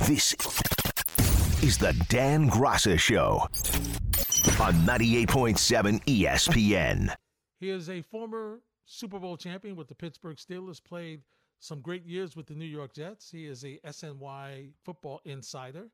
This 0.00 0.34
is 1.62 1.78
the 1.78 1.94
Dan 2.08 2.50
Graca 2.50 2.98
Show 2.98 3.46
on 4.60 4.74
98.7 4.86 6.04
ESPN. 6.04 7.14
He 7.58 7.70
is 7.70 7.88
a 7.88 8.02
former 8.02 8.60
Super 8.84 9.18
Bowl 9.18 9.38
champion 9.38 9.76
with 9.76 9.88
the 9.88 9.94
Pittsburgh 9.94 10.36
Steelers, 10.36 10.82
played 10.82 11.22
some 11.60 11.80
great 11.80 12.04
years 12.04 12.36
with 12.36 12.46
the 12.46 12.54
New 12.54 12.66
York 12.66 12.92
Jets. 12.92 13.30
He 13.30 13.46
is 13.46 13.64
a 13.64 13.78
SNY 13.86 14.72
football 14.84 15.22
insider 15.24 15.86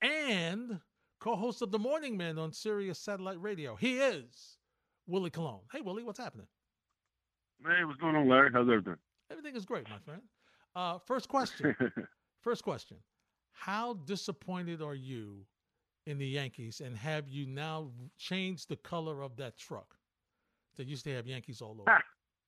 and 0.00 0.80
co 1.20 1.36
host 1.36 1.62
of 1.62 1.70
The 1.70 1.78
Morning 1.78 2.16
Man 2.16 2.38
on 2.38 2.52
Sirius 2.52 2.98
Satellite 2.98 3.40
Radio. 3.40 3.76
He 3.76 3.98
is 3.98 4.56
Willie 5.06 5.30
Colon. 5.30 5.60
Hey, 5.70 5.82
Willie, 5.82 6.02
what's 6.02 6.18
happening? 6.18 6.48
Hey, 7.64 7.84
what's 7.84 8.00
going 8.00 8.16
on, 8.16 8.28
Larry? 8.28 8.50
How's 8.52 8.68
everything? 8.68 8.96
Everything 9.30 9.54
is 9.54 9.64
great, 9.64 9.88
my 9.88 9.98
friend. 9.98 10.22
Uh, 10.74 10.98
first 10.98 11.28
question. 11.28 11.76
first 12.42 12.64
question. 12.64 12.96
How 13.64 13.94
disappointed 14.06 14.82
are 14.82 14.96
you 14.96 15.46
in 16.06 16.18
the 16.18 16.26
Yankees, 16.26 16.82
and 16.84 16.96
have 16.96 17.28
you 17.28 17.46
now 17.46 17.92
changed 18.18 18.68
the 18.68 18.74
color 18.74 19.22
of 19.22 19.36
that 19.36 19.56
truck 19.56 19.94
that 20.76 20.88
used 20.88 21.04
to 21.04 21.14
have 21.14 21.28
Yankees 21.28 21.62
all 21.62 21.76
over? 21.80 22.02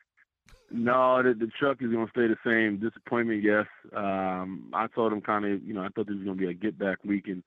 no, 0.72 1.22
the, 1.22 1.34
the 1.34 1.46
truck 1.56 1.80
is 1.80 1.92
going 1.92 2.04
to 2.04 2.10
stay 2.10 2.26
the 2.26 2.36
same. 2.44 2.80
Disappointment, 2.80 3.44
yes. 3.44 3.66
Um, 3.94 4.72
I 4.74 4.88
told 4.88 5.12
them 5.12 5.20
kind 5.20 5.44
of, 5.44 5.62
you 5.62 5.72
know, 5.72 5.82
I 5.82 5.88
thought 5.94 6.08
this 6.08 6.16
was 6.16 6.24
going 6.24 6.36
to 6.36 6.46
be 6.46 6.50
a 6.50 6.52
get 6.52 6.76
back 6.76 6.98
weekend 7.04 7.44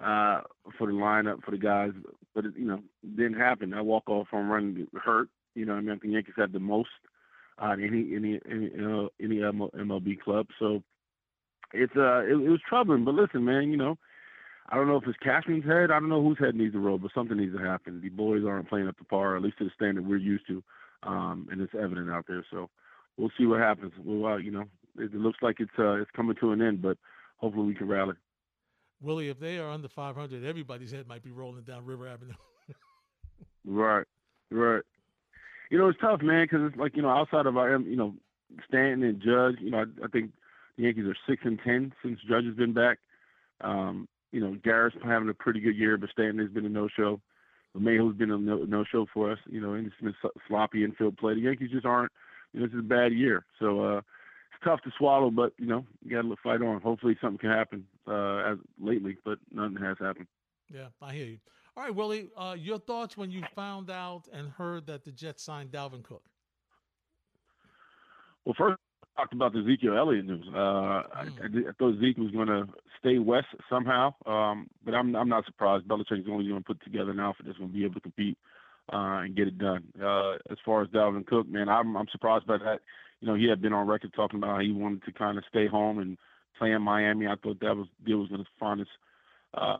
uh, 0.00 0.42
for 0.78 0.86
the 0.86 0.92
lineup 0.92 1.42
for 1.42 1.50
the 1.50 1.58
guys, 1.58 1.90
but 2.32 2.44
it, 2.44 2.52
you 2.56 2.66
know, 2.66 2.78
didn't 3.16 3.40
happen. 3.40 3.74
I 3.74 3.80
walk 3.80 4.08
off 4.08 4.28
from 4.28 4.48
running 4.48 4.86
hurt. 5.02 5.30
You 5.56 5.66
know, 5.66 5.72
I 5.72 5.80
mean, 5.80 5.90
I 5.90 5.98
think 5.98 6.14
Yankees 6.14 6.34
had 6.36 6.52
the 6.52 6.60
most 6.60 6.90
uh, 7.58 7.72
any 7.72 8.14
any 8.14 8.40
any, 8.48 8.70
uh, 8.80 9.08
any 9.20 9.38
MLB 9.38 10.20
club. 10.20 10.46
So 10.60 10.84
it's 11.72 11.96
uh 11.96 12.20
it, 12.20 12.32
it, 12.32 12.48
was 12.48 12.60
troubling. 12.68 13.04
But 13.04 13.14
listen, 13.14 13.44
man, 13.44 13.70
you 13.70 13.76
know, 13.76 13.96
I 14.68 14.76
don't 14.76 14.88
know 14.88 14.96
if 14.96 15.06
it's 15.06 15.18
Cashman's 15.18 15.64
head. 15.64 15.90
I 15.90 15.98
don't 15.98 16.08
know 16.08 16.22
whose 16.22 16.38
head 16.38 16.54
needs 16.54 16.72
to 16.74 16.78
roll, 16.78 16.98
but 16.98 17.12
something 17.14 17.36
needs 17.36 17.56
to 17.56 17.62
happen. 17.62 18.00
The 18.00 18.08
boys 18.08 18.44
aren't 18.46 18.68
playing 18.68 18.88
up 18.88 18.98
to 18.98 19.04
par, 19.04 19.36
at 19.36 19.42
least 19.42 19.58
to 19.58 19.64
the 19.64 19.70
standard 19.74 20.06
we're 20.06 20.16
used 20.16 20.46
to, 20.48 20.62
um, 21.02 21.48
and 21.50 21.60
it's 21.60 21.74
evident 21.74 22.10
out 22.10 22.26
there. 22.28 22.44
So 22.50 22.70
we'll 23.16 23.32
see 23.38 23.46
what 23.46 23.60
happens. 23.60 23.92
Well, 24.02 24.34
uh, 24.34 24.36
you 24.36 24.50
know, 24.50 24.64
it, 24.98 25.14
it 25.14 25.14
looks 25.14 25.38
like 25.42 25.56
it's 25.60 25.70
uh, 25.78 25.94
it's 25.94 26.10
coming 26.12 26.36
to 26.40 26.52
an 26.52 26.62
end, 26.62 26.82
but 26.82 26.98
hopefully 27.36 27.66
we 27.66 27.74
can 27.74 27.88
rally. 27.88 28.14
Willie, 29.02 29.28
if 29.28 29.40
they 29.40 29.58
are 29.58 29.70
under 29.70 29.88
500, 29.88 30.44
everybody's 30.44 30.92
head 30.92 31.08
might 31.08 31.22
be 31.22 31.30
rolling 31.30 31.62
down 31.62 31.86
River 31.86 32.06
Avenue. 32.06 32.34
right, 33.64 34.06
right. 34.50 34.82
You 35.70 35.78
know, 35.78 35.88
it's 35.88 36.00
tough, 36.00 36.20
man, 36.20 36.44
because 36.44 36.68
it's 36.68 36.76
like 36.76 36.96
you 36.96 37.02
know, 37.02 37.08
outside 37.08 37.46
of 37.46 37.56
our, 37.56 37.78
you 37.78 37.96
know, 37.96 38.14
Stanton 38.68 39.02
and 39.04 39.20
Judge, 39.22 39.56
you 39.60 39.70
know, 39.70 39.78
I, 39.78 40.04
I 40.04 40.08
think 40.08 40.32
Yankees 40.80 41.06
are 41.06 41.16
six 41.28 41.42
and 41.44 41.58
ten 41.64 41.92
since 42.02 42.18
Judge 42.28 42.44
has 42.44 42.54
been 42.54 42.72
back. 42.72 42.98
Um, 43.60 44.08
you 44.32 44.40
know, 44.40 44.56
Garrett's 44.62 44.96
having 45.04 45.28
a 45.28 45.34
pretty 45.34 45.60
good 45.60 45.76
year, 45.76 45.96
but 45.96 46.10
Stanton 46.10 46.38
has 46.38 46.50
been 46.50 46.66
a 46.66 46.68
no-show. 46.68 47.20
Mayhew's 47.78 48.16
been 48.16 48.30
a 48.30 48.38
no, 48.38 48.84
show 48.90 49.06
for 49.12 49.30
us. 49.30 49.38
You 49.48 49.60
know, 49.60 49.74
and 49.74 49.86
it's 49.86 49.96
been 50.00 50.14
sloppy 50.48 50.84
infield 50.84 51.16
play. 51.18 51.34
The 51.34 51.40
Yankees 51.40 51.70
just 51.70 51.86
aren't. 51.86 52.12
You 52.52 52.60
know, 52.60 52.66
this 52.66 52.74
is 52.74 52.80
a 52.80 52.82
bad 52.82 53.12
year, 53.12 53.44
so 53.60 53.80
uh, 53.84 53.98
it's 53.98 54.64
tough 54.64 54.80
to 54.82 54.90
swallow. 54.98 55.30
But 55.30 55.52
you 55.58 55.66
know, 55.66 55.86
you 56.02 56.10
got 56.10 56.22
to 56.22 56.28
look 56.28 56.40
fight 56.42 56.62
on. 56.62 56.80
Hopefully, 56.80 57.16
something 57.20 57.38
can 57.38 57.50
happen 57.50 57.86
uh, 58.08 58.38
as 58.38 58.58
lately, 58.80 59.16
but 59.24 59.38
nothing 59.52 59.76
has 59.76 59.96
happened. 60.00 60.26
Yeah, 60.72 60.86
I 61.00 61.12
hear 61.12 61.26
you. 61.26 61.38
All 61.76 61.84
right, 61.84 61.94
Willie, 61.94 62.28
uh, 62.36 62.56
your 62.58 62.78
thoughts 62.78 63.16
when 63.16 63.30
you 63.30 63.44
found 63.54 63.90
out 63.90 64.28
and 64.32 64.50
heard 64.50 64.86
that 64.86 65.04
the 65.04 65.12
Jets 65.12 65.44
signed 65.44 65.70
Dalvin 65.70 66.02
Cook? 66.02 66.24
Well, 68.44 68.54
first, 68.58 68.78
talked 69.16 69.32
about 69.32 69.52
the 69.52 69.60
Ezekiel 69.60 69.96
Elliott 69.96 70.26
news. 70.26 70.44
Uh, 70.48 70.58
mm. 70.58 71.04
I, 71.14 71.68
I, 71.68 71.72
thought 71.78 72.00
Zeke 72.00 72.18
was 72.18 72.30
going 72.30 72.48
to 72.48 72.64
stay 72.98 73.18
west 73.18 73.48
somehow, 73.68 74.14
um, 74.26 74.68
but 74.84 74.94
I'm 74.94 75.14
I'm 75.14 75.28
not 75.28 75.46
surprised. 75.46 75.86
Belichick's 75.86 76.28
only 76.30 76.48
going 76.48 76.60
to 76.60 76.66
put 76.66 76.82
together 76.82 77.10
an 77.10 77.20
outfit 77.20 77.46
that's 77.46 77.58
going 77.58 77.70
to 77.70 77.76
be 77.76 77.84
able 77.84 77.94
to 77.94 78.00
compete 78.00 78.38
uh, 78.92 79.22
and 79.24 79.36
get 79.36 79.48
it 79.48 79.58
done. 79.58 79.84
Uh, 80.02 80.34
as 80.50 80.58
far 80.64 80.82
as 80.82 80.88
Dalvin 80.88 81.26
Cook, 81.26 81.48
man, 81.48 81.68
I'm 81.68 81.96
I'm 81.96 82.08
surprised 82.12 82.46
by 82.46 82.58
that. 82.58 82.80
You 83.20 83.28
know, 83.28 83.34
he 83.34 83.48
had 83.48 83.60
been 83.60 83.72
on 83.72 83.86
record 83.86 84.12
talking 84.14 84.38
about 84.38 84.56
how 84.56 84.60
he 84.60 84.72
wanted 84.72 85.04
to 85.04 85.12
kind 85.12 85.36
of 85.36 85.44
stay 85.48 85.66
home 85.66 85.98
and 85.98 86.16
play 86.58 86.72
in 86.72 86.82
Miami. 86.82 87.26
I 87.26 87.34
thought 87.42 87.60
that 87.60 87.76
was 87.76 87.86
deal 88.04 88.18
was 88.18 88.28
going 88.28 88.42
to 88.42 88.50
find 88.58 88.80
his 88.80 88.88
uh, 89.54 89.76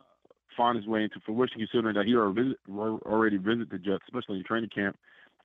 find 0.56 0.76
his 0.76 0.86
way 0.86 1.04
into 1.04 1.20
fruition, 1.24 1.58
considering 1.58 1.94
that 1.94 2.06
he 2.06 2.14
already 2.14 3.36
visited 3.36 3.70
the 3.70 3.78
Jets, 3.78 4.04
especially 4.08 4.38
in 4.38 4.44
training 4.44 4.70
camp, 4.74 4.96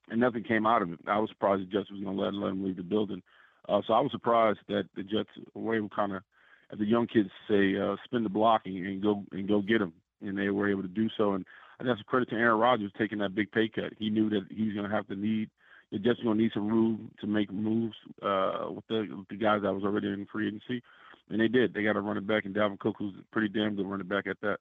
and 0.09 0.19
nothing 0.19 0.44
came 0.44 0.66
out 0.66 0.81
of 0.81 0.91
it. 0.91 1.00
I 1.07 1.19
was 1.19 1.29
surprised 1.29 1.62
the 1.62 1.66
Jets 1.66 1.91
was 1.91 2.02
going 2.02 2.17
to 2.17 2.23
let, 2.23 2.34
let 2.34 2.52
him 2.52 2.63
leave 2.63 2.78
the 2.78 2.84
building. 2.84 3.22
Uh, 3.22 3.22
so 3.67 3.93
I 3.93 3.99
was 3.99 4.11
surprised 4.11 4.59
that 4.67 4.85
the 4.95 5.03
Jets 5.03 5.29
were 5.53 5.75
able 5.75 5.89
kind 5.89 6.13
of, 6.13 6.23
as 6.71 6.79
the 6.79 6.85
young 6.85 7.07
kids 7.07 7.29
say, 7.47 7.75
uh, 7.77 7.95
spin 8.05 8.23
the 8.23 8.29
block 8.29 8.61
and, 8.65 9.01
go 9.01 9.23
and 9.31 9.47
go 9.47 9.61
get 9.61 9.81
him, 9.81 9.93
and 10.21 10.37
they 10.37 10.49
were 10.49 10.69
able 10.69 10.81
to 10.81 10.87
do 10.87 11.09
so. 11.17 11.33
And 11.33 11.45
I 11.79 11.83
that's 11.83 12.01
a 12.01 12.03
credit 12.03 12.29
to 12.29 12.35
Aaron 12.35 12.59
Rodgers 12.59 12.91
taking 12.97 13.19
that 13.19 13.35
big 13.35 13.51
pay 13.51 13.69
cut. 13.69 13.93
He 13.97 14.09
knew 14.09 14.29
that 14.29 14.45
he 14.49 14.65
was 14.65 14.73
going 14.73 14.89
to 14.89 14.95
have 14.95 15.07
to 15.07 15.15
need 15.15 15.49
the 15.91 15.99
Jets 15.99 16.19
going 16.23 16.37
to 16.37 16.43
need 16.43 16.51
some 16.53 16.67
room 16.67 17.11
to 17.21 17.27
make 17.27 17.51
moves 17.51 17.95
uh, 18.21 18.67
with 18.69 18.85
the 18.87 19.07
with 19.15 19.27
the 19.29 19.37
guys 19.37 19.61
that 19.61 19.73
was 19.73 19.83
already 19.83 20.07
in 20.07 20.25
free 20.31 20.47
agency, 20.47 20.81
and 21.29 21.39
they 21.39 21.47
did. 21.47 21.73
They 21.73 21.83
got 21.83 21.95
a 21.95 22.01
running 22.01 22.25
back, 22.25 22.45
and 22.45 22.55
Dalvin 22.55 22.79
Cook, 22.79 22.95
who's 22.97 23.13
pretty 23.31 23.49
damn 23.49 23.75
good 23.75 23.85
running 23.85 24.07
back 24.07 24.27
at 24.27 24.37
that. 24.41 24.57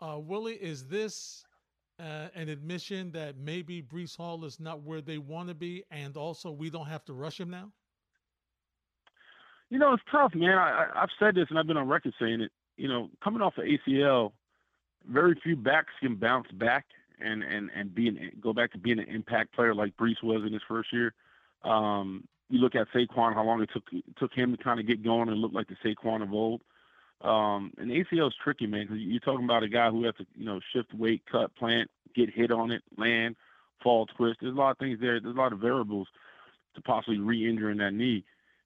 Uh, 0.00 0.18
Willie, 0.18 0.54
is 0.54 0.84
this 0.84 1.44
uh, 1.98 2.28
an 2.34 2.48
admission 2.48 3.10
that 3.12 3.36
maybe 3.38 3.82
Breece 3.82 4.16
Hall 4.16 4.44
is 4.44 4.60
not 4.60 4.82
where 4.82 5.00
they 5.00 5.18
want 5.18 5.48
to 5.48 5.54
be, 5.54 5.84
and 5.90 6.16
also 6.16 6.50
we 6.50 6.70
don't 6.70 6.86
have 6.86 7.04
to 7.06 7.12
rush 7.12 7.40
him 7.40 7.50
now? 7.50 7.72
You 9.70 9.78
know, 9.78 9.92
it's 9.92 10.02
tough, 10.10 10.34
man. 10.34 10.56
I, 10.56 10.88
I've 10.94 11.10
said 11.18 11.34
this, 11.34 11.46
and 11.50 11.58
I've 11.58 11.66
been 11.66 11.76
on 11.76 11.88
record 11.88 12.14
saying 12.20 12.40
it. 12.40 12.52
You 12.76 12.88
know, 12.88 13.10
coming 13.22 13.42
off 13.42 13.58
of 13.58 13.64
ACL, 13.64 14.32
very 15.06 15.38
few 15.42 15.56
backs 15.56 15.92
can 16.00 16.14
bounce 16.14 16.50
back 16.52 16.86
and 17.20 17.42
and 17.42 17.70
and 17.74 17.94
be 17.94 18.08
an, 18.08 18.30
go 18.40 18.52
back 18.52 18.72
to 18.72 18.78
being 18.78 18.98
an 18.98 19.08
impact 19.08 19.52
player 19.54 19.74
like 19.74 19.96
Breece 19.96 20.22
was 20.22 20.42
in 20.46 20.52
his 20.52 20.62
first 20.68 20.92
year. 20.92 21.12
Um, 21.64 22.24
you 22.48 22.60
look 22.60 22.74
at 22.74 22.88
Saquon, 22.94 23.34
how 23.34 23.44
long 23.44 23.60
it 23.62 23.70
took 23.72 23.84
took 24.18 24.32
him 24.32 24.56
to 24.56 24.62
kind 24.62 24.80
of 24.80 24.86
get 24.86 25.04
going 25.04 25.28
and 25.28 25.38
look 25.38 25.52
like 25.52 25.68
the 25.68 25.76
Saquon 25.84 26.22
of 26.22 26.32
old. 26.32 26.62
Um, 27.20 27.72
and 27.78 27.90
ACL 27.90 28.28
is 28.28 28.34
tricky, 28.42 28.66
man, 28.66 28.86
because 28.86 28.98
you're 28.98 29.20
talking 29.20 29.44
about 29.44 29.64
a 29.64 29.68
guy 29.68 29.90
who 29.90 30.04
has 30.04 30.14
to, 30.16 30.26
you 30.36 30.44
know, 30.44 30.60
shift 30.72 30.94
weight, 30.94 31.22
cut, 31.30 31.54
plant, 31.56 31.90
get 32.14 32.30
hit 32.30 32.52
on 32.52 32.70
it, 32.70 32.82
land, 32.96 33.34
fall, 33.82 34.06
twist. 34.06 34.38
There's 34.40 34.54
a 34.54 34.56
lot 34.56 34.70
of 34.70 34.78
things 34.78 35.00
there. 35.00 35.18
There's 35.18 35.34
a 35.34 35.38
lot 35.38 35.52
of 35.52 35.58
variables 35.58 36.06
to 36.76 36.80
possibly 36.82 37.18
re-injuring 37.18 37.78
that 37.78 37.92
knee 37.92 38.24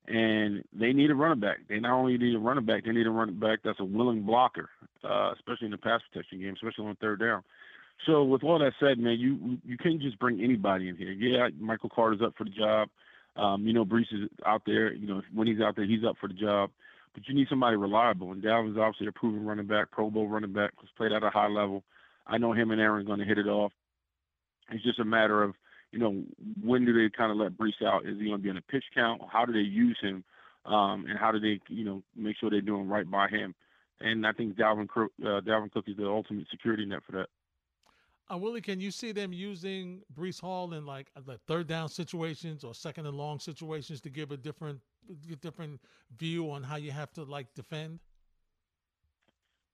and 0.09 0.65
they 0.73 0.93
need 0.93 1.11
a 1.11 1.15
running 1.15 1.41
back. 1.41 1.59
They 1.69 1.79
not 1.79 1.97
only 1.97 2.19
need 2.19 2.35
a 2.35 2.39
running 2.39 2.65
back, 2.65 2.85
they 2.85 2.93
need 2.93 3.07
a 3.07 3.11
running 3.11 3.39
back 3.39 3.61
that's 3.65 3.81
a 3.81 3.85
willing 3.85 4.23
blocker, 4.23 4.69
uh, 5.05 5.33
especially 5.35 5.67
in 5.67 5.71
the 5.71 5.79
pass 5.79 6.01
protection 6.11 6.41
game, 6.41 6.55
especially 6.55 6.87
on 6.87 6.97
third 6.97 7.21
down. 7.21 7.43
So 8.07 8.25
with 8.25 8.43
all 8.43 8.59
that 8.59 8.73
said, 8.81 8.99
man, 8.99 9.19
you 9.19 9.59
you 9.65 9.77
can't 9.77 10.03
just 10.03 10.19
bring 10.19 10.43
anybody 10.43 10.89
in 10.89 10.97
here. 10.97 11.13
Yeah, 11.13 11.49
Michael 11.61 11.91
Carter's 11.91 12.23
up 12.23 12.35
for 12.37 12.45
the 12.45 12.51
job. 12.51 12.89
Um, 13.37 13.67
you 13.67 13.73
know, 13.73 13.85
Breece 13.85 14.13
is 14.13 14.29
out 14.45 14.63
there. 14.67 14.93
You 14.93 15.07
know, 15.07 15.23
when 15.33 15.47
he's 15.47 15.61
out 15.61 15.77
there, 15.77 15.87
he's 15.87 16.05
up 16.05 16.17
for 16.21 16.29
the 16.29 16.35
job. 16.35 16.71
But 17.15 17.29
you 17.29 17.35
need 17.35 17.47
somebody 17.49 17.77
reliable, 17.77 18.33
and 18.33 18.43
Dalvin's 18.43 18.79
obviously 18.79 19.07
a 19.07 19.13
proven 19.13 19.45
running 19.45 19.67
back, 19.67 19.91
Pro 19.91 20.11
Bowl 20.11 20.29
running 20.29 20.53
back, 20.53 20.73
who's 20.81 20.91
played 20.97 21.13
at 21.13 21.23
a 21.23 21.31
high 21.31 21.49
level. 21.49 21.85
I 22.27 22.39
know 22.39 22.53
him 22.53 22.71
and 22.71 22.81
Aaron 22.81 23.03
are 23.03 23.05
going 23.05 23.19
to 23.19 23.25
hit 23.25 23.39
it 23.39 23.49
off. 23.49 23.73
It's 24.71 24.83
just 24.83 24.99
a 24.99 25.05
matter 25.05 25.43
of 25.43 25.55
you 25.93 25.99
know, 25.99 26.25
when 26.63 26.85
do 26.85 26.93
they 26.93 27.15
kind 27.15 27.31
of 27.31 27.37
let 27.37 27.57
Breece 27.57 27.85
out? 27.87 28.07
Is 28.07 28.19
he 28.19 28.25
going 28.25 28.39
to 28.39 28.43
be 28.43 28.51
on 28.51 28.57
a 28.57 28.63
pitch 28.63 28.85
count? 28.95 29.21
How 29.31 29.45
do 29.45 29.53
they 29.53 29.61
use 29.61 29.99
him? 30.01 30.25
Um, 30.65 31.07
and 31.09 31.19
how 31.19 31.33
do 31.33 31.39
they, 31.39 31.61
you 31.69 31.85
know, 31.85 32.03
make 32.17 32.37
sure 32.39 32.49
they're 32.49 32.61
doing 32.61 32.89
right 32.89 33.09
by 33.09 33.29
him? 33.29 33.55
And 34.01 34.27
I 34.27 34.33
think 34.33 34.57
Dalvin, 34.57 34.89
uh, 34.97 35.41
Dalvin 35.41 35.71
Cook 35.71 35.85
is 35.89 35.97
the 35.97 36.07
ultimate 36.07 36.47
security 36.51 36.87
net 36.87 37.01
for 37.05 37.13
that. 37.13 37.27
Uh, 38.33 38.39
Willie, 38.39 38.61
can 38.61 38.81
you 38.81 38.91
see 38.91 39.13
them 39.13 39.33
using 39.33 40.01
Breece 40.15 40.41
Hall 40.41 40.73
in 40.73 40.87
like 40.87 41.09
the 41.27 41.39
third 41.47 41.67
down 41.67 41.89
situations 41.89 42.65
or 42.65 42.75
second 42.75 43.07
and 43.07 43.17
long 43.17 43.39
situations 43.39 44.01
to 44.03 44.11
give 44.11 44.31
a 44.31 44.37
different, 44.37 44.81
different 45.41 45.81
view 46.17 46.51
on 46.51 46.63
how 46.63 46.77
you 46.77 46.93
have 46.93 47.13
to 47.13 47.25
like 47.25 47.53
defend? 47.55 47.99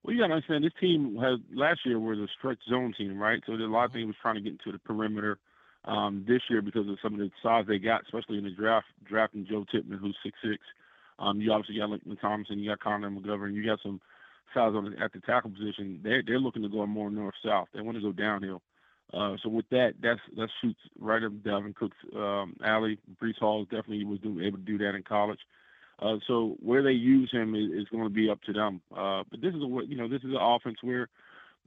Well, 0.03 0.15
you 0.15 0.23
got 0.23 0.29
to 0.29 0.35
understand 0.35 0.65
this 0.65 0.73
team 0.81 1.17
has 1.21 1.39
last 1.55 1.81
year 1.85 2.01
was 2.01 2.19
a 2.19 2.27
stretch 2.39 2.59
zone 2.69 2.95
team, 2.97 3.19
right? 3.19 3.41
So 3.47 3.53
a 3.53 3.57
lot 3.57 3.85
of 3.85 3.91
mm-hmm. 3.91 3.99
things 3.99 4.07
was 4.07 4.17
trying 4.21 4.37
to 4.37 4.41
get 4.41 4.53
into 4.53 4.73
the 4.73 4.79
perimeter 4.79 5.39
um, 5.89 6.25
this 6.29 6.43
year 6.49 6.63
because 6.63 6.87
of 6.87 6.99
some 7.03 7.15
of 7.15 7.21
the 7.21 7.31
size 7.43 7.65
they 7.67 7.79
got, 7.79 8.03
especially 8.03 8.39
in 8.39 8.45
the 8.45 8.51
draft, 8.51 8.87
drafting 9.05 9.47
Joe 9.49 9.65
Tippmann, 9.73 9.99
who's 9.99 10.17
six 10.23 10.39
six. 10.43 10.59
Um, 11.19 11.41
you 11.41 11.51
obviously 11.51 11.79
got 11.79 11.91
Lincoln 11.91 12.17
Thompson, 12.17 12.61
you 12.61 12.71
got 12.71 12.81
Connor 12.81 13.11
McGovern, 13.11 13.55
you 13.55 13.67
got 13.67 13.81
some 13.83 14.01
size 14.55 14.73
on 14.75 14.95
at 15.03 15.13
the 15.13 15.21
tackle 15.21 15.51
position. 15.51 16.01
They're 16.05 16.23
they're 16.25 16.39
looking 16.39 16.63
to 16.63 16.69
go 16.69 16.87
more 16.87 17.11
north 17.11 17.35
south. 17.45 17.69
They 17.75 17.81
want 17.81 17.97
to 17.97 18.03
go 18.03 18.13
downhill. 18.13 18.63
Uh, 19.13 19.37
so 19.43 19.49
with 19.49 19.69
that, 19.71 19.95
that's 20.03 20.21
that 20.37 20.51
shoots 20.61 20.81
right 21.01 21.25
up 21.25 21.33
Dalvin 21.33 21.75
Cook's 21.75 21.97
um, 22.15 22.55
alley. 22.63 22.99
Breece 23.21 23.39
Hall 23.39 23.65
definitely 23.65 24.05
was 24.05 24.19
able 24.23 24.59
to 24.59 24.65
do 24.65 24.79
that 24.79 24.95
in 24.95 25.03
college. 25.03 25.41
Uh, 26.01 26.17
so 26.27 26.57
where 26.61 26.83
they 26.83 26.93
use 26.93 27.31
him 27.33 27.55
is, 27.55 27.83
is 27.83 27.89
going 27.89 28.05
to 28.05 28.11
be 28.11 28.31
up 28.31 28.41
to 28.43 28.53
them. 28.53 28.81
Uh, 28.95 29.25
but 29.31 29.41
this 29.41 29.55
is 29.55 29.63
a 29.63 29.81
you 29.87 29.97
know 29.97 30.09
this 30.09 30.23
is 30.23 30.31
an 30.31 30.39
offense 30.39 30.77
where 30.83 31.09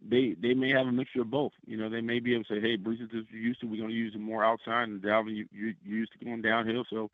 they 0.08 0.36
they 0.42 0.54
may 0.54 0.70
have 0.70 0.88
a 0.88 0.92
mixture 0.92 1.22
of 1.22 1.30
both. 1.30 1.52
You 1.66 1.78
know 1.78 1.90
they 1.90 2.02
may 2.02 2.20
be 2.20 2.34
able 2.34 2.44
to 2.46 2.56
say, 2.56 2.62
hey, 2.62 2.78
Breece 2.78 3.04
is 3.04 3.26
used 3.32 3.62
to 3.62 3.68
we're 3.68 3.78
going 3.78 3.90
to 3.90 3.96
use 3.96 4.16
him 4.16 4.22
more 4.22 4.44
outside, 4.44 4.84
and 4.84 5.02
Dalvin 5.02 5.36
you 5.36 5.48
you 5.52 5.76
used 5.84 6.12
to 6.14 6.26
going 6.26 6.42
downhill, 6.42 6.86
so 6.90 7.10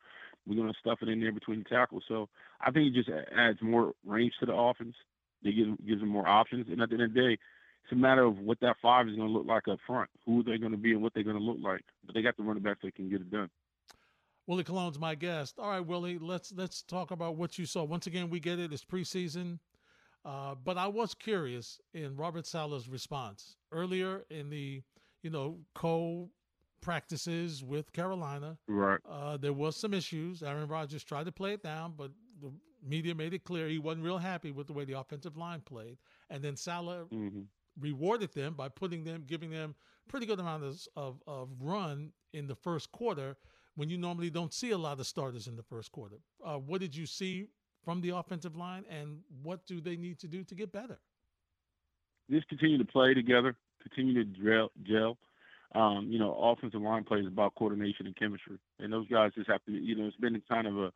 we're 0.45 0.55
going 0.55 0.71
to 0.71 0.79
stuff 0.79 0.99
it 1.01 1.09
in 1.09 1.19
there 1.19 1.31
between 1.31 1.59
the 1.63 1.69
tackles. 1.69 2.03
So 2.07 2.29
I 2.61 2.71
think 2.71 2.87
it 2.87 2.93
just 2.93 3.09
adds 3.35 3.61
more 3.61 3.93
range 4.05 4.33
to 4.39 4.45
the 4.45 4.53
offense. 4.53 4.95
They 5.43 5.51
give 5.51 5.67
gives 5.85 5.99
them 6.01 6.09
more 6.09 6.27
options, 6.27 6.67
and 6.69 6.81
at 6.81 6.89
the 6.89 6.95
end 6.95 7.03
of 7.03 7.13
the 7.13 7.19
day, 7.19 7.37
it's 7.83 7.91
a 7.91 7.95
matter 7.95 8.23
of 8.23 8.39
what 8.39 8.59
that 8.61 8.77
five 8.81 9.07
is 9.07 9.15
going 9.15 9.27
to 9.27 9.33
look 9.33 9.45
like 9.45 9.67
up 9.67 9.79
front, 9.85 10.09
who 10.25 10.43
they're 10.43 10.57
going 10.57 10.71
to 10.71 10.77
be, 10.77 10.93
and 10.93 11.01
what 11.01 11.13
they're 11.13 11.23
going 11.23 11.37
to 11.37 11.43
look 11.43 11.59
like. 11.61 11.83
But 12.05 12.15
they 12.15 12.21
got 12.21 12.37
the 12.37 12.43
running 12.43 12.63
backs 12.63 12.79
that 12.83 12.95
can 12.95 13.09
get 13.09 13.21
it 13.21 13.31
done. 13.31 13.49
Willie 14.47 14.63
Colon's 14.63 14.97
my 14.97 15.13
guest. 15.13 15.59
All 15.59 15.69
right, 15.69 15.85
Willie, 15.85 16.17
let's 16.17 16.53
let's 16.55 16.81
talk 16.83 17.11
about 17.11 17.35
what 17.35 17.59
you 17.59 17.65
saw. 17.65 17.83
Once 17.83 18.07
again, 18.07 18.29
we 18.29 18.39
get 18.39 18.59
it; 18.59 18.71
it's 18.71 18.85
preseason. 18.85 19.59
Uh, 20.27 20.55
but 20.61 20.77
I 20.77 20.87
was 20.87 21.13
curious 21.13 21.79
in 21.93 22.17
Robert 22.17 22.45
Saleh's 22.45 22.89
response 22.89 23.55
earlier 23.71 24.25
in 24.29 24.49
the, 24.49 24.83
you 25.23 25.29
know, 25.29 25.59
co 25.73 26.29
practices 26.81 27.63
with 27.63 27.93
Carolina. 27.93 28.57
Right. 28.67 28.99
Uh, 29.09 29.37
there 29.37 29.53
was 29.53 29.77
some 29.77 29.93
issues. 29.93 30.43
Aaron 30.43 30.67
Rodgers 30.67 31.05
tried 31.05 31.27
to 31.27 31.31
play 31.31 31.53
it 31.53 31.63
down, 31.63 31.93
but 31.97 32.11
the 32.41 32.51
media 32.85 33.15
made 33.15 33.33
it 33.33 33.45
clear 33.45 33.69
he 33.69 33.79
wasn't 33.79 34.03
real 34.03 34.17
happy 34.17 34.51
with 34.51 34.67
the 34.67 34.73
way 34.73 34.83
the 34.83 34.99
offensive 34.99 35.37
line 35.37 35.61
played. 35.61 35.97
And 36.29 36.43
then 36.43 36.57
Saleh 36.57 37.07
mm-hmm. 37.09 37.41
rewarded 37.79 38.33
them 38.33 38.53
by 38.53 38.67
putting 38.67 39.05
them, 39.05 39.23
giving 39.25 39.49
them 39.49 39.75
pretty 40.09 40.25
good 40.25 40.41
amount 40.41 40.63
of, 40.65 40.81
of, 40.97 41.21
of, 41.25 41.49
run 41.61 42.11
in 42.33 42.47
the 42.47 42.55
first 42.55 42.91
quarter 42.91 43.37
when 43.75 43.89
you 43.89 43.97
normally 43.97 44.29
don't 44.29 44.53
see 44.53 44.71
a 44.71 44.77
lot 44.77 44.99
of 44.99 45.07
starters 45.07 45.47
in 45.47 45.55
the 45.55 45.63
first 45.63 45.91
quarter. 45.91 46.17
Uh, 46.45 46.57
what 46.57 46.81
did 46.81 46.95
you 46.95 47.05
see 47.05 47.47
from 47.87 48.01
the 48.01 48.09
offensive 48.09 48.57
line, 48.57 48.83
and 48.89 49.19
what 49.43 49.65
do 49.65 49.79
they 49.79 49.95
need 49.95 50.19
to 50.19 50.27
do 50.27 50.43
to 50.43 50.53
get 50.53 50.73
better? 50.73 50.99
Just 52.29 52.49
continue 52.49 52.77
to 52.77 52.83
play 52.83 53.13
together, 53.13 53.55
continue 53.81 54.25
to 54.25 54.25
gel. 54.43 54.71
gel. 54.83 55.17
Um, 55.73 56.07
you 56.09 56.19
know, 56.19 56.33
offensive 56.33 56.81
line 56.81 57.05
play 57.05 57.19
is 57.19 57.27
about 57.27 57.55
coordination 57.55 58.05
and 58.05 58.15
chemistry, 58.17 58.57
and 58.79 58.91
those 58.91 59.07
guys 59.07 59.31
just 59.35 59.49
have 59.49 59.63
to. 59.67 59.71
You 59.71 59.95
know, 59.95 60.05
it's 60.05 60.17
been 60.17 60.41
kind 60.49 60.67
of 60.67 60.91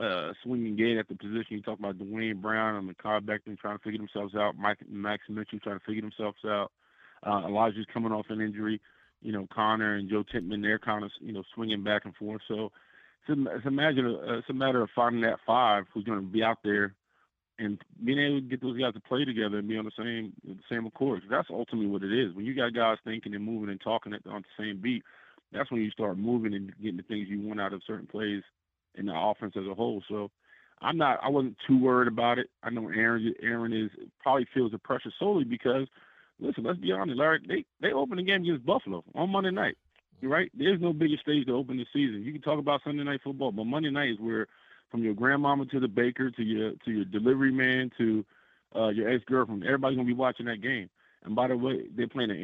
a 0.00 0.32
swinging 0.42 0.74
gate 0.74 0.98
at 0.98 1.06
the 1.06 1.14
position. 1.14 1.46
You 1.50 1.62
talk 1.62 1.78
about 1.78 1.98
Duane 1.98 2.40
Brown 2.40 2.74
and 2.74 2.88
Mekhi 2.88 3.20
Becton 3.20 3.56
trying 3.56 3.78
to 3.78 3.84
figure 3.84 3.98
themselves 3.98 4.34
out. 4.34 4.56
Mike 4.58 4.78
Max 4.90 5.22
Mitchell 5.28 5.60
trying 5.62 5.78
to 5.78 5.84
figure 5.84 6.02
themselves 6.02 6.38
out. 6.44 6.72
Uh, 7.24 7.42
Alijah's 7.46 7.86
coming 7.94 8.10
off 8.10 8.26
an 8.30 8.40
injury. 8.40 8.80
You 9.22 9.30
know, 9.30 9.46
Connor 9.54 9.94
and 9.94 10.10
Joe 10.10 10.24
Tippmann, 10.24 10.60
they're 10.60 10.80
kind 10.80 11.04
of 11.04 11.12
you 11.20 11.32
know 11.32 11.44
swinging 11.54 11.84
back 11.84 12.04
and 12.04 12.16
forth. 12.16 12.42
So 12.48 12.72
it's, 13.28 13.38
a, 13.38 13.56
it's 13.56 13.66
imagine 13.66 14.06
uh, 14.06 14.38
it's 14.38 14.50
a 14.50 14.54
matter 14.54 14.82
of 14.82 14.90
finding 14.94 15.22
that 15.22 15.38
five 15.46 15.84
who's 15.92 16.04
going 16.04 16.20
to 16.20 16.26
be 16.26 16.42
out 16.42 16.58
there 16.64 16.94
and 17.58 17.78
being 18.04 18.18
able 18.18 18.40
to 18.40 18.46
get 18.46 18.62
those 18.62 18.78
guys 18.78 18.94
to 18.94 19.00
play 19.00 19.24
together 19.24 19.58
and 19.58 19.68
be 19.68 19.76
on 19.76 19.84
the 19.84 19.90
same 19.96 20.32
the 20.44 20.56
same 20.68 20.86
accord. 20.86 21.22
That's 21.30 21.48
ultimately 21.50 21.88
what 21.88 22.02
it 22.02 22.12
is. 22.12 22.34
When 22.34 22.44
you 22.44 22.54
got 22.54 22.74
guys 22.74 22.98
thinking 23.04 23.34
and 23.34 23.44
moving 23.44 23.70
and 23.70 23.80
talking 23.80 24.14
at, 24.14 24.26
on 24.26 24.42
the 24.42 24.62
same 24.62 24.80
beat, 24.80 25.02
that's 25.52 25.70
when 25.70 25.82
you 25.82 25.90
start 25.90 26.18
moving 26.18 26.54
and 26.54 26.72
getting 26.80 26.96
the 26.96 27.02
things 27.02 27.28
you 27.28 27.40
want 27.40 27.60
out 27.60 27.72
of 27.72 27.82
certain 27.86 28.06
plays 28.06 28.42
in 28.94 29.06
the 29.06 29.14
offense 29.14 29.54
as 29.56 29.66
a 29.70 29.74
whole. 29.74 30.02
So 30.08 30.30
I'm 30.80 30.96
not 30.96 31.20
I 31.22 31.28
wasn't 31.28 31.56
too 31.66 31.78
worried 31.78 32.08
about 32.08 32.38
it. 32.38 32.48
I 32.62 32.70
know 32.70 32.88
Aaron 32.88 33.34
Aaron 33.42 33.72
is 33.72 33.90
probably 34.20 34.46
feels 34.54 34.72
the 34.72 34.78
pressure 34.78 35.12
solely 35.18 35.44
because 35.44 35.86
listen, 36.40 36.64
let's 36.64 36.78
be 36.78 36.92
honest, 36.92 37.18
Larry, 37.18 37.40
they 37.46 37.64
they 37.80 37.92
opened 37.92 38.20
the 38.20 38.24
game 38.24 38.42
against 38.42 38.64
Buffalo 38.64 39.04
on 39.14 39.30
Monday 39.30 39.50
night. 39.50 39.76
Right? 40.22 40.50
There's 40.54 40.80
no 40.80 40.92
bigger 40.92 41.16
stage 41.20 41.46
to 41.46 41.54
open 41.54 41.76
the 41.76 41.86
season. 41.92 42.22
You 42.22 42.32
can 42.32 42.42
talk 42.42 42.58
about 42.58 42.82
Sunday 42.84 43.04
night 43.04 43.20
football, 43.24 43.52
but 43.52 43.64
Monday 43.64 43.90
night 43.90 44.10
is 44.10 44.20
where 44.20 44.46
from 44.90 45.02
your 45.02 45.14
grandmama 45.14 45.66
to 45.66 45.80
the 45.80 45.88
baker 45.88 46.30
to 46.30 46.42
your 46.42 46.72
to 46.84 46.90
your 46.90 47.04
delivery 47.04 47.52
man 47.52 47.90
to 47.98 48.24
uh, 48.74 48.88
your 48.88 49.08
ex 49.08 49.24
girlfriend, 49.24 49.64
everybody's 49.64 49.96
gonna 49.96 50.06
be 50.06 50.12
watching 50.14 50.46
that 50.46 50.62
game. 50.62 50.90
And 51.24 51.34
by 51.34 51.48
the 51.48 51.56
way, 51.56 51.86
they're 51.94 52.08
playing 52.08 52.30
an 52.30 52.38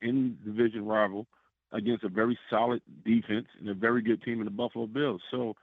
in 0.00 0.38
division 0.44 0.86
rival 0.86 1.26
against 1.72 2.04
a 2.04 2.08
very 2.08 2.38
solid 2.50 2.82
defense 3.04 3.46
and 3.58 3.68
a 3.68 3.74
very 3.74 4.02
good 4.02 4.22
team 4.22 4.40
in 4.40 4.44
the 4.44 4.50
Buffalo 4.50 4.86
Bills. 4.86 5.22
So 5.30 5.54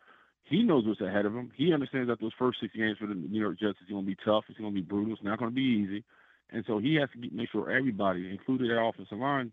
he 0.44 0.64
knows 0.64 0.86
what's 0.86 1.02
ahead 1.02 1.26
of 1.26 1.36
him. 1.36 1.52
He 1.56 1.74
understands 1.74 2.08
that 2.10 2.20
those 2.20 2.32
first 2.40 2.60
six 2.60 2.76
games 2.76 2.98
for 2.98 3.08
the 3.08 3.14
New 3.14 3.40
York 3.40 3.60
Jets 3.60 3.78
is 3.82 3.90
going 3.90 4.04
to 4.04 4.08
be 4.08 4.18
tough. 4.26 4.46
It's 4.50 4.58
going 4.58 4.74
to 4.74 4.82
be 4.82 4.86
brutal. 4.86 5.14
It's 5.14 5.24
not 5.24 5.38
going 5.38 5.52
to 5.52 5.56
be 5.56 5.62
easy. 5.62 6.04
And 6.50 6.64
so 6.66 6.80
he 6.80 6.96
has 6.96 7.10
to 7.12 7.30
make 7.32 7.52
sure 7.52 7.70
everybody, 7.70 8.30
including 8.32 8.68
their 8.68 8.84
offensive 8.84 9.20
line, 9.20 9.52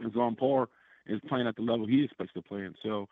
is 0.00 0.16
on 0.16 0.34
par 0.34 0.68
is 1.06 1.20
playing 1.28 1.46
at 1.46 1.56
the 1.56 1.62
level 1.62 1.86
he 1.86 2.04
expects 2.04 2.32
to 2.34 2.42
play 2.42 2.60
in. 2.60 2.74
So 2.82 3.08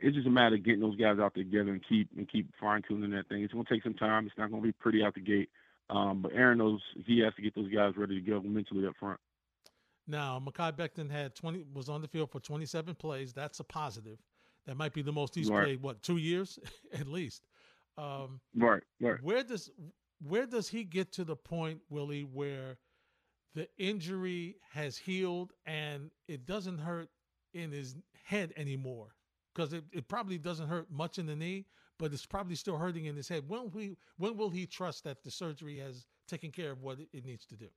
it's 0.00 0.14
just 0.14 0.26
a 0.26 0.30
matter 0.30 0.56
of 0.56 0.64
getting 0.64 0.80
those 0.80 0.96
guys 0.96 1.18
out 1.18 1.34
together 1.34 1.70
and 1.70 1.82
keep 1.88 2.08
and 2.16 2.30
keep 2.30 2.48
fine 2.60 2.82
tuning 2.86 3.10
that 3.12 3.28
thing. 3.28 3.42
It's 3.42 3.52
going 3.52 3.64
to 3.64 3.72
take 3.72 3.82
some 3.82 3.94
time. 3.94 4.26
It's 4.26 4.38
not 4.38 4.50
going 4.50 4.62
to 4.62 4.66
be 4.66 4.72
pretty 4.72 5.02
out 5.02 5.14
the 5.14 5.20
gate. 5.20 5.50
Um, 5.90 6.22
but 6.22 6.32
Aaron 6.32 6.58
knows 6.58 6.80
he 7.06 7.20
has 7.20 7.34
to 7.34 7.42
get 7.42 7.54
those 7.54 7.70
guys 7.72 7.92
ready 7.96 8.20
to 8.20 8.30
go 8.30 8.40
mentally 8.40 8.86
up 8.86 8.94
front. 8.98 9.20
Now, 10.06 10.42
Mekhi 10.44 10.76
Becton 10.76 11.10
had 11.10 11.34
20 11.34 11.64
was 11.72 11.88
on 11.88 12.02
the 12.02 12.08
field 12.08 12.30
for 12.30 12.40
27 12.40 12.94
plays. 12.94 13.32
That's 13.32 13.60
a 13.60 13.64
positive. 13.64 14.18
That 14.66 14.76
might 14.76 14.94
be 14.94 15.02
the 15.02 15.12
most 15.12 15.34
he's 15.34 15.50
right. 15.50 15.64
played. 15.64 15.82
What 15.82 16.02
two 16.02 16.16
years 16.16 16.58
at 16.94 17.06
least? 17.06 17.46
Um, 17.96 18.40
right, 18.56 18.82
right. 19.00 19.22
Where 19.22 19.44
does 19.44 19.70
where 20.26 20.46
does 20.46 20.68
he 20.68 20.84
get 20.84 21.12
to 21.12 21.24
the 21.24 21.36
point, 21.36 21.80
Willie, 21.90 22.22
where 22.22 22.78
the 23.54 23.68
injury 23.78 24.56
has 24.72 24.96
healed 24.96 25.52
and 25.64 26.10
it 26.28 26.44
doesn't 26.44 26.78
hurt 26.78 27.08
in 27.54 27.72
his 27.72 27.96
head 28.24 28.52
anymore? 28.56 29.14
Because 29.54 29.72
it, 29.72 29.84
it 29.92 30.08
probably 30.08 30.38
doesn't 30.38 30.68
hurt 30.68 30.90
much 30.90 31.18
in 31.18 31.26
the 31.26 31.36
knee, 31.36 31.66
but 31.98 32.12
it's 32.12 32.26
probably 32.26 32.56
still 32.56 32.76
hurting 32.76 33.06
in 33.06 33.16
his 33.16 33.28
head. 33.28 33.44
When 33.48 33.70
will 33.70 33.80
he 33.80 33.96
when 34.18 34.36
will 34.36 34.50
he 34.50 34.66
trust 34.66 35.04
that 35.04 35.22
the 35.22 35.30
surgery 35.30 35.78
has 35.78 36.06
taken 36.28 36.50
care 36.50 36.72
of 36.72 36.82
what 36.82 36.98
it 37.12 37.24
needs 37.24 37.46
to 37.46 37.56
do? 37.56 37.68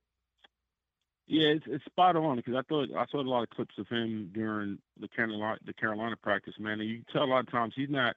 Yeah, 1.26 1.48
it's, 1.48 1.66
it's 1.68 1.84
spot 1.84 2.16
on 2.16 2.36
because 2.36 2.54
I 2.54 2.62
thought 2.68 2.88
I 2.96 3.04
saw 3.10 3.20
a 3.20 3.22
lot 3.22 3.42
of 3.42 3.50
clips 3.50 3.74
of 3.78 3.86
him 3.88 4.30
during 4.34 4.78
the 4.98 5.08
Carolina 5.08 5.58
the 5.64 5.74
Carolina 5.74 6.16
practice, 6.16 6.54
man, 6.58 6.80
and 6.80 6.88
you 6.88 7.02
tell 7.12 7.22
a 7.22 7.26
lot 7.26 7.40
of 7.40 7.50
times 7.50 7.74
he's 7.76 7.90
not. 7.90 8.16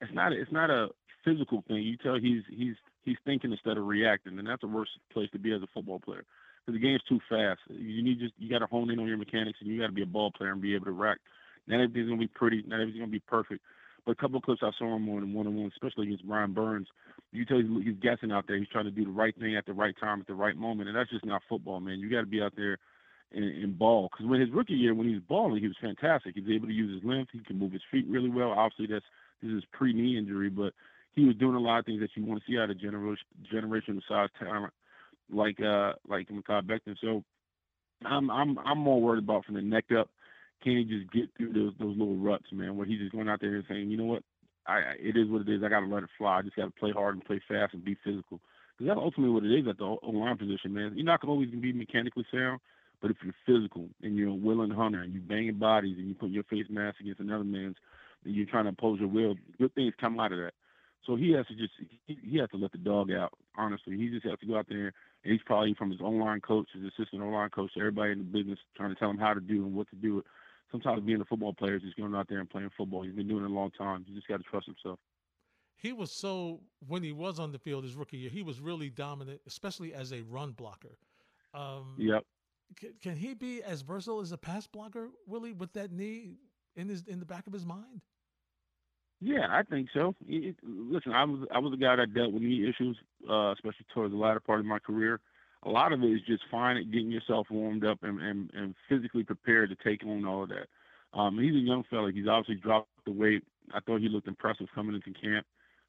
It's 0.00 0.14
not 0.14 0.32
it's 0.32 0.52
not 0.52 0.70
a 0.70 0.88
physical 1.24 1.62
thing. 1.68 1.82
You 1.82 1.96
tell 1.96 2.18
he's 2.18 2.42
he's 2.48 2.76
he's 3.02 3.18
thinking 3.24 3.52
instead 3.52 3.76
of 3.76 3.86
reacting, 3.86 4.38
and 4.38 4.48
that's 4.48 4.62
the 4.62 4.68
worst 4.68 4.92
place 5.12 5.28
to 5.32 5.38
be 5.38 5.52
as 5.52 5.62
a 5.62 5.66
football 5.74 5.98
player 5.98 6.24
because 6.70 6.80
the 6.80 6.86
game's 6.86 7.02
too 7.08 7.20
fast. 7.28 7.60
You 7.68 8.02
need 8.02 8.18
just 8.18 8.34
you 8.38 8.48
got 8.48 8.60
to 8.60 8.66
hone 8.66 8.90
in 8.90 8.98
on 8.98 9.06
your 9.06 9.16
mechanics, 9.16 9.58
and 9.60 9.70
you 9.70 9.80
got 9.80 9.88
to 9.88 9.92
be 9.92 10.02
a 10.02 10.06
ball 10.06 10.30
player 10.30 10.52
and 10.52 10.60
be 10.60 10.74
able 10.74 10.86
to 10.86 10.92
react. 10.92 11.20
Not 11.66 11.80
everything's 11.80 12.08
gonna 12.08 12.20
be 12.20 12.26
pretty. 12.26 12.64
Not 12.66 12.80
everything's 12.80 13.00
gonna 13.00 13.12
be 13.12 13.20
perfect. 13.20 13.62
But 14.04 14.12
a 14.12 14.14
couple 14.14 14.38
of 14.38 14.42
clips 14.44 14.62
I 14.62 14.70
saw 14.78 14.96
him 14.96 15.08
on 15.08 15.32
one 15.34 15.46
on 15.46 15.56
one, 15.56 15.70
especially 15.74 16.06
against 16.06 16.26
Brian 16.26 16.54
Burns, 16.54 16.88
you 17.32 17.44
tell 17.44 17.58
he's, 17.58 17.84
he's 17.84 17.96
guessing 18.00 18.32
out 18.32 18.46
there. 18.46 18.56
He's 18.56 18.68
trying 18.68 18.86
to 18.86 18.90
do 18.90 19.04
the 19.04 19.10
right 19.10 19.36
thing 19.38 19.56
at 19.56 19.66
the 19.66 19.72
right 19.72 19.94
time 20.00 20.20
at 20.20 20.26
the 20.26 20.34
right 20.34 20.56
moment, 20.56 20.88
and 20.88 20.96
that's 20.96 21.10
just 21.10 21.24
not 21.24 21.42
football, 21.48 21.80
man. 21.80 21.98
You 21.98 22.10
got 22.10 22.20
to 22.20 22.26
be 22.26 22.40
out 22.40 22.54
there 22.56 22.78
and, 23.32 23.44
and 23.44 23.78
ball. 23.78 24.08
Because 24.10 24.26
when 24.26 24.40
his 24.40 24.50
rookie 24.50 24.72
year, 24.72 24.94
when 24.94 25.06
he 25.06 25.14
was 25.14 25.22
balling, 25.28 25.60
he 25.60 25.68
was 25.68 25.76
fantastic. 25.80 26.34
He 26.34 26.40
was 26.40 26.50
able 26.50 26.68
to 26.68 26.72
use 26.72 26.94
his 26.94 27.08
length. 27.08 27.30
He 27.32 27.40
can 27.40 27.58
move 27.58 27.72
his 27.72 27.82
feet 27.90 28.06
really 28.08 28.30
well. 28.30 28.50
Obviously, 28.50 28.86
that's 28.86 29.04
this 29.42 29.52
is 29.52 29.64
pre 29.72 29.92
knee 29.92 30.16
injury, 30.16 30.48
but 30.48 30.72
he 31.12 31.24
was 31.24 31.36
doing 31.36 31.56
a 31.56 31.60
lot 31.60 31.78
of 31.78 31.86
things 31.86 32.00
that 32.00 32.10
you 32.14 32.24
want 32.24 32.40
to 32.40 32.50
see 32.50 32.58
out 32.58 32.70
of 32.70 32.80
generation 32.80 33.26
generational 33.52 34.00
size 34.08 34.28
talent 34.38 34.72
like 35.32 35.60
uh 35.60 35.92
like 36.08 36.28
Mekhi 36.28 36.62
Becton. 36.66 36.96
So 37.00 37.22
I'm 38.04 38.30
I'm 38.30 38.58
I'm 38.58 38.78
more 38.78 39.00
worried 39.00 39.24
about 39.24 39.44
from 39.44 39.54
the 39.54 39.62
neck 39.62 39.86
up 39.98 40.10
can 40.62 40.76
he 40.76 40.84
just 40.84 41.10
get 41.12 41.30
through 41.36 41.52
those 41.52 41.72
those 41.78 41.96
little 41.96 42.16
ruts, 42.16 42.46
man, 42.52 42.76
where 42.76 42.86
he's 42.86 43.00
just 43.00 43.12
going 43.12 43.28
out 43.28 43.40
there 43.40 43.56
and 43.56 43.64
saying, 43.68 43.90
you 43.90 43.96
know 43.96 44.04
what, 44.04 44.22
I 44.66 44.94
it 44.98 45.16
is 45.16 45.28
what 45.28 45.42
it 45.42 45.48
is. 45.48 45.62
I 45.62 45.68
got 45.68 45.80
to 45.80 45.86
let 45.86 46.02
it 46.02 46.10
fly. 46.18 46.38
I 46.38 46.42
just 46.42 46.56
got 46.56 46.66
to 46.66 46.80
play 46.80 46.92
hard 46.92 47.14
and 47.14 47.24
play 47.24 47.40
fast 47.48 47.74
and 47.74 47.84
be 47.84 47.96
physical. 48.04 48.40
Because 48.76 48.88
that's 48.88 49.00
ultimately 49.00 49.32
what 49.32 49.44
it 49.44 49.58
is 49.58 49.66
at 49.68 49.78
the 49.78 49.84
O 49.84 49.98
line 50.10 50.36
position, 50.36 50.74
man. 50.74 50.92
You're 50.94 51.06
not 51.06 51.20
gonna 51.20 51.32
always 51.32 51.50
be 51.50 51.72
mechanically 51.72 52.26
sound, 52.32 52.60
but 53.00 53.10
if 53.10 53.16
you're 53.24 53.34
physical 53.46 53.88
and 54.02 54.16
you're 54.16 54.30
a 54.30 54.34
willing 54.34 54.70
hunter 54.70 55.02
and 55.02 55.12
you 55.12 55.20
banging 55.20 55.58
bodies 55.58 55.96
and 55.98 56.08
you 56.08 56.14
put 56.14 56.30
your 56.30 56.44
face 56.44 56.66
mask 56.68 57.00
against 57.00 57.20
another 57.20 57.44
man's, 57.44 57.76
and 58.24 58.34
you're 58.34 58.46
trying 58.46 58.64
to 58.64 58.70
impose 58.70 59.00
your 59.00 59.08
will, 59.08 59.34
good 59.58 59.74
things 59.74 59.94
come 60.00 60.20
out 60.20 60.32
of 60.32 60.38
that. 60.38 60.52
So 61.06 61.16
he 61.16 61.32
has 61.32 61.46
to 61.46 61.54
just 61.54 61.72
he, 62.06 62.18
he 62.22 62.38
has 62.38 62.50
to 62.50 62.56
let 62.56 62.72
the 62.72 62.78
dog 62.78 63.10
out. 63.10 63.32
Honestly, 63.56 63.96
he 63.96 64.08
just 64.08 64.26
has 64.26 64.38
to 64.40 64.46
go 64.46 64.58
out 64.58 64.66
there 64.68 64.92
and 65.24 65.32
he's 65.32 65.40
probably 65.46 65.74
from 65.74 65.90
his 65.90 66.00
online 66.00 66.40
coach, 66.40 66.68
his 66.74 66.84
assistant 66.84 67.22
online 67.22 67.50
coach, 67.50 67.72
everybody 67.78 68.12
in 68.12 68.18
the 68.18 68.24
business 68.24 68.58
trying 68.76 68.90
to 68.90 68.96
tell 68.96 69.10
him 69.10 69.18
how 69.18 69.34
to 69.34 69.40
do 69.40 69.64
and 69.64 69.74
what 69.74 69.88
to 69.90 69.96
do 69.96 70.18
it 70.18 70.24
sometimes 70.70 71.02
being 71.02 71.20
a 71.20 71.24
football 71.24 71.52
player 71.52 71.76
is 71.76 71.82
just 71.82 71.96
going 71.96 72.14
out 72.14 72.28
there 72.28 72.38
and 72.38 72.48
playing 72.48 72.70
football. 72.76 73.02
He's 73.02 73.14
been 73.14 73.28
doing 73.28 73.44
it 73.44 73.50
a 73.50 73.54
long 73.54 73.70
time. 73.72 74.04
You 74.06 74.14
just 74.14 74.28
got 74.28 74.38
to 74.38 74.42
trust 74.44 74.66
himself. 74.66 74.98
He 75.76 75.92
was 75.92 76.12
so 76.12 76.60
when 76.86 77.02
he 77.02 77.12
was 77.12 77.38
on 77.38 77.52
the 77.52 77.58
field 77.58 77.84
his 77.84 77.94
rookie 77.94 78.18
year, 78.18 78.30
he 78.30 78.42
was 78.42 78.60
really 78.60 78.90
dominant, 78.90 79.40
especially 79.46 79.94
as 79.94 80.12
a 80.12 80.20
run 80.22 80.52
blocker. 80.52 80.98
Um, 81.54 81.94
yep. 81.98 82.24
Can, 82.76 82.92
can 83.02 83.16
he 83.16 83.34
be 83.34 83.62
as 83.62 83.80
versatile 83.80 84.20
as 84.20 84.30
a 84.30 84.38
pass 84.38 84.66
blocker, 84.66 85.08
Willie, 85.26 85.52
with 85.52 85.72
that 85.72 85.90
knee 85.90 86.36
in 86.76 86.88
his 86.88 87.04
in 87.06 87.18
the 87.18 87.24
back 87.24 87.46
of 87.46 87.52
his 87.52 87.64
mind? 87.64 88.02
Yeah, 89.20 89.46
I 89.50 89.62
think 89.62 89.88
so. 89.92 90.14
It, 90.26 90.56
listen, 90.64 91.12
I 91.12 91.24
was 91.24 91.46
I 91.54 91.58
was 91.58 91.72
a 91.74 91.76
guy 91.76 91.96
that 91.96 92.14
dealt 92.14 92.32
with 92.32 92.42
knee 92.42 92.66
issues, 92.68 92.96
uh, 93.28 93.52
especially 93.52 93.86
towards 93.92 94.12
the 94.12 94.18
latter 94.18 94.40
part 94.40 94.60
of 94.60 94.66
my 94.66 94.78
career. 94.78 95.20
A 95.64 95.68
lot 95.68 95.92
of 95.92 96.02
it 96.02 96.06
is 96.06 96.20
just 96.26 96.42
finding 96.50 96.90
getting 96.90 97.10
yourself 97.10 97.46
warmed 97.50 97.84
up 97.84 97.98
and, 98.02 98.18
and, 98.20 98.50
and 98.54 98.74
physically 98.88 99.22
prepared 99.22 99.68
to 99.68 99.76
take 99.84 100.04
on 100.06 100.24
all 100.24 100.44
of 100.44 100.48
that. 100.48 100.68
Um, 101.12 101.38
he's 101.38 101.54
a 101.54 101.58
young 101.58 101.84
fella. 101.90 102.12
He's 102.12 102.28
obviously 102.28 102.62
dropped 102.62 102.88
the 103.04 103.12
weight. 103.12 103.42
I 103.74 103.80
thought 103.80 104.00
he 104.00 104.08
looked 104.08 104.28
impressive 104.28 104.68
coming 104.74 104.94
into 104.94 105.18
camp. 105.20 105.46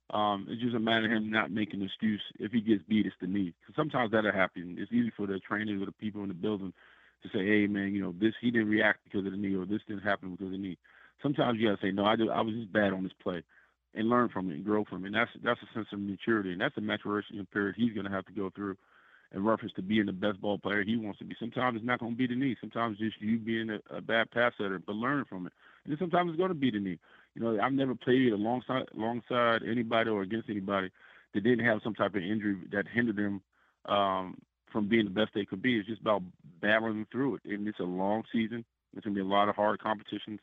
Um, 0.10 0.46
it's 0.50 0.62
just 0.62 0.76
a 0.76 0.80
matter 0.80 1.06
of 1.06 1.12
him 1.12 1.32
not 1.32 1.52
making 1.52 1.80
an 1.80 1.86
excuse. 1.86 2.22
If 2.38 2.52
he 2.52 2.60
gets 2.60 2.84
beat, 2.90 3.06
it's 3.06 3.16
the 3.22 3.28
knee. 3.28 3.54
Because 3.62 3.76
sometimes 3.78 4.12
that'll 4.12 4.34
happen. 4.34 4.76
It's 4.78 4.92
easy 4.92 5.12
for 5.16 5.26
the 5.26 5.40
trainers 5.40 5.82
or 5.82 5.86
the 5.86 5.94
people 5.94 6.22
in 6.24 6.28
the 6.28 6.34
building 6.34 6.74
to 7.24 7.30
say, 7.30 7.46
"Hey, 7.46 7.68
man, 7.68 7.94
you 7.94 8.02
know 8.02 8.14
this. 8.20 8.34
He 8.42 8.52
didn't 8.52 8.68
react 8.68 9.06
because 9.06 9.26
of 9.26 9.32
the 9.32 9.38
knee, 9.38 9.56
or 9.56 9.66
this 9.66 9.82
didn't 9.88 10.04
happen 10.04 10.32
because 10.32 10.48
of 10.48 10.52
the 10.52 10.58
knee." 10.58 10.78
Sometimes 11.22 11.60
you 11.60 11.70
gotta 11.70 11.82
say, 11.82 11.92
"No, 11.92 12.06
I, 12.06 12.14
I 12.14 12.42
was 12.42 12.56
just 12.56 12.74
bad 12.74 12.94
on 12.94 13.04
this 13.04 13.14
play," 13.22 13.44
and 13.94 14.10
learn 14.10 14.30
from 14.30 14.50
it 14.50 14.56
and 14.56 14.66
grow 14.66 14.86
from 14.86 15.04
it. 15.04 15.08
And 15.08 15.16
that's 15.16 15.32
that's 15.44 15.60
a 15.62 15.74
sense 15.74 15.88
of 15.94 16.00
maturity, 16.00 16.52
and 16.52 16.62
that's 16.62 16.78
a 16.78 16.82
maturation 16.82 17.46
period 17.52 17.76
he's 17.78 17.94
gonna 17.94 18.12
have 18.12 18.26
to 18.26 18.34
go 18.34 18.50
through 18.50 18.78
in 19.34 19.44
reference 19.44 19.74
to 19.74 19.82
being 19.82 20.06
the 20.06 20.12
best 20.12 20.42
ball 20.42 20.58
player 20.58 20.84
he 20.84 20.98
wants 20.98 21.20
to 21.20 21.26
be. 21.26 21.36
Sometimes 21.40 21.78
it's 21.78 21.86
not 21.86 22.00
to 22.00 22.12
be 22.12 22.28
the 22.28 22.36
knee. 22.36 22.56
Sometimes 22.60 22.98
just 22.98 23.22
you 23.22 23.40
being 23.40 23.70
a, 23.70 23.98
a 23.98 24.02
bad 24.02 24.30
pass 24.32 24.52
setter, 24.58 24.82
but 24.86 24.96
learn 24.96 25.24
from 25.26 25.48
it. 25.48 25.54
And 25.86 25.96
sometimes 25.98 26.32
it's 26.34 26.48
to 26.48 26.54
be 26.54 26.72
the 26.72 26.80
knee. 26.80 27.00
You 27.36 27.42
know, 27.42 27.60
I've 27.62 27.72
never 27.72 27.96
played 27.96 28.34
alongside 28.34 28.88
alongside 28.96 29.62
anybody 29.64 30.10
or 30.10 30.22
against 30.22 30.50
anybody 30.50 30.90
that 31.34 31.44
didn't 31.44 31.66
have 31.66 31.80
some 31.84 31.96
type 31.96 32.16
of 32.16 32.22
injury 32.22 32.58
that 32.72 32.86
hindered 32.94 33.16
them 33.16 33.42
um, 33.86 34.38
from 34.72 34.90
being 34.90 35.06
the 35.06 35.12
best 35.12 35.32
they 35.34 35.46
could 35.46 35.62
be. 35.62 35.78
It's 35.78 35.88
just 35.88 36.02
about 36.02 36.24
battling 36.62 37.08
through 37.12 37.36
it. 37.36 37.42
And 37.46 37.68
it's 37.68 37.80
a 37.80 37.84
long 37.84 38.24
season. 38.32 38.66
Going 38.94 39.04
to 39.04 39.10
be 39.12 39.22
a 39.22 39.26
lot 39.26 39.48
of 39.48 39.56
hard 39.56 39.80
competitions 39.82 40.42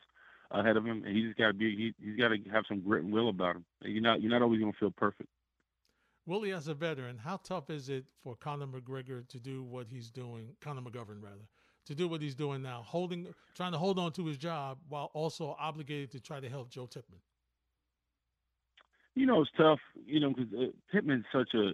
ahead 0.51 0.77
of 0.77 0.85
him, 0.85 1.03
and 1.05 1.15
he 1.15 1.23
just 1.23 1.37
got 1.37 1.47
to 1.47 1.53
be 1.53 1.75
he, 1.75 1.93
he's 2.03 2.19
got 2.19 2.29
to 2.29 2.37
have 2.51 2.63
some 2.67 2.81
grit 2.81 3.03
and 3.03 3.13
will 3.13 3.29
about 3.29 3.55
him. 3.55 3.65
You're 3.81 4.01
not 4.01 4.21
you're 4.21 4.31
not 4.31 4.41
always 4.41 4.59
going 4.59 4.71
to 4.71 4.77
feel 4.77 4.91
perfect. 4.91 5.29
Willie, 6.25 6.51
as 6.51 6.67
a 6.67 6.75
veteran, 6.75 7.17
how 7.17 7.37
tough 7.37 7.71
is 7.71 7.89
it 7.89 8.05
for 8.23 8.35
Conor 8.35 8.67
McGregor 8.67 9.27
to 9.29 9.39
do 9.39 9.63
what 9.63 9.87
he's 9.89 10.11
doing, 10.11 10.49
Connor 10.61 10.81
McGovern 10.81 11.23
rather, 11.23 11.47
to 11.87 11.95
do 11.95 12.07
what 12.07 12.21
he's 12.21 12.35
doing 12.35 12.61
now, 12.61 12.83
holding, 12.85 13.33
trying 13.55 13.71
to 13.71 13.79
hold 13.79 13.97
on 13.97 14.11
to 14.11 14.25
his 14.27 14.37
job 14.37 14.77
while 14.89 15.09
also 15.15 15.55
obligated 15.59 16.11
to 16.11 16.19
try 16.19 16.39
to 16.39 16.47
help 16.47 16.69
Joe 16.69 16.85
Tippmann? 16.85 17.19
You 19.15 19.25
know, 19.25 19.41
it's 19.41 19.51
tough. 19.57 19.79
You 20.05 20.19
know, 20.19 20.29
because 20.29 20.53
uh, 20.53 20.65
Tippmann's 20.91 21.25
such 21.33 21.53
a. 21.55 21.71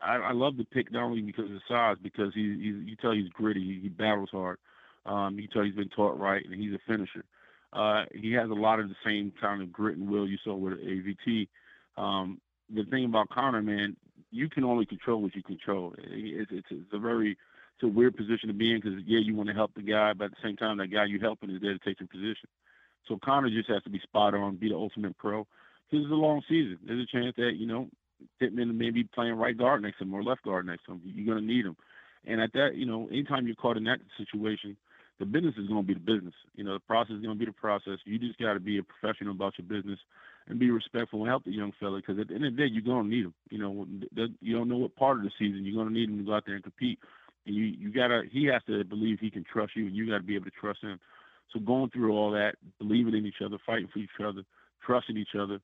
I, 0.00 0.16
I 0.16 0.32
love 0.32 0.56
the 0.56 0.64
pick 0.64 0.92
not 0.92 1.02
only 1.02 1.20
because 1.20 1.46
of 1.46 1.50
his 1.50 1.62
size, 1.68 1.96
because 2.00 2.32
he, 2.32 2.42
he 2.42 2.90
you 2.90 2.96
tell 2.96 3.12
he's 3.12 3.28
gritty, 3.30 3.60
he, 3.60 3.80
he 3.82 3.88
battles 3.88 4.30
hard. 4.30 4.58
Um, 5.04 5.38
you 5.38 5.48
tell 5.48 5.64
he's 5.64 5.74
been 5.74 5.88
taught 5.88 6.18
right, 6.18 6.44
and 6.44 6.54
he's 6.54 6.72
a 6.72 6.78
finisher. 6.86 7.24
Uh, 7.72 8.04
he 8.12 8.32
has 8.32 8.50
a 8.50 8.54
lot 8.54 8.80
of 8.80 8.88
the 8.88 8.96
same 9.04 9.32
kind 9.40 9.62
of 9.62 9.72
grit 9.72 9.96
and 9.96 10.08
will 10.08 10.28
you 10.28 10.38
saw 10.42 10.54
with 10.54 10.74
AVT. 10.74 11.48
Um, 11.96 12.40
the 12.74 12.84
thing 12.84 13.04
about 13.04 13.28
Connor, 13.30 13.62
man, 13.62 13.96
you 14.30 14.48
can 14.48 14.64
only 14.64 14.86
control 14.86 15.22
what 15.22 15.34
you 15.34 15.42
control. 15.42 15.94
It's, 15.98 16.50
it's, 16.52 16.66
it's 16.70 16.92
a 16.92 16.98
very 16.98 17.32
it's 17.32 17.82
a 17.84 17.88
weird 17.88 18.16
position 18.16 18.48
to 18.48 18.54
be 18.54 18.72
in 18.72 18.80
because 18.80 18.98
yeah, 19.06 19.20
you 19.20 19.34
want 19.34 19.48
to 19.48 19.54
help 19.54 19.72
the 19.74 19.82
guy, 19.82 20.12
but 20.12 20.26
at 20.26 20.30
the 20.32 20.36
same 20.42 20.56
time, 20.56 20.78
that 20.78 20.88
guy 20.88 21.06
you're 21.06 21.20
helping 21.20 21.50
is 21.50 21.60
there 21.62 21.72
to 21.72 21.78
take 21.78 22.00
your 22.00 22.08
position. 22.08 22.48
So 23.08 23.18
Connor 23.24 23.48
just 23.48 23.70
has 23.70 23.82
to 23.84 23.90
be 23.90 24.00
spot 24.00 24.34
on, 24.34 24.56
be 24.56 24.68
the 24.68 24.74
ultimate 24.74 25.16
pro. 25.16 25.46
Because 25.90 26.04
it's 26.04 26.12
a 26.12 26.14
long 26.14 26.42
season. 26.48 26.78
There's 26.86 27.02
a 27.02 27.16
chance 27.16 27.34
that 27.36 27.52
you 27.56 27.66
know 27.66 27.88
Pittman 28.38 28.76
may 28.76 28.90
be 28.90 29.04
playing 29.04 29.34
right 29.34 29.56
guard 29.56 29.82
next 29.82 29.98
to 29.98 30.04
him 30.04 30.14
or 30.14 30.22
left 30.22 30.42
guard 30.42 30.66
next 30.66 30.84
to 30.86 30.92
him. 30.92 31.00
You're 31.04 31.34
going 31.34 31.46
to 31.46 31.52
need 31.52 31.64
him. 31.64 31.76
And 32.26 32.40
at 32.40 32.52
that, 32.52 32.74
you 32.74 32.86
know, 32.86 33.08
anytime 33.08 33.46
you're 33.46 33.56
caught 33.56 33.76
in 33.76 33.84
that 33.84 34.00
situation, 34.18 34.76
the 35.20 35.26
business 35.26 35.54
is 35.58 35.68
going 35.68 35.86
to 35.86 35.86
be 35.86 35.94
the 35.94 36.00
business. 36.00 36.34
You 36.56 36.64
know, 36.64 36.72
the 36.72 36.80
process 36.80 37.16
is 37.16 37.22
going 37.22 37.36
to 37.36 37.38
be 37.38 37.44
the 37.44 37.52
process. 37.52 37.98
You 38.04 38.18
just 38.18 38.38
got 38.38 38.54
to 38.54 38.60
be 38.60 38.78
a 38.78 38.82
professional 38.82 39.32
about 39.32 39.52
your 39.58 39.68
business 39.68 40.00
and 40.48 40.58
be 40.58 40.70
respectful 40.70 41.20
and 41.20 41.28
help 41.28 41.44
the 41.44 41.52
young 41.52 41.72
fella 41.78 41.98
because 41.98 42.18
at 42.18 42.28
the 42.28 42.34
end 42.34 42.46
of 42.46 42.56
the 42.56 42.62
day, 42.62 42.68
you're 42.72 42.82
going 42.82 43.04
to 43.04 43.14
need 43.14 43.26
him. 43.26 43.34
You 43.50 43.58
know, 43.58 43.86
you 44.40 44.56
don't 44.56 44.68
know 44.68 44.78
what 44.78 44.96
part 44.96 45.18
of 45.18 45.22
the 45.22 45.30
season 45.38 45.64
you're 45.64 45.76
going 45.76 45.92
to 45.92 45.98
need 45.98 46.08
him 46.08 46.18
to 46.18 46.24
go 46.24 46.34
out 46.34 46.44
there 46.46 46.54
and 46.54 46.64
compete. 46.64 46.98
And 47.46 47.54
you, 47.54 47.64
you 47.64 47.92
got 47.92 48.08
to, 48.08 48.22
he 48.32 48.46
has 48.46 48.62
to 48.66 48.82
believe 48.84 49.18
he 49.20 49.30
can 49.30 49.44
trust 49.44 49.76
you 49.76 49.86
and 49.86 49.94
you 49.94 50.08
got 50.08 50.18
to 50.18 50.24
be 50.24 50.36
able 50.36 50.46
to 50.46 50.58
trust 50.58 50.82
him. 50.82 50.98
So 51.52 51.60
going 51.60 51.90
through 51.90 52.12
all 52.12 52.30
that, 52.32 52.54
believing 52.78 53.14
in 53.14 53.26
each 53.26 53.42
other, 53.44 53.58
fighting 53.66 53.88
for 53.92 53.98
each 53.98 54.08
other, 54.24 54.42
trusting 54.84 55.18
each 55.18 55.36
other 55.38 55.60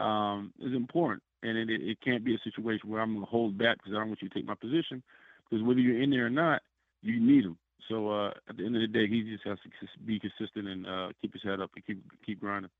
um, 0.00 0.52
is 0.60 0.72
important. 0.72 1.22
And 1.42 1.58
it, 1.58 1.68
it 1.68 1.98
can't 2.00 2.24
be 2.24 2.36
a 2.36 2.38
situation 2.44 2.88
where 2.88 3.00
I'm 3.00 3.14
going 3.14 3.26
to 3.26 3.30
hold 3.30 3.58
back 3.58 3.78
because 3.78 3.92
I 3.92 3.98
don't 3.98 4.08
want 4.08 4.22
you 4.22 4.28
to 4.28 4.34
take 4.34 4.46
my 4.46 4.54
position 4.54 5.02
because 5.48 5.64
whether 5.66 5.80
you're 5.80 6.00
in 6.00 6.10
there 6.10 6.26
or 6.26 6.30
not, 6.30 6.62
you 7.02 7.18
need 7.18 7.44
him. 7.44 7.58
So 7.88 8.10
uh, 8.10 8.30
at 8.48 8.56
the 8.56 8.64
end 8.64 8.76
of 8.76 8.82
the 8.82 8.88
day, 8.88 9.06
he 9.06 9.22
just 9.22 9.46
has 9.46 9.58
to 9.58 10.04
be 10.04 10.20
consistent 10.20 10.68
and 10.68 10.86
uh, 10.86 11.08
keep 11.20 11.32
his 11.32 11.42
head 11.42 11.60
up 11.60 11.70
and 11.74 11.84
keep 11.86 12.02
keep 12.24 12.40
grinding. 12.40 12.70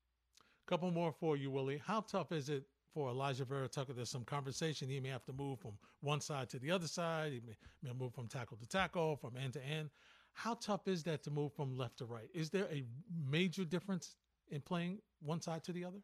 Couple 0.67 0.91
more 0.91 1.13
for 1.19 1.35
you, 1.35 1.51
Willie. 1.51 1.81
How 1.85 2.01
tough 2.01 2.31
is 2.31 2.49
it 2.49 2.63
for 2.93 3.09
Alijah 3.09 3.47
Vera-Tucker? 3.47 3.93
There's 3.93 4.09
some 4.09 4.23
conversation. 4.23 4.89
He 4.89 4.99
may 4.99 5.09
have 5.09 5.25
to 5.25 5.33
move 5.33 5.59
from 5.59 5.73
one 6.01 6.21
side 6.21 6.49
to 6.51 6.59
the 6.59 6.71
other 6.71 6.87
side. 6.87 7.33
He 7.33 7.41
may, 7.45 7.55
may 7.83 7.93
move 7.97 8.13
from 8.13 8.27
tackle 8.27 8.57
to 8.57 8.67
tackle, 8.67 9.15
from 9.17 9.35
end 9.37 9.53
to 9.53 9.65
end. 9.65 9.89
How 10.33 10.53
tough 10.53 10.87
is 10.87 11.03
that 11.03 11.23
to 11.23 11.31
move 11.31 11.53
from 11.53 11.77
left 11.77 11.97
to 11.97 12.05
right? 12.05 12.29
Is 12.33 12.49
there 12.49 12.67
a 12.71 12.83
major 13.29 13.65
difference 13.65 14.15
in 14.49 14.61
playing 14.61 14.99
one 15.21 15.41
side 15.41 15.63
to 15.65 15.73
the 15.73 15.83
other? 15.83 15.97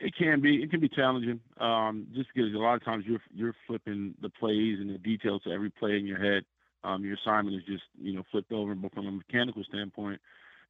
It 0.00 0.14
can 0.16 0.40
be. 0.40 0.62
It 0.62 0.70
can 0.70 0.80
be 0.80 0.88
challenging. 0.88 1.40
Um, 1.58 2.06
just 2.14 2.28
because 2.34 2.52
a 2.54 2.58
lot 2.58 2.74
of 2.74 2.84
times 2.84 3.04
you're 3.06 3.22
you're 3.34 3.54
flipping 3.66 4.14
the 4.20 4.28
plays 4.28 4.78
and 4.78 4.90
the 4.90 4.98
details 4.98 5.42
to 5.44 5.50
every 5.50 5.70
play 5.70 5.98
in 5.98 6.06
your 6.06 6.18
head. 6.18 6.44
Um, 6.84 7.04
your 7.04 7.14
assignment 7.14 7.56
is 7.56 7.64
just 7.66 7.84
you 8.00 8.14
know 8.14 8.22
flipped 8.30 8.52
over. 8.52 8.74
But 8.74 8.94
from 8.94 9.06
a 9.06 9.12
mechanical 9.12 9.64
standpoint, 9.64 10.20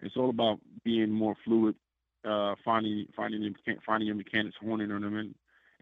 it's 0.00 0.16
all 0.16 0.30
about 0.30 0.58
being 0.84 1.10
more 1.10 1.34
fluid, 1.44 1.74
uh, 2.24 2.54
finding 2.64 3.06
finding 3.16 3.54
finding 3.86 4.06
your 4.06 4.16
mechanics, 4.16 4.56
honing 4.60 4.90
on 4.90 5.02
them, 5.02 5.16
and 5.16 5.34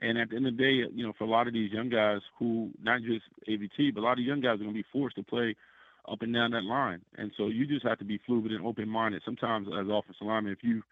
and 0.03 0.19
at 0.19 0.31
the 0.31 0.37
end 0.37 0.47
of 0.47 0.57
the 0.57 0.63
day, 0.63 0.91
you 0.95 1.07
know, 1.07 1.13
for 1.17 1.25
a 1.25 1.31
lot 1.31 1.47
of 1.47 1.55
these 1.55 1.73
young 1.73 1.89
guys 1.89 2.21
who 2.39 2.71
not 2.83 3.01
just 3.03 3.25
AVT, 3.49 3.95
but 3.95 4.01
a 4.01 4.07
lot 4.07 4.19
of 4.19 4.25
young 4.25 4.41
guys 4.41 4.55
are 4.55 4.65
going 4.65 4.71
to 4.71 4.75
be 4.75 4.85
forced 4.93 5.17
to 5.17 5.23
play 5.23 5.57
up 6.09 6.23
and 6.23 6.35
down 6.35 6.53
that 6.53 6.65
line, 6.65 7.01
and 7.17 7.33
so 7.37 7.49
you 7.49 7.67
just 7.67 7.85
have 7.85 7.99
to 7.99 8.05
be 8.05 8.21
fluid 8.27 8.53
and 8.53 8.65
open-minded. 8.65 9.23
Sometimes 9.25 9.67
as 9.69 9.87
offensive 9.91 10.27
lineman, 10.27 10.53
if 10.53 10.63
you 10.63 10.83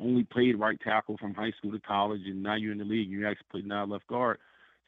only 0.00 0.24
played 0.24 0.58
right 0.58 0.78
tackle 0.80 1.16
from 1.18 1.34
high 1.34 1.52
school 1.58 1.70
to 1.70 1.78
college, 1.80 2.22
and 2.26 2.42
now 2.42 2.56
you're 2.56 2.72
in 2.72 2.78
the 2.78 2.84
league, 2.84 3.08
you 3.08 3.26
actually 3.26 3.46
play 3.50 3.62
now 3.64 3.86
left 3.86 4.06
guard. 4.08 4.38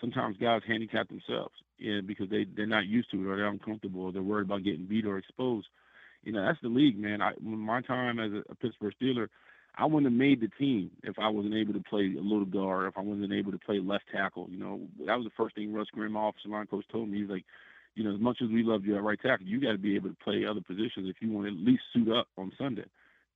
Sometimes 0.01 0.37
guys 0.39 0.63
handicap 0.67 1.09
themselves, 1.09 1.55
yeah, 1.79 2.01
because 2.05 2.31
they 2.31 2.47
they're 2.57 2.67
not 2.67 2.87
used 2.87 3.11
to 3.11 3.23
it 3.23 3.27
or 3.27 3.37
they're 3.37 3.47
uncomfortable 3.47 4.03
or 4.03 4.13
they're 4.13 4.23
worried 4.23 4.47
about 4.47 4.65
getting 4.65 4.87
beat 4.87 5.07
or 5.07 5.19
exposed. 5.19 5.69
You 6.23 6.33
know, 6.33 6.45
that's 6.45 6.61
the 6.63 6.69
league, 6.69 6.99
man. 6.99 7.23
I 7.23 7.33
my 7.41 7.81
time 7.83 8.19
as 8.19 8.33
a, 8.33 8.43
a 8.51 8.55
Pittsburgh 8.55 8.95
Steeler, 9.01 9.29
I 9.77 9.85
wouldn't 9.85 10.11
have 10.11 10.19
made 10.19 10.41
the 10.41 10.49
team 10.59 10.91
if 11.03 11.19
I 11.19 11.29
wasn't 11.29 11.55
able 11.55 11.75
to 11.75 11.83
play 11.89 12.15
a 12.19 12.23
little 12.23 12.47
guard, 12.47 12.89
if 12.89 12.97
I 12.97 13.03
wasn't 13.03 13.33
able 13.33 13.53
to 13.53 13.59
play 13.59 13.79
left 13.79 14.05
tackle. 14.13 14.49
You 14.51 14.59
know, 14.59 14.81
that 15.07 15.17
was 15.17 15.25
the 15.25 15.37
first 15.37 15.55
thing 15.55 15.73
Russ 15.73 15.89
Grimm, 15.93 16.17
offensive 16.17 16.51
line 16.51 16.67
coach, 16.67 16.87
told 16.91 17.09
me. 17.09 17.21
He's 17.21 17.31
like, 17.31 17.45
you 17.95 18.05
know, 18.05 18.15
as 18.15 18.21
much 18.21 18.39
as 18.43 18.49
we 18.49 18.63
love 18.63 18.85
you 18.85 18.97
at 18.97 19.03
right 19.03 19.21
tackle, 19.21 19.47
you 19.47 19.61
got 19.61 19.73
to 19.73 19.79
be 19.79 19.95
able 19.95 20.09
to 20.09 20.17
play 20.25 20.45
other 20.45 20.63
positions 20.63 21.09
if 21.09 21.17
you 21.21 21.31
want 21.31 21.47
to 21.47 21.53
at 21.53 21.59
least 21.59 21.83
suit 21.93 22.11
up 22.11 22.29
on 22.39 22.53
Sunday. 22.59 22.85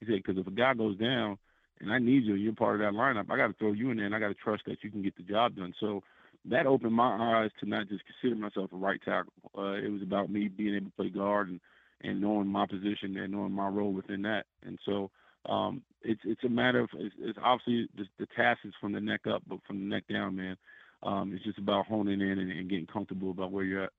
He 0.00 0.06
said, 0.06 0.22
because 0.24 0.38
if 0.38 0.46
a 0.46 0.50
guy 0.50 0.72
goes 0.74 0.96
down 0.96 1.36
and 1.80 1.92
I 1.92 1.98
need 1.98 2.24
you, 2.24 2.34
you're 2.34 2.54
part 2.54 2.74
of 2.74 2.80
that 2.80 2.98
lineup. 2.98 3.30
I 3.30 3.36
got 3.36 3.48
to 3.48 3.54
throw 3.54 3.72
you 3.72 3.90
in 3.90 3.98
there, 3.98 4.06
and 4.06 4.14
I 4.14 4.18
got 4.18 4.28
to 4.28 4.34
trust 4.34 4.62
that 4.66 4.82
you 4.82 4.90
can 4.90 5.02
get 5.02 5.16
the 5.16 5.22
job 5.22 5.56
done. 5.56 5.74
So 5.78 6.02
that 6.46 6.66
opened 6.66 6.94
my 6.94 7.42
eyes 7.42 7.50
to 7.60 7.68
not 7.68 7.88
just 7.88 8.02
consider 8.06 8.40
myself 8.40 8.72
a 8.72 8.76
right 8.76 9.00
tackle. 9.04 9.32
Uh, 9.56 9.72
it 9.72 9.90
was 9.90 10.02
about 10.02 10.30
me 10.30 10.48
being 10.48 10.74
able 10.74 10.86
to 10.86 10.96
play 10.96 11.10
guard 11.10 11.48
and 11.48 11.60
and 12.02 12.20
knowing 12.20 12.46
my 12.46 12.66
position 12.66 13.16
and 13.18 13.32
knowing 13.32 13.52
my 13.52 13.68
role 13.68 13.92
within 13.92 14.22
that. 14.22 14.46
And 14.62 14.78
so 14.86 15.10
um, 15.46 15.82
it's 16.02 16.20
it's 16.24 16.44
a 16.44 16.48
matter 16.48 16.80
of 16.80 16.88
it's, 16.94 17.14
it's 17.18 17.38
obviously 17.42 17.88
the, 17.96 18.04
the, 18.18 18.26
task 18.36 18.60
is 18.64 18.72
from 18.80 18.92
the 18.92 19.00
neck 19.00 19.22
up, 19.26 19.42
but 19.46 19.58
from 19.66 19.80
the 19.80 19.86
neck 19.86 20.04
down, 20.10 20.36
man, 20.36 20.56
um, 21.02 21.32
it's 21.34 21.44
just 21.44 21.58
about 21.58 21.86
honing 21.86 22.20
in 22.20 22.38
and, 22.38 22.50
and 22.50 22.70
getting 22.70 22.86
comfortable 22.86 23.30
about 23.30 23.52
where 23.52 23.64
you're 23.64 23.84
at. 23.84 23.92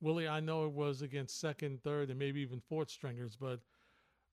Willie, 0.00 0.28
I 0.28 0.40
know 0.40 0.66
it 0.66 0.72
was 0.72 1.02
against 1.02 1.40
second, 1.40 1.82
third, 1.82 2.10
and 2.10 2.18
maybe 2.18 2.40
even 2.40 2.60
fourth 2.60 2.90
stringers, 2.90 3.36
but 3.40 3.60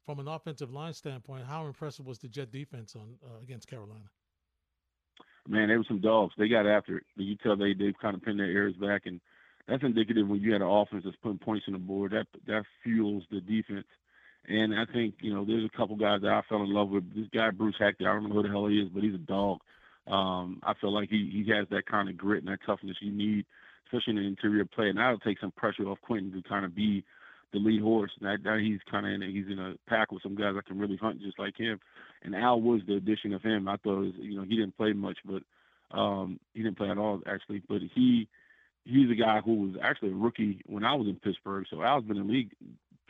from 0.06 0.20
an 0.20 0.28
offensive 0.28 0.72
line 0.72 0.94
standpoint, 0.94 1.46
how 1.46 1.66
impressive 1.66 2.06
was 2.06 2.20
the 2.20 2.28
Jet 2.28 2.52
defense 2.52 2.96
on 2.96 3.16
uh, 3.24 3.42
against 3.42 3.68
Carolina? 3.68 4.10
Man, 5.48 5.68
they 5.68 5.78
were 5.78 5.86
some 5.88 6.00
dogs. 6.00 6.34
They 6.38 6.48
got 6.48 6.66
after 6.66 6.98
it. 6.98 7.04
You 7.16 7.36
tell 7.36 7.58
they 7.58 7.74
they 7.74 7.94
kind 8.02 8.16
of 8.16 8.24
pinned 8.24 8.40
their 8.40 8.48
ears 8.48 8.76
back, 8.76 9.04
and 9.06 9.20
that's 9.68 9.84
indicative 9.84 10.28
when 10.28 10.42
you 10.42 10.54
had 10.54 10.62
an 10.62 10.68
offense 10.68 11.04
that's 11.06 11.18
putting 11.22 11.40
points 11.40 11.66
on 11.68 11.74
the 11.74 11.80
board. 11.80 12.12
That 12.12 12.28
that 12.48 12.64
fuels 12.84 13.24
the 13.30 13.42
defense. 13.42 13.88
And 14.48 14.74
I 14.74 14.86
think 14.92 15.16
you 15.20 15.34
know 15.34 15.46
there's 15.46 15.66
a 15.66 15.78
couple 15.78 15.96
guys 15.96 16.22
that 16.22 16.32
I 16.32 16.42
fell 16.48 16.64
in 16.64 16.74
love 16.74 16.90
with. 16.90 17.14
This 17.16 17.28
guy 17.34 17.50
Bruce 17.50 17.76
Hector, 17.80 18.10
I 18.10 18.14
don't 18.14 18.30
know 18.30 18.36
who 18.36 18.44
the 18.44 18.50
hell 18.50 18.68
he 18.68 18.80
is, 18.80 18.90
but 18.90 19.04
he's 19.04 19.16
a 19.16 19.18
dog. 19.18 19.60
Um, 20.08 20.60
I 20.64 20.74
feel 20.80 20.94
like 20.94 21.10
he 21.10 21.30
he 21.32 21.50
has 21.52 21.68
that 21.72 21.86
kind 21.86 22.10
of 22.10 22.18
grit 22.18 22.44
and 22.44 22.52
that 22.52 22.60
toughness 22.66 22.98
you 23.02 23.12
need, 23.12 23.46
especially 23.86 24.18
in 24.18 24.24
the 24.24 24.28
interior 24.28 24.66
play. 24.66 24.90
And 24.90 24.98
that'll 24.98 25.20
take 25.20 25.40
some 25.40 25.52
pressure 25.52 25.88
off 25.88 26.00
Quinnen 26.08 26.34
to 26.34 26.48
kind 26.48 26.66
of 26.66 26.76
be 26.76 27.04
the 27.54 27.60
lead 27.60 27.82
horse. 27.82 28.12
Now, 28.20 28.36
now 28.44 28.58
he's 28.58 28.80
kind 28.90 29.06
of 29.06 29.14
in 29.14 29.24
a, 29.24 29.28
he's 29.28 29.48
in 29.50 29.60
a 29.60 29.76
pack 29.88 30.12
with 30.12 30.24
some 30.24 30.36
guys 30.36 30.56
that 30.56 30.66
can 30.66 30.80
really 30.80 30.98
hunt 30.98 31.22
just 31.22 31.40
like 31.40 31.58
him. 31.58 31.80
And 32.24 32.36
Al 32.36 32.60
was 32.60 32.82
the 32.88 32.96
addition 32.96 33.34
of 33.34 33.42
him. 33.42 33.68
I 33.68 33.78
thought 33.78 34.00
was, 34.00 34.14
you 34.18 34.36
know 34.36 34.44
he 34.44 34.56
didn't 34.56 34.78
play 34.78 34.94
much, 34.94 35.18
but 35.26 35.44
um, 35.98 36.40
he 36.54 36.64
didn't 36.64 36.78
play 36.78 36.90
at 36.90 36.98
all 36.98 37.22
actually. 37.28 37.62
But 37.68 37.80
he 37.94 38.28
he's 38.84 39.10
a 39.10 39.16
guy 39.16 39.40
who 39.44 39.56
was 39.56 39.76
actually 39.82 40.12
a 40.12 40.16
rookie 40.16 40.62
when 40.66 40.84
I 40.84 40.96
was 40.96 41.08
in 41.08 41.16
Pittsburgh. 41.16 41.66
So 41.70 41.82
Al's 41.82 42.04
been 42.04 42.18
in 42.18 42.28
the 42.28 42.34
league 42.34 42.52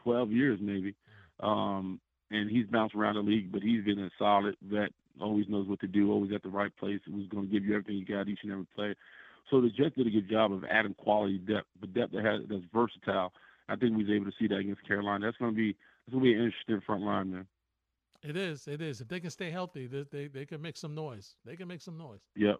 12 0.03 0.31
years 0.31 0.59
maybe, 0.61 0.95
um, 1.39 1.99
and 2.29 2.49
he's 2.49 2.67
bounced 2.67 2.95
around 2.95 3.15
the 3.15 3.21
league. 3.21 3.51
But 3.51 3.63
he's 3.63 3.83
been 3.83 3.99
a 3.99 4.09
solid 4.19 4.55
vet 4.61 4.91
always 5.21 5.47
knows 5.47 5.67
what 5.67 5.79
to 5.81 5.87
do, 5.87 6.11
always 6.11 6.31
at 6.33 6.43
the 6.43 6.49
right 6.49 6.75
place, 6.77 6.99
who's 7.05 7.27
going 7.27 7.47
to 7.47 7.51
give 7.51 7.63
you 7.63 7.75
everything 7.75 7.95
you 7.95 8.05
got 8.05 8.27
each 8.27 8.39
and 8.43 8.51
every 8.51 8.65
play. 8.75 8.95
So 9.51 9.61
the 9.61 9.69
Jets 9.69 9.95
did 9.95 10.07
a 10.07 10.09
good 10.09 10.29
job 10.29 10.51
of 10.51 10.63
adding 10.69 10.95
quality 10.95 11.37
depth, 11.37 11.67
but 11.79 11.93
depth 11.93 12.13
that 12.13 12.25
has 12.25 12.41
that's 12.49 12.63
versatile. 12.73 13.33
I 13.69 13.75
think 13.75 13.95
we 13.95 14.03
was 14.03 14.11
able 14.11 14.25
to 14.25 14.37
see 14.39 14.47
that 14.47 14.57
against 14.57 14.85
Carolina. 14.87 15.25
That's 15.25 15.37
going 15.37 15.51
to 15.51 15.57
be 15.57 15.75
that's 16.05 16.13
going 16.13 16.23
to 16.23 16.29
be 16.29 16.33
an 16.33 16.43
interesting 16.45 16.81
front 16.85 17.03
line, 17.03 17.31
man. 17.31 17.47
It 18.23 18.37
is. 18.37 18.67
It 18.67 18.81
is. 18.81 19.01
If 19.01 19.07
they 19.07 19.19
can 19.19 19.29
stay 19.29 19.51
healthy, 19.51 19.87
they, 19.87 20.05
they, 20.09 20.27
they 20.27 20.45
can 20.45 20.61
make 20.61 20.77
some 20.77 20.95
noise. 20.95 21.35
They 21.45 21.55
can 21.55 21.67
make 21.67 21.81
some 21.81 21.97
noise. 21.97 22.21
Yep. 22.35 22.57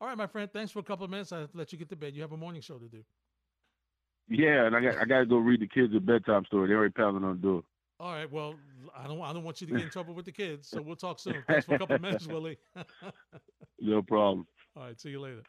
All 0.00 0.08
right, 0.08 0.16
my 0.16 0.26
friend. 0.26 0.50
Thanks 0.50 0.72
for 0.72 0.78
a 0.78 0.82
couple 0.82 1.04
of 1.04 1.10
minutes. 1.10 1.32
I'll 1.32 1.48
let 1.54 1.72
you 1.72 1.78
get 1.78 1.90
to 1.90 1.96
bed. 1.96 2.14
You 2.14 2.22
have 2.22 2.32
a 2.32 2.36
morning 2.36 2.62
show 2.62 2.78
to 2.78 2.88
do. 2.88 3.04
Yeah, 4.28 4.66
and 4.66 4.74
I 4.74 4.80
got 4.80 4.96
I 4.96 5.04
got 5.04 5.18
to 5.18 5.26
go 5.26 5.36
read 5.36 5.60
the 5.60 5.68
kids 5.68 5.94
a 5.94 6.00
bedtime 6.00 6.46
story. 6.46 6.68
They're 6.68 6.78
already 6.78 6.92
pounding 6.92 7.24
on 7.24 7.36
the 7.36 7.42
door. 7.42 7.62
All 8.00 8.12
right. 8.12 8.30
Well, 8.30 8.54
I 8.96 9.06
don't 9.06 9.20
I 9.20 9.32
don't 9.32 9.44
want 9.44 9.60
you 9.60 9.66
to 9.66 9.74
get 9.74 9.82
in 9.82 9.90
trouble 9.90 10.14
with 10.14 10.24
the 10.24 10.32
kids, 10.32 10.68
so 10.68 10.80
we'll 10.80 10.96
talk 10.96 11.18
soon. 11.18 11.44
Thanks 11.46 11.66
for 11.66 11.74
a 11.74 11.78
couple 11.78 11.96
of 11.96 12.02
minutes, 12.02 12.26
Willie. 12.26 12.58
no 13.80 14.02
problem. 14.02 14.46
All 14.76 14.84
right. 14.84 14.98
See 14.98 15.10
you 15.10 15.20
later. 15.20 15.42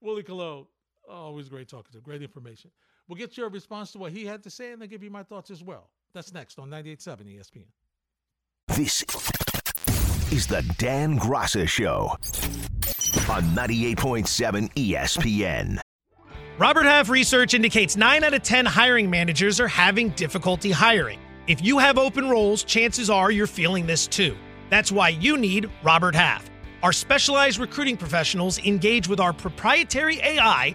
Willie 0.00 0.22
Colon. 0.22 0.66
Always 1.10 1.48
great 1.48 1.68
talking 1.68 1.90
to 1.92 1.98
him. 1.98 2.04
Great 2.04 2.22
information. 2.22 2.70
We'll 3.08 3.18
get 3.18 3.36
your 3.36 3.48
response 3.48 3.92
to 3.92 3.98
what 3.98 4.12
he 4.12 4.24
had 4.24 4.42
to 4.44 4.50
say, 4.50 4.72
and 4.72 4.80
then 4.80 4.88
give 4.88 5.02
you 5.02 5.10
my 5.10 5.22
thoughts 5.22 5.50
as 5.50 5.62
well. 5.62 5.90
That's 6.14 6.32
next 6.32 6.58
on 6.58 6.70
98.7 6.70 7.38
ESPN. 7.38 7.66
This 8.76 9.02
is 10.32 10.46
the 10.46 10.62
Dan 10.78 11.18
Graca 11.18 11.68
Show 11.68 12.16
on 13.30 13.42
98.7 13.54 14.72
ESPN. 14.74 15.78
Robert 16.58 16.84
Half 16.84 17.08
research 17.08 17.54
indicates 17.54 17.96
9 17.96 18.24
out 18.24 18.34
of 18.34 18.42
10 18.42 18.66
hiring 18.66 19.10
managers 19.10 19.58
are 19.58 19.68
having 19.68 20.10
difficulty 20.10 20.70
hiring. 20.70 21.18
If 21.48 21.62
you 21.62 21.78
have 21.78 21.98
open 21.98 22.28
roles, 22.30 22.62
chances 22.62 23.10
are 23.10 23.30
you're 23.30 23.46
feeling 23.46 23.86
this 23.86 24.06
too. 24.06 24.36
That's 24.70 24.92
why 24.92 25.10
you 25.10 25.36
need 25.36 25.68
Robert 25.82 26.14
Half. 26.14 26.48
Our 26.82 26.92
specialized 26.92 27.58
recruiting 27.58 27.96
professionals 27.96 28.58
engage 28.58 29.08
with 29.08 29.20
our 29.20 29.32
proprietary 29.32 30.18
AI 30.20 30.74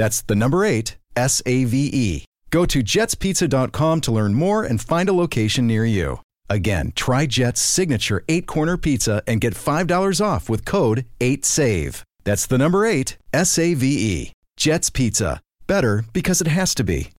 That's 0.00 0.22
the 0.22 0.34
number 0.34 0.64
eight, 0.64 0.96
S 1.14 1.42
A 1.44 1.64
V 1.64 1.90
E. 1.92 2.24
Go 2.48 2.64
to 2.64 2.82
jetspizza.com 2.82 4.00
to 4.00 4.10
learn 4.10 4.32
more 4.32 4.64
and 4.64 4.80
find 4.80 5.10
a 5.10 5.12
location 5.12 5.66
near 5.66 5.84
you. 5.84 6.22
Again, 6.48 6.92
try 6.96 7.26
Jet's 7.26 7.60
signature 7.60 8.24
eight 8.26 8.46
corner 8.46 8.78
pizza 8.78 9.22
and 9.26 9.42
get 9.42 9.52
$5 9.52 10.24
off 10.24 10.48
with 10.48 10.64
code 10.64 11.04
8SAVE. 11.20 12.02
That's 12.24 12.46
the 12.46 12.56
number 12.56 12.86
eight, 12.86 13.18
S 13.34 13.58
A 13.58 13.74
V 13.74 13.86
E. 13.86 14.32
Jet's 14.56 14.88
Pizza. 14.88 15.38
Better 15.66 16.06
because 16.14 16.40
it 16.40 16.46
has 16.46 16.74
to 16.76 16.82
be. 16.82 17.10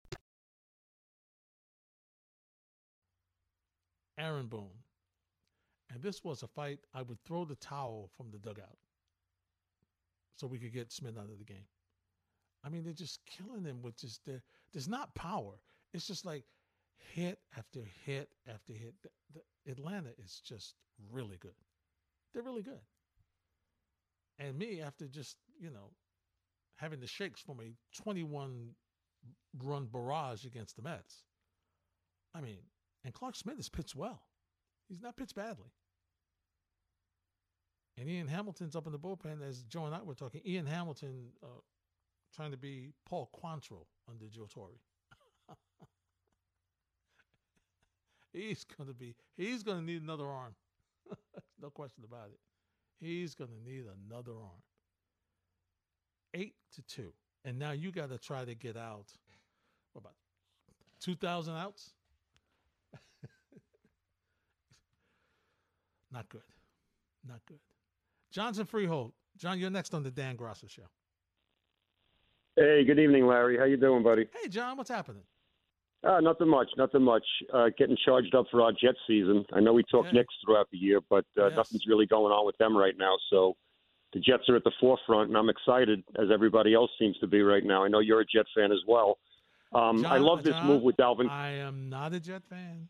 Aaron 4.18 4.48
Boone. 4.48 4.82
And 5.94 6.02
this 6.02 6.24
was 6.24 6.42
a 6.42 6.48
fight 6.48 6.80
I 6.96 7.04
would 7.04 7.20
throw 7.28 7.46
the 7.46 7.58
towel 7.58 8.10
from 8.18 8.32
the 8.32 8.40
dugout 8.40 8.80
so 10.36 10.48
we 10.48 10.58
could 10.58 10.74
get 10.74 10.92
Schmidt 10.92 11.16
out 11.16 11.30
of 11.30 11.38
the 11.38 11.46
game. 11.46 11.68
I 12.64 12.70
mean, 12.70 12.84
they're 12.84 12.94
just 12.94 13.20
killing 13.26 13.64
them 13.64 13.82
with 13.82 13.98
just 13.98 14.26
their, 14.26 14.42
there's 14.74 14.88
not 14.88 15.16
power. 15.16 15.54
It's 15.94 16.08
just 16.08 16.26
like 16.26 16.44
hit 17.14 17.40
after 17.58 17.82
hit 18.06 18.30
after 18.48 18.74
hit. 18.74 18.94
The, 19.02 19.10
the 19.66 19.72
Atlanta 19.72 20.10
is 20.24 20.42
just 20.46 20.76
really 21.12 21.38
good. 21.38 21.56
They're 22.34 22.44
really 22.44 22.62
good. 22.62 22.80
And 24.40 24.58
me, 24.58 24.82
after 24.82 25.08
just, 25.08 25.38
you 25.60 25.70
know, 25.70 25.92
having 26.78 27.00
the 27.00 27.08
shakes 27.08 27.42
from 27.42 27.60
a 27.60 27.74
21 28.02 28.70
run 29.64 29.88
barrage 29.92 30.46
against 30.46 30.76
the 30.76 30.82
Mets. 30.82 31.24
I 32.34 32.42
mean, 32.42 32.58
and 33.04 33.14
Clarke 33.14 33.36
Schmidt 33.36 33.58
has 33.58 33.70
pitched 33.70 33.96
well. 33.96 34.22
He's 34.88 35.02
not 35.02 35.16
pitched 35.16 35.36
badly. 35.36 35.72
And 37.98 38.10
Ian 38.10 38.28
Hamilton's 38.28 38.76
up 38.76 38.86
in 38.86 38.94
the 38.94 39.00
bullpen, 39.00 39.48
as 39.48 39.64
Joe 39.64 39.86
and 39.86 39.94
I 39.94 40.02
were 40.02 40.16
talking. 40.16 40.42
Ian 40.46 40.66
Hamilton 40.66 41.30
uh, 41.44 41.60
trying 42.36 42.52
to 42.52 42.58
be 42.58 42.94
Paul 43.06 43.30
Quantrill 43.34 43.86
under 44.10 44.26
Joe 44.28 44.48
Torre. 44.50 44.80
he's 48.34 48.64
going 48.64 48.88
to 48.88 48.94
be, 48.94 49.16
he's 49.36 49.64
to 49.64 49.82
need 49.82 50.02
another 50.02 50.28
arm. 50.28 50.56
no 51.62 51.70
question 51.70 52.04
about 52.06 52.28
it. 52.28 52.40
He's 53.00 53.36
going 53.36 53.50
to 53.50 53.70
need 53.70 53.86
another 54.08 54.34
arm. 54.34 54.62
Eight 56.34 56.56
to 56.76 56.82
two. 56.84 57.14
And 57.44 57.60
now 57.60 57.72
you 57.72 57.92
got 57.92 58.10
to 58.10 58.18
try 58.18 58.46
to 58.46 58.56
get 58.56 58.78
out, 58.78 59.08
what 59.94 60.02
about 60.02 60.16
2,000 61.02 61.56
outs? 61.56 61.92
Not 66.12 66.30
good. 66.30 66.44
Not 67.28 67.42
good. 67.48 67.60
Johnson 68.32 68.66
Freehold. 68.66 69.14
John, 69.38 69.60
you're 69.60 69.70
next 69.70 69.94
on 69.94 70.04
the 70.04 70.12
Dan 70.12 70.38
Graca 70.38 70.70
Show. 70.70 70.84
Hey, 72.62 72.84
good 72.84 73.00
evening, 73.00 73.26
Larry. 73.26 73.58
How 73.58 73.64
you 73.64 73.76
doing, 73.76 74.04
buddy? 74.04 74.28
Hey, 74.40 74.48
John. 74.48 74.78
What's 74.78 74.92
happening? 74.92 75.24
Uh, 76.08 76.20
nothing 76.20 76.48
much, 76.48 76.68
nothing 76.78 77.02
much. 77.02 77.24
Uh, 77.52 77.70
getting 77.76 77.98
charged 78.06 78.36
up 78.36 78.46
for 78.52 78.62
our 78.62 78.72
Jet 78.72 78.94
season. 79.08 79.44
I 79.52 79.60
know 79.60 79.74
we 79.74 79.82
talk 79.90 80.06
yeah. 80.06 80.12
Knicks 80.12 80.36
throughout 80.46 80.68
the 80.72 80.78
year, 80.78 81.00
but 81.10 81.26
uh, 81.40 81.48
yes. 81.48 81.56
nothing's 81.56 81.88
really 81.88 82.06
going 82.06 82.32
on 82.32 82.46
with 82.46 82.56
them 82.60 82.78
right 82.78 82.94
now. 82.96 83.16
So 83.32 83.56
the 84.14 84.20
Jets 84.20 84.44
are 84.48 84.58
at 84.58 84.64
the 84.64 84.72
forefront, 84.80 85.30
and 85.30 85.38
I'm 85.40 85.50
excited, 85.50 86.04
as 86.22 86.28
everybody 86.32 86.76
else 86.76 86.92
seems 87.00 87.18
to 87.18 87.26
be 87.26 87.42
right 87.42 87.66
now. 87.66 87.84
I 87.84 87.88
know 87.88 87.98
you're 87.98 88.22
a 88.22 88.26
Jet 88.26 88.46
fan 88.56 88.72
as 88.72 88.82
well. 88.88 89.18
Um, 89.74 90.04
John, 90.04 90.12
I 90.12 90.18
love 90.18 90.44
this 90.44 90.54
John, 90.54 90.68
move 90.68 90.84
with 90.84 90.98
Dalvin. 90.98 91.32
I 91.32 91.54
am 91.54 91.90
not 91.90 92.14
a 92.14 92.20
Jet 92.20 92.44
fan. 92.48 92.90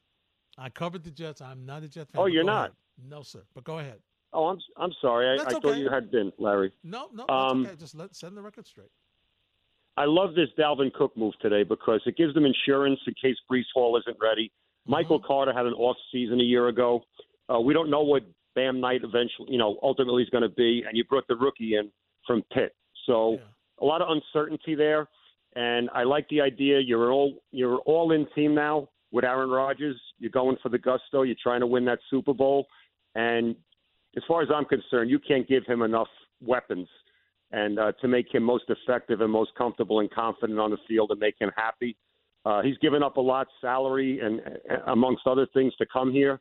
I 0.57 0.69
covered 0.69 1.05
the 1.05 1.11
Jets. 1.11 1.39
I'm 1.39 1.65
not 1.65 1.83
a 1.83 1.87
Jet 1.87 2.09
fan. 2.11 2.21
Oh, 2.21 2.25
you're 2.25 2.43
not? 2.43 2.71
Ahead. 2.71 3.09
No, 3.09 3.21
sir. 3.21 3.43
But 3.55 3.63
go 3.63 3.79
ahead. 3.79 3.99
Oh, 4.33 4.47
I'm 4.47 4.59
I'm 4.75 4.91
sorry. 5.01 5.27
I, 5.27 5.43
I 5.43 5.45
okay. 5.45 5.59
thought 5.61 5.77
you 5.77 5.89
had 5.89 6.11
been, 6.11 6.33
Larry. 6.37 6.73
No, 6.83 7.07
no, 7.13 7.25
um, 7.29 7.65
okay. 7.65 7.75
Just 7.79 7.95
let 7.95 8.13
send 8.17 8.35
the 8.35 8.41
record 8.41 8.67
straight. 8.67 8.91
I 10.01 10.05
love 10.05 10.33
this 10.33 10.49
Dalvin 10.57 10.91
Cook 10.91 11.15
move 11.15 11.35
today 11.41 11.61
because 11.61 12.01
it 12.07 12.17
gives 12.17 12.33
them 12.33 12.43
insurance 12.43 12.99
in 13.05 13.13
case 13.21 13.37
Breece 13.49 13.71
Hall 13.71 14.01
isn't 14.01 14.17
ready. 14.19 14.47
Mm-hmm. 14.47 14.91
Michael 14.93 15.19
Carter 15.19 15.53
had 15.53 15.67
an 15.67 15.73
off 15.73 15.95
season 16.11 16.39
a 16.39 16.43
year 16.43 16.69
ago. 16.69 17.01
Uh, 17.47 17.59
we 17.59 17.71
don't 17.75 17.91
know 17.91 18.01
what 18.01 18.23
Bam 18.55 18.79
Knight 18.81 19.01
eventually, 19.03 19.49
you 19.51 19.59
know, 19.59 19.77
ultimately 19.83 20.23
is 20.23 20.29
going 20.31 20.41
to 20.41 20.49
be, 20.49 20.83
and 20.87 20.97
you 20.97 21.03
brought 21.05 21.27
the 21.27 21.35
rookie 21.35 21.75
in 21.75 21.91
from 22.25 22.41
Pitt, 22.51 22.73
so 23.05 23.33
yeah. 23.33 23.39
a 23.81 23.85
lot 23.85 24.01
of 24.01 24.07
uncertainty 24.09 24.73
there. 24.73 25.07
And 25.55 25.87
I 25.93 26.03
like 26.03 26.27
the 26.29 26.41
idea. 26.41 26.79
You're 26.79 27.11
all 27.11 27.35
you're 27.51 27.77
all 27.79 28.11
in 28.11 28.25
team 28.33 28.55
now. 28.55 28.89
with 29.11 29.25
Aaron 29.25 29.51
Rodgers. 29.51 29.99
You're 30.17 30.31
going 30.31 30.57
for 30.63 30.69
the 30.69 30.79
gusto. 30.79 31.21
You're 31.21 31.35
trying 31.43 31.59
to 31.59 31.67
win 31.67 31.85
that 31.85 31.99
Super 32.09 32.33
Bowl, 32.33 32.65
and 33.13 33.55
as 34.17 34.23
far 34.27 34.41
as 34.41 34.49
I'm 34.53 34.65
concerned, 34.65 35.11
you 35.11 35.19
can't 35.19 35.47
give 35.47 35.63
him 35.65 35.81
enough 35.83 36.07
weapons 36.41 36.87
and 37.51 37.79
uh, 37.79 37.91
to 38.01 38.07
make 38.07 38.33
him 38.33 38.43
most 38.43 38.65
effective 38.69 39.21
and 39.21 39.31
most 39.31 39.51
comfortable 39.57 39.99
and 39.99 40.09
confident 40.11 40.59
on 40.59 40.71
the 40.71 40.77
field 40.87 41.11
and 41.11 41.19
make 41.19 41.35
him 41.39 41.51
happy. 41.55 41.95
Uh, 42.45 42.61
he's 42.61 42.77
given 42.77 43.03
up 43.03 43.17
a 43.17 43.21
lot 43.21 43.47
salary 43.59 44.19
and, 44.19 44.39
uh, 44.39 44.91
amongst 44.91 45.27
other 45.27 45.45
things 45.53 45.73
to 45.75 45.85
come 45.91 46.11
here, 46.11 46.39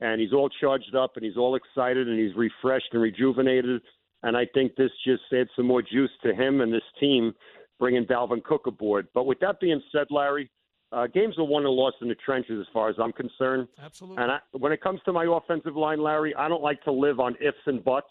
and 0.00 0.20
he's 0.20 0.32
all 0.32 0.48
charged 0.60 0.94
up 0.94 1.12
and 1.16 1.24
he's 1.24 1.36
all 1.36 1.56
excited 1.56 2.08
and 2.08 2.18
he's 2.18 2.36
refreshed 2.36 2.88
and 2.92 3.02
rejuvenated. 3.02 3.80
And 4.22 4.36
I 4.36 4.46
think 4.54 4.76
this 4.76 4.90
just 5.04 5.22
adds 5.32 5.50
some 5.56 5.66
more 5.66 5.82
juice 5.82 6.10
to 6.22 6.34
him 6.34 6.60
and 6.60 6.72
this 6.72 6.82
team, 7.00 7.34
bringing 7.80 8.04
Dalvin 8.04 8.44
Cook 8.44 8.66
aboard. 8.66 9.08
But 9.14 9.24
with 9.24 9.40
that 9.40 9.58
being 9.58 9.82
said, 9.90 10.06
Larry, 10.10 10.48
uh, 10.92 11.06
games 11.06 11.36
are 11.38 11.44
won 11.44 11.64
and 11.64 11.72
lost 11.72 11.96
in 12.02 12.08
the 12.08 12.14
trenches 12.14 12.60
as 12.60 12.66
far 12.72 12.88
as 12.88 12.96
I'm 13.02 13.12
concerned. 13.12 13.66
Absolutely. 13.82 14.22
And 14.22 14.32
I, 14.32 14.38
when 14.52 14.70
it 14.72 14.82
comes 14.82 15.00
to 15.06 15.12
my 15.12 15.26
offensive 15.28 15.74
line, 15.74 16.00
Larry, 16.00 16.34
I 16.36 16.48
don't 16.48 16.62
like 16.62 16.82
to 16.84 16.92
live 16.92 17.18
on 17.18 17.34
ifs 17.40 17.56
and 17.66 17.82
buts 17.82 18.06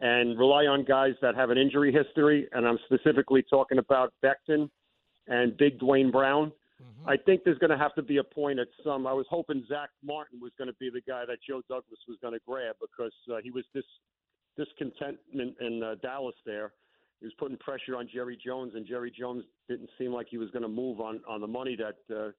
and 0.00 0.38
rely 0.38 0.66
on 0.66 0.84
guys 0.84 1.14
that 1.22 1.34
have 1.34 1.50
an 1.50 1.58
injury 1.58 1.92
history. 1.92 2.48
And 2.52 2.66
I'm 2.66 2.78
specifically 2.84 3.42
talking 3.48 3.78
about 3.78 4.12
Becton 4.24 4.70
and 5.26 5.56
Big 5.56 5.78
Duane 5.78 6.10
Brown. 6.10 6.52
Mm-hmm. 6.82 7.08
I 7.08 7.16
think 7.16 7.42
there's 7.44 7.58
going 7.58 7.70
to 7.70 7.78
have 7.78 7.94
to 7.96 8.02
be 8.02 8.18
a 8.18 8.24
point 8.24 8.58
at 8.58 8.68
some. 8.84 9.06
I 9.06 9.12
was 9.12 9.26
hoping 9.28 9.64
Zack 9.68 9.90
Martin 10.04 10.40
was 10.40 10.52
going 10.56 10.68
to 10.68 10.76
be 10.78 10.90
the 10.90 11.00
guy 11.00 11.24
that 11.26 11.38
Joe 11.46 11.62
Douglas 11.68 11.98
was 12.06 12.18
going 12.22 12.34
to 12.34 12.40
grab 12.46 12.76
because 12.80 13.12
uh, 13.32 13.38
he 13.42 13.50
was 13.50 13.64
this 13.74 13.84
discontentment 14.56 15.56
in 15.60 15.82
uh, 15.82 15.96
Dallas 16.02 16.36
there. 16.46 16.72
He 17.20 17.26
was 17.26 17.34
putting 17.38 17.56
pressure 17.56 17.96
on 17.96 18.08
Jerry 18.12 18.38
Jones, 18.44 18.72
and 18.76 18.86
Jerry 18.86 19.12
Jones 19.16 19.44
didn't 19.68 19.90
seem 19.98 20.12
like 20.12 20.28
he 20.30 20.38
was 20.38 20.50
going 20.50 20.62
to 20.62 20.68
move 20.68 21.00
on 21.00 21.20
on 21.28 21.40
the 21.40 21.48
money 21.48 21.76
that 21.76 22.14
uh, 22.14 22.30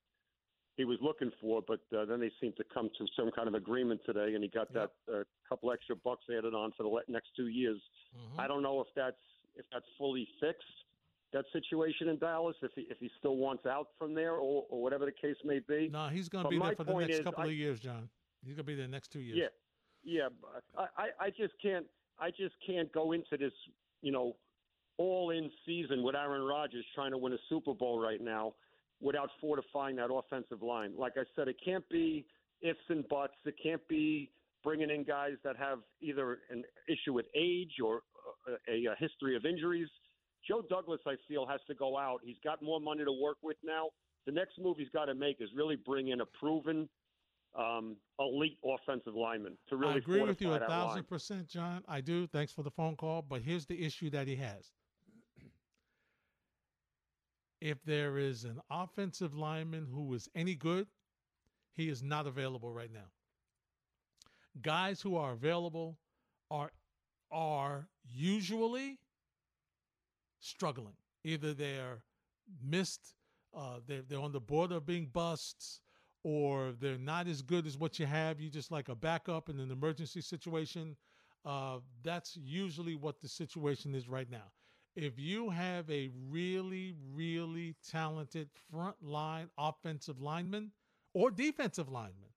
he 0.80 0.86
was 0.86 0.98
looking 1.02 1.30
for, 1.42 1.62
but 1.62 1.82
uh, 1.96 2.06
then 2.06 2.22
they 2.22 2.32
seemed 2.40 2.56
to 2.56 2.64
come 2.74 2.90
to 2.98 3.06
some 3.18 3.30
kind 3.36 3.48
of 3.48 3.54
agreement 3.54 4.00
today, 4.06 4.34
and 4.34 4.44
he 4.44 4.50
got 4.50 4.68
yep. 4.74 4.92
that 5.08 5.14
uh, 5.14 5.24
couple 5.48 5.72
extra 5.72 5.96
bucks 5.96 6.24
added 6.30 6.54
on 6.54 6.72
for 6.78 6.84
the 6.84 7.12
next 7.12 7.28
two 7.36 7.48
years. 7.48 7.82
Mm-hmm. 8.18 8.40
I 8.40 8.48
don't 8.48 8.64
know 8.64 8.80
if 8.80 8.88
that's 8.96 9.18
if 9.56 9.66
that's 9.74 9.86
fully 9.98 10.26
fixed 10.40 10.64
that 11.34 11.44
situation 11.52 12.08
in 12.08 12.18
Dallas, 12.18 12.56
if 12.62 12.72
he 12.76 12.88
if 12.90 12.98
he 13.00 13.10
still 13.20 13.36
wants 13.36 13.66
out 13.66 13.88
from 13.98 14.14
there, 14.14 14.36
or, 14.36 14.64
or 14.70 14.82
whatever 14.82 15.06
the 15.06 15.12
case 15.12 15.36
may 15.44 15.60
be. 15.60 15.90
No, 15.92 16.08
he's 16.08 16.30
going 16.30 16.46
to 16.46 16.50
be 16.50 16.58
there 16.58 16.76
for 16.76 16.86
the 16.86 16.94
next 16.94 17.16
is, 17.16 17.22
couple 17.22 17.44
I, 17.44 17.48
of 17.48 17.54
years, 17.54 17.80
John. 17.82 18.10
He's 18.42 18.56
going 18.56 18.66
to 18.66 18.72
be 18.72 18.76
there 18.76 18.86
the 18.86 18.92
next 18.92 19.12
two 19.12 19.20
years. 19.20 19.38
Yeah, 20.06 20.30
yeah. 20.32 20.84
I, 20.98 21.10
I 21.20 21.30
just 21.30 21.54
can't 21.62 21.86
I 22.20 22.30
just 22.30 22.56
can't 22.66 22.90
go 22.94 23.12
into 23.12 23.36
this, 23.38 23.54
you 24.02 24.14
know, 24.14 24.38
all 24.98 25.32
in 25.32 25.52
season 25.66 26.04
with 26.04 26.16
Aaron 26.16 26.44
Rodgers 26.44 26.86
trying 26.96 27.12
to 27.12 27.18
win 27.18 27.34
a 27.34 27.38
Super 27.50 27.74
Bowl 27.74 28.00
right 28.00 28.22
now 28.22 28.54
without 29.02 29.30
fortifying 29.40 29.96
that 29.98 30.12
offensive 30.12 30.62
line. 30.62 30.94
Like 30.98 31.14
I 31.18 31.24
said, 31.36 31.48
it 31.48 31.58
can't 31.64 31.88
be 31.90 32.26
ifs 32.62 32.80
and 32.90 33.08
buts. 33.08 33.34
It 33.46 33.56
can't 33.62 33.86
be 33.88 34.30
bringing 34.64 34.90
in 34.90 35.04
guys 35.04 35.34
that 35.44 35.56
have 35.58 35.80
either 36.02 36.40
an 36.50 36.64
issue 36.88 37.14
with 37.14 37.26
age 37.36 37.74
or 37.84 38.02
a, 38.68 38.74
a 38.74 38.96
history 39.00 39.36
of 39.36 39.46
injuries. 39.46 39.88
Joe 40.48 40.64
Douglas, 40.70 41.00
I 41.06 41.16
feel, 41.28 41.46
has 41.46 41.60
to 41.68 41.76
go 41.76 41.98
out. 41.98 42.20
He's 42.24 42.38
got 42.44 42.62
more 42.62 42.80
money 42.80 43.04
to 43.04 43.12
work 43.12 43.38
with 43.42 43.58
now. 43.64 43.88
The 44.26 44.32
next 44.32 44.60
move 44.60 44.78
he's 44.78 44.90
got 44.90 45.06
to 45.06 45.16
make 45.16 45.38
is 45.40 45.50
really 45.56 45.76
bring 45.76 46.10
in 46.10 46.22
a 46.22 46.26
proven 46.26 46.90
um, 47.58 47.96
elite 48.20 48.58
offensive 48.64 49.16
lineman 49.16 49.58
to 49.70 49.76
really. 49.76 49.96
I 49.96 49.98
agree 49.98 50.22
with 50.22 50.42
you 50.42 50.54
a 50.54 50.60
thousand 50.60 50.96
line. 50.96 51.04
percent, 51.06 51.48
John. 51.48 51.84
I 51.88 52.02
do. 52.02 52.28
Thanks 52.28 52.52
for 52.52 52.64
the 52.64 52.72
phone 52.72 52.96
call. 52.96 53.22
But 53.22 53.42
here's 53.42 53.66
the 53.66 53.84
issue 53.84 54.10
that 54.12 54.28
he 54.28 54.36
has 54.36 54.72
if 57.62 57.84
there 57.84 58.18
is 58.18 58.46
an 58.46 58.60
offensive 58.70 59.36
lineman 59.36 59.88
who 59.92 60.14
is 60.14 60.30
any 60.36 60.56
good, 60.56 60.88
he 61.74 61.90
is 61.90 62.02
not 62.02 62.28
available 62.28 62.72
right 62.72 62.92
now. 62.92 63.10
Guys 64.62 65.02
who 65.02 65.16
are 65.16 65.32
available 65.32 65.98
are 66.50 66.72
are 67.32 67.88
usually 68.04 68.98
struggling. 70.40 70.96
Either 71.24 71.54
they're 71.54 72.02
missed, 72.64 73.14
uh, 73.56 73.80
they're, 73.86 74.02
they're 74.02 74.20
on 74.20 74.32
the 74.32 74.40
border 74.40 74.78
of 74.78 74.86
being 74.86 75.06
busts, 75.14 75.82
or 76.24 76.74
they're 76.80 76.98
not 76.98 77.28
as 77.28 77.42
good 77.42 77.68
as 77.68 77.78
what 77.78 78.00
you 78.00 78.06
have. 78.06 78.42
You 78.42 78.50
just 78.50 78.72
like 78.72 78.90
a 78.90 78.96
backup 78.96 79.50
in 79.50 79.60
an 79.60 79.70
emergency 79.70 80.22
situation. 80.22 80.96
Uh, 81.46 81.78
that's 82.04 82.36
usually 82.36 82.96
what 82.96 83.22
the 83.22 83.28
situation 83.28 83.94
is 83.94 84.10
right 84.10 84.30
now 84.30 84.52
if 85.04 85.18
you 85.18 85.50
have 85.50 85.90
a 85.90 86.10
really, 86.30 86.94
really 87.14 87.74
talented 87.90 88.50
front 88.70 89.02
line 89.02 89.50
offensive 89.58 90.20
lineman 90.20 90.72
or 91.14 91.32
defensive 91.32 91.88
lineman, 91.88 92.30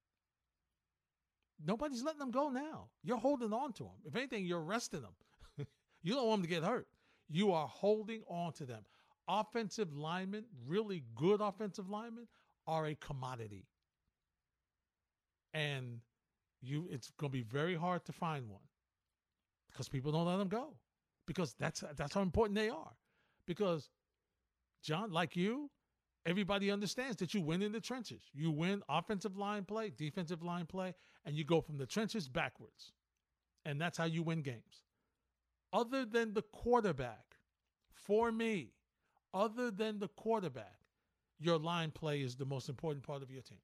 nobody's 1.64 2.04
letting 2.04 2.20
them 2.20 2.30
go 2.30 2.50
now. 2.50 2.86
You're 3.02 3.18
holding 3.18 3.52
on 3.52 3.72
to 3.74 3.82
them. 3.82 3.92
If 4.04 4.14
anything, 4.14 4.46
you're 4.46 4.60
resting 4.60 5.02
them. 5.02 5.66
you 6.04 6.14
don't 6.14 6.28
want 6.28 6.42
them 6.42 6.48
to 6.48 6.54
get 6.54 6.62
hurt. 6.62 6.86
You 7.28 7.50
are 7.52 7.66
holding 7.66 8.22
on 8.28 8.52
to 8.52 8.64
them. 8.64 8.84
Offensive 9.26 9.92
linemen, 9.96 10.44
really 10.64 11.02
good 11.16 11.40
offensive 11.40 11.90
linemen, 11.90 12.28
are 12.68 12.86
a 12.86 12.94
commodity. 12.94 13.66
And 15.52 15.98
you 16.60 16.86
it's 16.92 17.10
going 17.18 17.32
to 17.32 17.36
be 17.36 17.42
very 17.42 17.74
hard 17.74 18.04
to 18.04 18.12
find 18.12 18.48
one 18.48 18.62
because 19.68 19.88
people 19.88 20.12
don't 20.12 20.26
let 20.26 20.36
them 20.36 20.48
go 20.48 20.74
because 21.32 21.54
that's 21.58 21.82
that's 21.96 22.14
how 22.14 22.22
important 22.22 22.56
they 22.56 22.68
are. 22.68 22.92
Because 23.46 23.88
John, 24.82 25.10
like 25.10 25.36
you, 25.36 25.70
everybody 26.26 26.70
understands 26.70 27.16
that 27.16 27.34
you 27.34 27.40
win 27.40 27.62
in 27.62 27.72
the 27.72 27.80
trenches. 27.80 28.22
You 28.34 28.50
win 28.50 28.82
offensive 28.88 29.36
line 29.36 29.64
play, 29.64 29.90
defensive 29.96 30.42
line 30.42 30.66
play, 30.66 30.94
and 31.24 31.36
you 31.36 31.44
go 31.44 31.60
from 31.60 31.78
the 31.78 31.86
trenches 31.86 32.28
backwards. 32.28 32.92
And 33.64 33.80
that's 33.80 33.96
how 33.96 34.04
you 34.04 34.22
win 34.22 34.42
games. 34.42 34.82
Other 35.72 36.04
than 36.04 36.34
the 36.34 36.42
quarterback, 36.42 37.36
for 37.92 38.30
me, 38.30 38.72
other 39.32 39.70
than 39.70 39.98
the 39.98 40.08
quarterback, 40.08 40.78
your 41.38 41.58
line 41.58 41.90
play 41.90 42.20
is 42.20 42.36
the 42.36 42.44
most 42.44 42.68
important 42.68 43.06
part 43.06 43.22
of 43.22 43.30
your 43.30 43.42
team. 43.42 43.58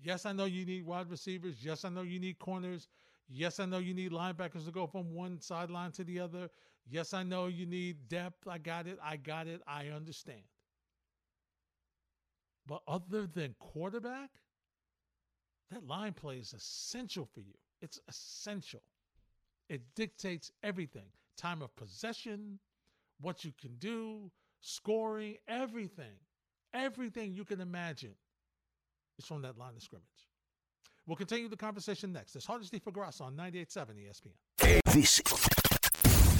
Yes, 0.00 0.26
I 0.26 0.32
know 0.32 0.44
you 0.44 0.64
need 0.64 0.84
wide 0.84 1.10
receivers. 1.10 1.56
Yes, 1.64 1.84
I 1.84 1.88
know 1.88 2.02
you 2.02 2.20
need 2.20 2.38
corners. 2.38 2.88
Yes, 3.28 3.58
I 3.58 3.66
know 3.66 3.78
you 3.78 3.94
need 3.94 4.12
linebackers 4.12 4.66
to 4.66 4.70
go 4.70 4.86
from 4.86 5.14
one 5.14 5.40
sideline 5.40 5.90
to 5.92 6.04
the 6.04 6.20
other. 6.20 6.48
Yes, 6.88 7.14
I 7.14 7.22
know 7.22 7.46
you 7.46 7.66
need 7.66 8.08
depth. 8.08 8.46
I 8.46 8.58
got 8.58 8.86
it. 8.86 8.98
I 9.02 9.16
got 9.16 9.46
it. 9.46 9.60
I 9.66 9.88
understand. 9.88 10.42
But 12.66 12.82
other 12.86 13.26
than 13.26 13.54
quarterback, 13.58 14.30
that 15.70 15.86
line 15.86 16.12
play 16.12 16.36
is 16.38 16.52
essential 16.52 17.28
for 17.32 17.40
you. 17.40 17.54
It's 17.80 18.00
essential. 18.08 18.82
It 19.68 19.82
dictates 19.94 20.52
everything 20.62 21.06
time 21.36 21.60
of 21.60 21.74
possession, 21.76 22.58
what 23.20 23.44
you 23.44 23.52
can 23.60 23.74
do, 23.76 24.30
scoring, 24.60 25.36
everything. 25.48 26.16
Everything 26.72 27.34
you 27.34 27.44
can 27.44 27.60
imagine 27.60 28.14
is 29.18 29.24
from 29.24 29.42
that 29.42 29.58
line 29.58 29.74
of 29.76 29.82
scrimmage. 29.82 30.04
We'll 31.06 31.16
continue 31.16 31.48
the 31.48 31.56
conversation 31.56 32.12
next. 32.12 32.34
It's 32.36 32.46
Hardesty 32.46 32.78
for 32.78 32.90
Graca 32.90 33.22
on 33.22 33.36
98.7 33.36 33.86
ESPN. 34.58 34.80
This 34.92 35.20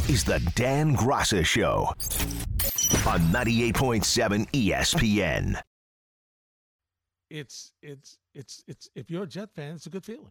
is 0.09 0.25
the 0.25 0.39
Dan 0.55 0.97
Graca 0.97 1.45
Show 1.45 1.89
on 3.09 3.21
98.7 3.33 4.51
ESPN. 4.53 5.61
It's 7.29 7.73
it's 7.83 8.19
it's 8.35 8.63
it's 8.69 8.89
if 8.95 9.11
you're 9.11 9.25
a 9.25 9.27
Jet 9.27 9.51
fan, 9.55 9.75
it's 9.75 9.87
a 9.87 9.91
good 9.91 10.05
feeling. 10.05 10.31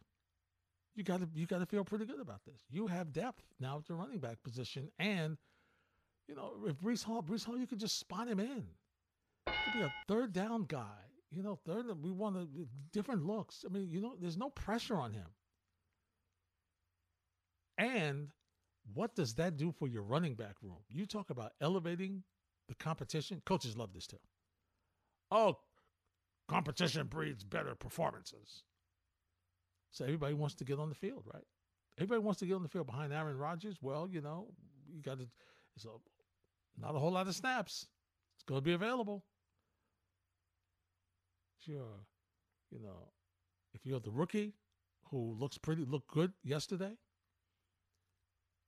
You 0.95 1.03
got 1.03 1.19
to 1.19 1.27
you 1.33 1.45
got 1.45 1.59
to 1.59 1.65
feel 1.65 1.83
pretty 1.83 2.05
good 2.05 2.21
about 2.21 2.41
this. 2.45 2.61
You 2.69 2.87
have 2.87 3.11
depth 3.11 3.43
now 3.59 3.77
at 3.77 3.85
the 3.85 3.95
running 3.95 4.19
back 4.19 4.41
position, 4.43 4.89
and 4.97 5.37
you 6.29 6.35
know 6.35 6.53
if 6.65 6.77
Breece 6.77 7.03
Hall, 7.03 7.21
Breece 7.21 7.45
Hall, 7.45 7.57
you 7.57 7.67
can 7.67 7.79
just 7.79 7.99
spot 7.99 8.27
him 8.27 8.39
in. 8.39 8.63
Could 9.45 9.73
be 9.73 9.81
a 9.81 9.93
third 10.07 10.31
down 10.31 10.63
guy 10.63 11.05
you 11.35 11.43
know, 11.43 11.59
third, 11.65 11.85
we 12.01 12.11
want 12.11 12.35
to, 12.35 12.47
different 12.93 13.25
looks. 13.25 13.65
I 13.65 13.73
mean, 13.73 13.89
you 13.89 13.99
know, 13.99 14.15
there's 14.19 14.37
no 14.37 14.49
pressure 14.49 14.95
on 14.95 15.13
him. 15.13 15.27
And 17.77 18.29
what 18.93 19.15
does 19.15 19.35
that 19.35 19.57
do 19.57 19.71
for 19.71 19.87
your 19.87 20.03
running 20.03 20.35
back 20.35 20.55
room? 20.61 20.77
You 20.89 21.05
talk 21.05 21.29
about 21.29 21.53
elevating 21.61 22.23
the 22.67 22.75
competition. 22.75 23.41
Coaches 23.45 23.77
love 23.77 23.93
this 23.93 24.07
too. 24.07 24.19
Oh, 25.31 25.57
competition 26.47 27.07
breeds 27.07 27.43
better 27.43 27.75
performances. 27.75 28.63
So 29.91 30.05
everybody 30.05 30.33
wants 30.33 30.55
to 30.55 30.65
get 30.65 30.79
on 30.79 30.89
the 30.89 30.95
field, 30.95 31.23
right? 31.33 31.43
Everybody 31.97 32.21
wants 32.21 32.39
to 32.41 32.45
get 32.45 32.55
on 32.55 32.63
the 32.63 32.69
field 32.69 32.87
behind 32.87 33.13
Aaron 33.13 33.37
Rodgers. 33.37 33.77
Well, 33.81 34.07
you 34.09 34.21
know, 34.21 34.47
you 34.93 35.01
got 35.01 35.19
to. 35.19 35.27
It's 35.75 35.85
a, 35.85 35.89
not 36.77 36.95
a 36.95 36.99
whole 36.99 37.11
lot 37.11 37.27
of 37.27 37.35
snaps. 37.35 37.87
It's 38.35 38.43
going 38.43 38.59
to 38.59 38.65
be 38.65 38.73
available 38.73 39.23
you're, 41.67 42.05
you 42.71 42.79
know, 42.79 43.09
if 43.73 43.85
you're 43.85 43.99
the 43.99 44.11
rookie 44.11 44.53
who 45.09 45.35
looks 45.39 45.57
pretty, 45.57 45.85
looked 45.85 46.11
good 46.11 46.33
yesterday. 46.43 46.93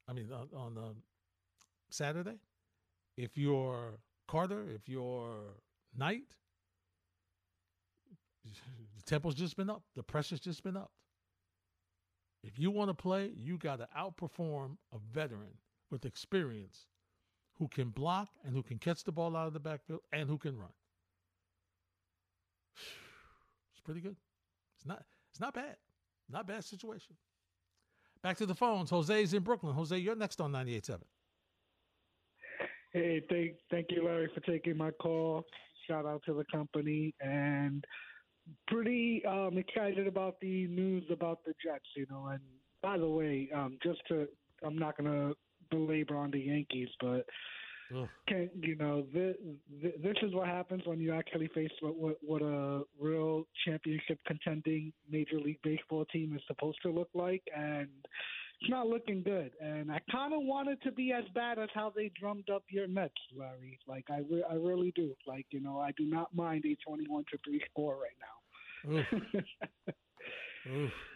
I 0.08 0.14
mean, 0.14 0.30
on, 0.32 0.50
on 0.56 0.78
uh, 0.78 0.94
Saturday, 1.90 2.40
if 3.18 3.38
you're 3.38 4.00
Carter, 4.28 4.66
if 4.74 4.88
you're 4.88 5.56
Knight, 5.96 6.36
The 8.96 9.04
tempo's 9.06 9.36
just 9.36 9.58
been 9.58 9.70
up. 9.70 9.84
The 9.96 10.04
pressure's 10.04 10.40
just 10.40 10.64
been 10.64 10.78
up. 10.78 10.92
If 12.44 12.60
you 12.60 12.72
want 12.72 12.90
to 12.90 12.94
play, 12.94 13.32
you 13.36 13.58
got 13.58 13.78
to 13.80 13.88
outperform 13.98 14.78
a 14.94 14.98
veteran 15.14 15.58
with 15.90 16.06
experience 16.06 16.86
who 17.58 17.68
can 17.68 17.90
block 17.90 18.30
and 18.46 18.54
who 18.54 18.64
can 18.64 18.78
catch 18.78 19.04
the 19.04 19.12
ball 19.12 19.36
out 19.36 19.48
of 19.48 19.54
the 19.54 19.60
backfield 19.60 20.02
and 20.14 20.30
who 20.30 20.38
can 20.38 20.58
run. 20.58 20.70
It's 23.72 23.82
pretty 23.82 24.02
good. 24.02 24.16
It's 24.76 24.86
not 24.86 25.04
it's 25.32 25.40
not 25.40 25.54
bad. 25.54 25.76
Not 26.30 26.48
bad 26.48 26.64
situation. 26.64 27.16
Back 28.22 28.38
to 28.38 28.46
the 28.46 28.56
phones. 28.56 28.90
Jose's 28.90 29.34
in 29.34 29.44
Brooklyn. 29.44 29.74
Jose, 29.74 29.98
you're 29.98 30.16
next 30.16 30.42
on 30.42 30.52
98.7. 30.52 31.00
Hey, 32.94 33.22
thank 33.30 33.52
thank 33.70 33.88
you, 33.90 34.06
Larry, 34.06 34.30
for 34.34 34.40
taking 34.42 34.78
my 34.78 34.92
call. 34.92 35.44
Shout 35.88 36.06
out 36.06 36.24
to 36.26 36.34
the 36.34 36.46
company 36.52 37.14
and 37.22 37.84
pretty 38.68 39.24
um, 39.26 39.58
excited 39.58 40.08
about 40.08 40.40
the 40.40 40.68
news 40.68 41.04
about 41.12 41.44
the 41.46 41.54
Jets. 41.64 41.86
You 41.96 42.06
know, 42.10 42.28
and 42.28 42.40
by 42.82 42.98
the 42.98 43.08
way, 43.08 43.50
um, 43.54 43.78
just 43.84 44.00
to 44.08 44.28
I'm 44.64 44.78
not 44.78 44.98
gonna 44.98 45.34
belabor 45.70 46.16
on 46.16 46.32
the 46.32 46.40
Yankees, 46.40 46.90
but 47.00 47.26
can 48.28 48.50
you 48.62 48.76
know 48.76 49.06
this, 49.14 49.36
this 49.82 50.16
is 50.22 50.34
what 50.34 50.48
happens 50.48 50.82
when 50.86 51.00
you 51.00 51.14
actually 51.14 51.48
face 51.54 51.72
what, 51.82 51.96
what 51.96 52.18
what 52.22 52.42
a 52.42 52.82
real 53.00 53.46
championship 53.66 54.20
contending 54.26 54.92
Major 55.10 55.40
League 55.40 55.60
Baseball 55.64 56.06
team 56.06 56.34
is 56.36 56.42
supposed 56.48 56.80
to 56.84 56.90
look 56.92 57.10
like, 57.14 57.44
and 57.56 57.88
it's 58.62 58.70
not 58.70 58.88
looking 58.88 59.24
good. 59.24 59.52
And 59.62 59.92
I 59.92 60.00
kind 60.12 60.34
of 60.34 60.42
want 60.42 60.70
it 60.70 60.80
to 60.84 60.92
be 60.92 61.14
as 61.14 61.24
bad 61.34 61.60
as 61.60 61.70
how 61.74 61.94
they 61.96 62.12
drummed 62.20 62.50
up 62.50 62.64
your 62.70 62.88
Mets, 62.88 63.14
Larry. 63.36 63.80
Like 63.88 64.06
I 64.10 64.20
re- 64.30 64.46
I 64.50 64.56
really 64.56 64.92
do. 64.96 65.14
Like 65.26 65.46
you 65.52 65.62
know 65.62 65.80
I 65.80 65.92
do 65.98 66.06
not 66.06 66.36
mind 66.36 66.66
a 66.66 66.76
twenty-one 66.86 67.26
to 67.32 67.38
three 67.46 67.62
score 67.72 67.98
right 67.98 68.18
now. 68.20 69.04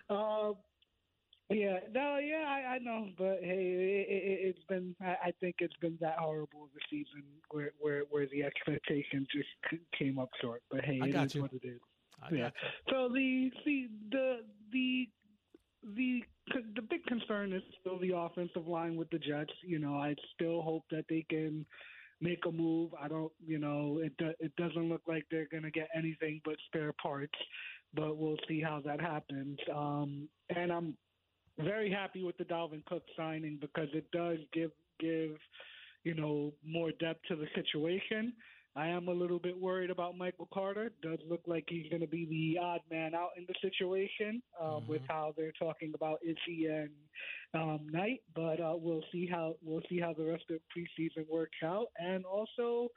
Uh, 0.10 0.54
yeah, 1.52 1.80
no, 1.94 2.18
yeah, 2.18 2.46
I, 2.48 2.76
I 2.76 2.78
know, 2.80 3.08
but 3.18 3.40
hey, 3.42 4.06
it, 4.08 4.46
it, 4.46 4.56
has 4.56 4.64
been. 4.70 4.96
I, 5.02 5.28
I 5.28 5.32
think 5.40 5.56
it's 5.60 5.76
been 5.78 5.98
that 6.02 6.18
horrible 6.18 6.64
of 6.64 6.70
a 6.76 6.84
season 6.90 7.24
where 7.50 7.72
where 7.80 8.04
where 8.10 8.28
the 8.28 8.44
expectations 8.44 9.28
just 9.34 9.82
came 9.98 10.20
up 10.20 10.30
short. 10.42 10.62
But 10.70 10.84
hey, 10.84 11.00
I 11.02 11.08
it 11.08 11.16
is 11.16 11.36
you. 11.36 11.42
what 11.42 11.54
it 11.54 11.64
is. 11.64 11.80
I 12.22 12.34
yeah. 12.34 12.50
So 12.90 13.10
the 13.10 13.52
the 13.66 13.88
the 14.12 14.40
the 14.74 15.08
the 15.94 16.24
the 16.76 16.82
big 16.82 17.06
concern 17.06 17.54
is 17.54 17.64
still 17.80 18.00
the 18.00 18.16
offensive 18.16 18.68
line 18.68 18.96
with 18.96 19.10
the 19.10 19.20
Jets. 19.20 19.54
You 19.64 19.80
know, 19.80 19.96
I 19.96 20.16
still 20.36 20.62
hope 20.62 20.84
that 20.92 21.06
they 21.10 21.26
can 21.30 21.66
make 22.22 22.46
a 22.46 22.52
move. 22.52 22.92
I 23.02 23.08
don't, 23.08 23.32
you 23.46 23.58
know, 23.58 24.00
it 24.04 24.16
do, 24.18 24.32
it 24.40 24.56
doesn't 24.56 24.90
look 24.90 25.02
like 25.08 25.26
they're 25.32 25.48
going 25.50 25.64
to 25.64 25.72
get 25.72 25.90
anything 25.96 26.40
but 26.46 26.56
spare 26.68 26.94
parts, 27.02 27.38
but 27.94 28.16
we'll 28.18 28.38
see 28.48 28.62
how 28.62 28.82
that 28.86 29.02
happens. 29.02 29.58
Um, 29.74 30.30
and 30.56 30.72
I'm 30.72 30.96
very 31.60 31.92
happy 31.92 32.24
with 32.24 32.38
the 32.38 32.46
Dalvin 32.46 32.86
Cook 32.86 33.04
signing 33.16 33.58
because 33.60 33.90
it 33.94 34.10
does 34.12 34.38
give 34.54 34.72
give 35.00 35.32
you 36.04 36.16
know 36.16 36.54
more 36.66 36.92
depth 37.00 37.22
to 37.28 37.36
the 37.36 37.48
situation. 37.56 38.34
I 38.74 38.88
am 38.88 39.10
a 39.10 39.12
little 39.12 39.40
bit 39.40 39.60
worried 39.60 39.90
about 39.90 40.18
Michael 40.18 40.48
Carter. 40.54 40.94
Does 41.02 41.20
look 41.30 41.42
like 41.46 41.66
he's 41.68 41.90
going 41.90 42.02
to 42.02 42.08
be 42.08 42.26
the 42.26 42.58
odd 42.62 42.80
man 42.90 43.14
out 43.14 43.32
in 43.38 43.46
the 43.48 43.56
situation 43.62 44.42
um, 44.62 44.68
Mm-hmm. 44.68 44.92
with 44.92 45.02
how 45.10 45.34
they're 45.36 45.52
talking 45.60 45.92
about 45.94 46.20
Izzy 46.24 46.68
and 46.68 46.90
um, 47.54 47.82
Knight, 47.92 48.22
but 48.34 48.62
uh, 48.62 48.76
we'll 48.78 49.04
see 49.12 49.28
how 49.28 49.56
we'll 49.62 49.82
see 49.90 50.00
how 50.00 50.14
the 50.14 50.24
rest 50.24 50.46
of 50.50 50.60
preseason 50.76 51.30
works 51.30 51.58
out. 51.66 51.88
And 51.98 52.24
also, 52.24 52.88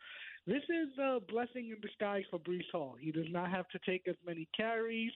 this 0.46 0.62
is 0.68 0.96
a 0.98 1.18
blessing 1.28 1.70
in 1.74 1.80
disguise 1.80 2.22
for 2.30 2.38
Breece 2.38 2.70
Hall. 2.70 2.94
He 3.00 3.10
does 3.10 3.26
not 3.30 3.50
have 3.50 3.66
to 3.70 3.80
take 3.84 4.06
as 4.06 4.16
many 4.24 4.46
carries. 4.56 5.12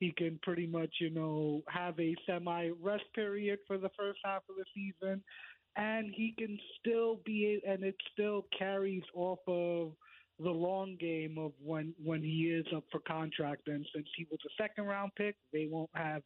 He 0.00 0.12
can 0.16 0.40
pretty 0.42 0.66
much, 0.66 0.96
you 0.98 1.10
know, 1.10 1.62
have 1.68 1.98
a 2.00 2.16
semi 2.26 2.70
rest 2.82 3.04
period 3.14 3.60
for 3.66 3.78
the 3.78 3.90
first 3.98 4.18
half 4.24 4.42
of 4.48 4.56
the 4.56 4.64
season, 4.74 5.22
and 5.76 6.12
he 6.14 6.34
can 6.36 6.58
still 6.80 7.20
be, 7.24 7.60
and 7.66 7.84
it 7.84 7.96
still 8.12 8.46
carries 8.58 9.04
off 9.14 9.40
of 9.46 9.92
the 10.42 10.50
long 10.50 10.96
game 10.98 11.36
of 11.38 11.52
when 11.62 11.92
when 12.02 12.22
he 12.22 12.50
is 12.50 12.66
up 12.74 12.84
for 12.90 13.00
contract. 13.00 13.68
And 13.68 13.86
since 13.94 14.06
he 14.16 14.26
was 14.30 14.40
a 14.46 14.62
second 14.62 14.86
round 14.86 15.12
pick, 15.16 15.36
they 15.52 15.68
won't 15.70 15.90
have, 15.94 16.22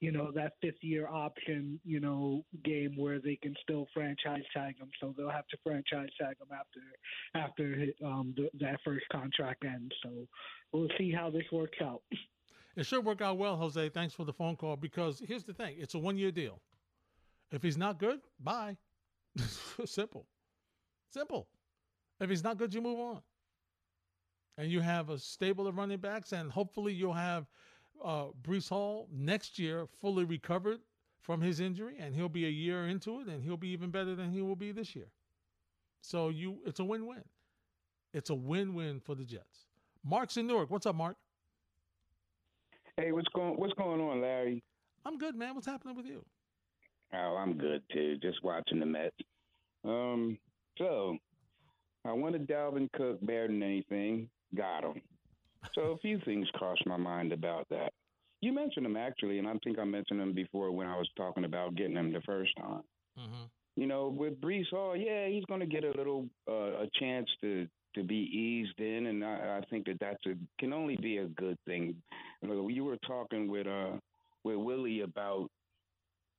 you 0.00 0.10
know, 0.10 0.32
that 0.34 0.54
fifth 0.62 0.82
year 0.82 1.06
option, 1.06 1.78
you 1.84 2.00
know, 2.00 2.44
game 2.64 2.94
where 2.96 3.20
they 3.20 3.36
can 3.36 3.54
still 3.62 3.86
franchise 3.92 4.44
tag 4.54 4.78
him. 4.78 4.88
So 5.00 5.14
they'll 5.16 5.30
have 5.30 5.48
to 5.48 5.58
franchise 5.62 6.08
tag 6.18 6.36
him 6.40 6.48
after 6.50 6.80
after 7.34 7.86
um, 8.04 8.34
the, 8.36 8.48
that 8.60 8.80
first 8.84 9.04
contract 9.12 9.64
ends. 9.64 9.94
So 10.02 10.26
we'll 10.72 10.88
see 10.96 11.12
how 11.12 11.30
this 11.30 11.44
works 11.52 11.78
out. 11.82 12.02
It 12.78 12.86
should 12.86 13.04
work 13.04 13.20
out 13.20 13.38
well, 13.38 13.56
Jose. 13.56 13.88
Thanks 13.88 14.14
for 14.14 14.24
the 14.24 14.32
phone 14.32 14.54
call 14.54 14.76
because 14.76 15.20
here's 15.26 15.42
the 15.42 15.52
thing 15.52 15.74
it's 15.80 15.94
a 15.94 15.98
one 15.98 16.16
year 16.16 16.30
deal. 16.30 16.60
If 17.50 17.60
he's 17.60 17.76
not 17.76 17.98
good, 17.98 18.20
bye. 18.38 18.76
Simple. 19.84 20.26
Simple. 21.12 21.48
If 22.20 22.30
he's 22.30 22.44
not 22.44 22.56
good, 22.56 22.72
you 22.72 22.80
move 22.80 23.00
on. 23.00 23.20
And 24.58 24.70
you 24.70 24.80
have 24.80 25.10
a 25.10 25.18
stable 25.18 25.66
of 25.66 25.76
running 25.76 25.98
backs, 25.98 26.30
and 26.30 26.52
hopefully 26.52 26.92
you'll 26.92 27.12
have 27.12 27.46
uh, 28.04 28.26
Breece 28.42 28.68
Hall 28.68 29.08
next 29.12 29.58
year 29.58 29.88
fully 30.00 30.24
recovered 30.24 30.78
from 31.20 31.40
his 31.40 31.58
injury, 31.58 31.96
and 31.98 32.14
he'll 32.14 32.28
be 32.28 32.46
a 32.46 32.50
year 32.50 32.86
into 32.86 33.20
it, 33.20 33.26
and 33.26 33.42
he'll 33.42 33.56
be 33.56 33.70
even 33.70 33.90
better 33.90 34.14
than 34.14 34.30
he 34.30 34.40
will 34.40 34.56
be 34.56 34.70
this 34.70 34.94
year. 34.94 35.08
So 36.00 36.28
you, 36.28 36.58
it's 36.64 36.78
a 36.78 36.84
win-win. 36.84 37.24
It's 38.14 38.30
a 38.30 38.36
win-win 38.36 39.00
for 39.00 39.16
the 39.16 39.24
Jets. 39.24 39.66
Mark's 40.04 40.36
in 40.36 40.46
Newark. 40.46 40.70
What's 40.70 40.86
up, 40.86 40.94
Mark? 40.94 41.16
Hey, 42.98 43.12
what's 43.12 43.28
going 43.28 43.54
what's 43.54 43.74
going 43.74 44.00
on, 44.00 44.20
Larry? 44.20 44.60
I'm 45.06 45.18
good, 45.18 45.36
man. 45.36 45.54
What's 45.54 45.68
happening 45.68 45.94
with 45.94 46.06
you? 46.06 46.24
Oh, 47.14 47.36
I'm 47.38 47.56
good 47.56 47.80
too. 47.92 48.16
Just 48.20 48.42
watching 48.42 48.80
the 48.80 48.86
Mets. 48.86 49.14
Um, 49.84 50.36
so 50.78 51.16
I 52.04 52.12
wanted 52.12 52.48
Dalvin 52.48 52.90
Cook 52.92 53.24
better 53.24 53.46
than 53.46 53.62
anything. 53.62 54.28
Got 54.56 54.82
him. 54.82 55.00
So 55.76 55.82
a 55.82 55.98
few 55.98 56.18
things 56.24 56.48
crossed 56.54 56.84
my 56.86 56.96
mind 56.96 57.32
about 57.32 57.68
that. 57.70 57.92
You 58.40 58.52
mentioned 58.52 58.84
him 58.84 58.96
actually, 58.96 59.38
and 59.38 59.46
I 59.46 59.52
think 59.62 59.78
I 59.78 59.84
mentioned 59.84 60.20
him 60.20 60.32
before 60.32 60.72
when 60.72 60.88
I 60.88 60.96
was 60.96 61.08
talking 61.16 61.44
about 61.44 61.76
getting 61.76 61.96
him 61.96 62.12
the 62.12 62.20
first 62.22 62.50
time. 62.56 62.82
Mm-hmm. 63.16 63.44
You 63.76 63.86
know, 63.86 64.08
with 64.08 64.40
Breece 64.40 64.70
Hall, 64.70 64.96
yeah, 64.96 65.28
he's 65.28 65.44
going 65.44 65.60
to 65.60 65.66
get 65.66 65.84
a 65.84 65.92
little 65.92 66.26
uh, 66.50 66.82
a 66.82 66.88
chance 66.98 67.28
to 67.42 67.68
to 67.94 68.02
be 68.02 68.16
eased 68.16 68.80
in, 68.80 69.06
and 69.06 69.24
I, 69.24 69.60
I 69.60 69.60
think 69.70 69.86
that 69.86 70.00
that's 70.00 70.26
a 70.26 70.34
can 70.58 70.72
only 70.72 70.96
be 70.96 71.18
a 71.18 71.26
good 71.26 71.56
thing. 71.64 71.94
You, 72.42 72.84
were 72.84 72.98
talking 73.06 73.48
with 73.48 73.66
uh 73.66 73.92
with 74.44 74.56
Willie 74.56 75.00
about 75.00 75.48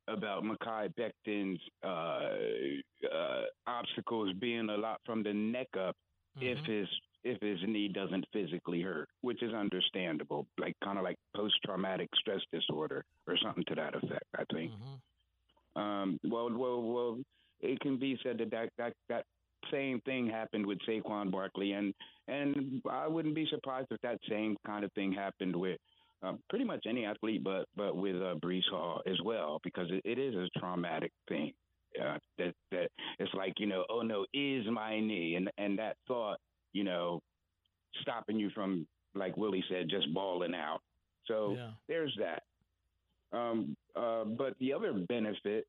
about 0.08 0.44
Mekhi 0.44 0.94
Becton's 0.96 1.60
uh, 1.84 2.22
uh, 3.14 3.44
obstacles 3.68 4.34
being 4.40 4.70
a 4.70 4.78
lot 4.78 5.00
from 5.06 5.24
the 5.24 5.34
neck 5.34 5.68
up 5.80 5.96
if 6.42 6.58
his 6.66 6.88
if 7.24 7.40
his 7.42 7.60
knee 7.68 7.90
doesn't 7.90 8.26
physically 8.32 8.82
hurt, 8.82 9.10
which 9.22 9.44
is 9.44 9.54
understandable, 9.54 10.48
like 10.58 10.74
kind 10.84 10.98
of 10.98 11.04
like 11.04 11.18
post 11.36 11.56
traumatic 11.66 12.10
stress 12.16 12.40
disorder 12.52 13.04
or 13.28 13.36
something 13.44 13.64
to 13.68 13.76
that 13.76 13.96
effect. 13.96 14.26
I 14.38 14.44
think. 14.54 14.72
Um, 15.76 16.20
well, 16.24 16.50
well, 16.52 16.82
well, 16.82 17.18
it 17.60 17.80
can 17.82 18.00
be 18.00 18.18
said 18.24 18.38
that 18.40 18.52
that 18.52 18.70
that, 18.78 18.94
that 19.10 19.26
same 19.72 20.00
thing 20.02 20.28
happened 20.28 20.66
with 20.66 20.80
Saquon 20.88 21.32
Barkley, 21.32 21.74
and 21.74 21.94
and 22.28 22.82
I 22.90 23.08
wouldn't 23.08 23.36
be 23.36 23.48
surprised 23.50 23.88
if 23.92 24.02
that 24.02 24.20
same 24.30 24.56
kind 24.66 24.86
of 24.86 24.92
thing 24.94 25.12
happened 25.12 25.56
with 25.56 25.80
uh, 26.24 26.34
pretty 26.50 26.66
much 26.66 26.86
any 26.88 27.06
athlete, 27.06 27.44
but 27.44 27.66
but 27.76 27.96
with 27.96 28.16
uh, 28.18 28.36
Breece 28.44 28.70
Hall 28.70 29.02
as 29.08 29.18
well, 29.24 29.60
because 29.64 29.88
it, 29.92 30.02
it 30.06 30.20
is 30.20 30.36
a 30.36 30.60
traumatic 30.60 31.12
thing. 31.28 31.54
Uh, 32.00 32.18
that 32.38 32.54
that 32.72 32.90
it's 33.20 33.34
like 33.34 33.54
you 33.58 33.66
know, 33.66 33.86
oh 33.90 34.02
no, 34.02 34.26
is 34.34 34.66
my 34.72 35.00
knee, 35.00 35.36
and 35.36 35.50
and 35.58 35.78
that 35.80 35.96
thought, 36.08 36.38
you 36.74 36.84
know, 36.84 37.20
stopping 38.02 38.38
you 38.40 38.50
from 38.54 38.86
like 39.16 39.36
Willie 39.38 39.64
said, 39.70 39.90
just 39.90 40.14
balling 40.14 40.54
out. 40.54 40.80
So 41.26 41.56
Yeah. 41.58 41.72
there's 41.88 42.16
that. 42.20 42.44
Um, 43.32 43.76
uh, 43.96 44.24
but 44.26 44.58
the 44.60 44.74
other 44.74 44.94
benefit 45.08 45.66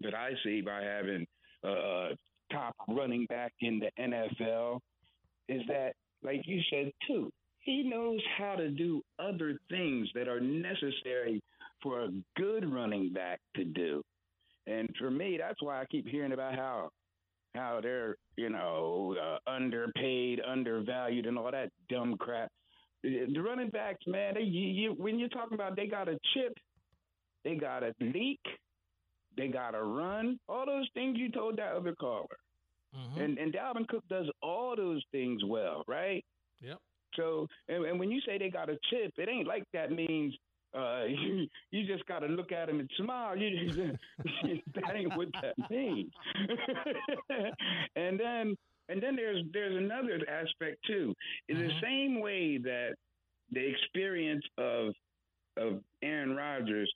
that 0.00 0.14
I 0.14 0.30
see 0.44 0.60
by 0.60 0.82
having 0.82 1.26
a 1.64 1.68
uh, 1.68 2.08
top 2.52 2.74
running 2.88 3.26
back 3.26 3.52
in 3.60 3.78
the 3.80 3.90
NFL 3.98 4.80
is 5.48 5.62
that, 5.68 5.94
like 6.22 6.42
you 6.46 6.60
said 6.70 6.92
too, 7.06 7.30
he 7.66 7.82
knows 7.82 8.20
how 8.38 8.54
to 8.54 8.70
do 8.70 9.02
other 9.18 9.58
things 9.68 10.08
that 10.14 10.28
are 10.28 10.40
necessary 10.40 11.42
for 11.82 12.04
a 12.04 12.08
good 12.36 12.72
running 12.72 13.12
back 13.12 13.40
to 13.56 13.64
do. 13.64 14.02
And 14.66 14.88
for 14.98 15.10
me, 15.10 15.36
that's 15.38 15.60
why 15.60 15.80
I 15.80 15.84
keep 15.86 16.08
hearing 16.08 16.32
about 16.32 16.54
how 16.54 16.90
how 17.54 17.80
they're 17.82 18.16
you 18.36 18.50
know 18.50 19.16
uh, 19.20 19.50
underpaid, 19.50 20.40
undervalued, 20.46 21.26
and 21.26 21.38
all 21.38 21.50
that 21.50 21.70
dumb 21.90 22.16
crap. 22.18 22.50
The 23.02 23.38
running 23.38 23.70
backs, 23.70 24.04
man, 24.06 24.34
they 24.34 24.42
you, 24.42 24.68
you, 24.68 24.94
when 24.96 25.18
you're 25.18 25.28
talking 25.28 25.54
about 25.54 25.76
they 25.76 25.86
got 25.86 26.08
a 26.08 26.18
chip, 26.34 26.52
they 27.44 27.54
got 27.56 27.82
a 27.82 27.92
leak, 28.00 28.40
they 29.36 29.48
got 29.48 29.74
a 29.74 29.82
run, 29.82 30.38
all 30.48 30.66
those 30.66 30.88
things 30.94 31.18
you 31.18 31.30
told 31.30 31.58
that 31.58 31.72
other 31.72 31.94
caller. 31.94 32.26
Mm-hmm. 32.96 33.20
And 33.20 33.38
and 33.38 33.52
Dalvin 33.52 33.88
Cook 33.88 34.04
does 34.08 34.26
all 34.42 34.74
those 34.76 35.02
things 35.12 35.42
well, 35.44 35.84
right? 35.86 36.24
Yep. 36.60 36.78
So, 37.14 37.46
and, 37.68 37.84
and 37.84 37.98
when 37.98 38.10
you 38.10 38.20
say 38.26 38.38
they 38.38 38.50
got 38.50 38.68
a 38.68 38.78
chip, 38.90 39.12
it 39.16 39.28
ain't 39.28 39.46
like 39.46 39.64
that 39.72 39.92
means 39.92 40.34
uh, 40.76 41.04
you, 41.08 41.46
you 41.70 41.86
just 41.86 42.06
got 42.06 42.20
to 42.20 42.26
look 42.26 42.52
at 42.52 42.68
him 42.68 42.80
and 42.80 42.90
smile. 42.96 43.36
You 43.36 43.66
just, 43.66 43.78
that 44.74 44.96
ain't 44.96 45.16
what 45.16 45.28
that 45.42 45.54
means. 45.70 46.12
and 47.96 48.18
then, 48.20 48.56
and 48.88 49.02
then 49.02 49.16
there's 49.16 49.42
there's 49.52 49.76
another 49.76 50.20
aspect 50.28 50.78
too. 50.86 51.14
In 51.48 51.58
the 51.58 51.70
same 51.82 52.20
way 52.20 52.58
that 52.58 52.94
the 53.50 53.66
experience 53.66 54.44
of 54.58 54.92
of 55.56 55.80
Aaron 56.02 56.36
Rodgers, 56.36 56.92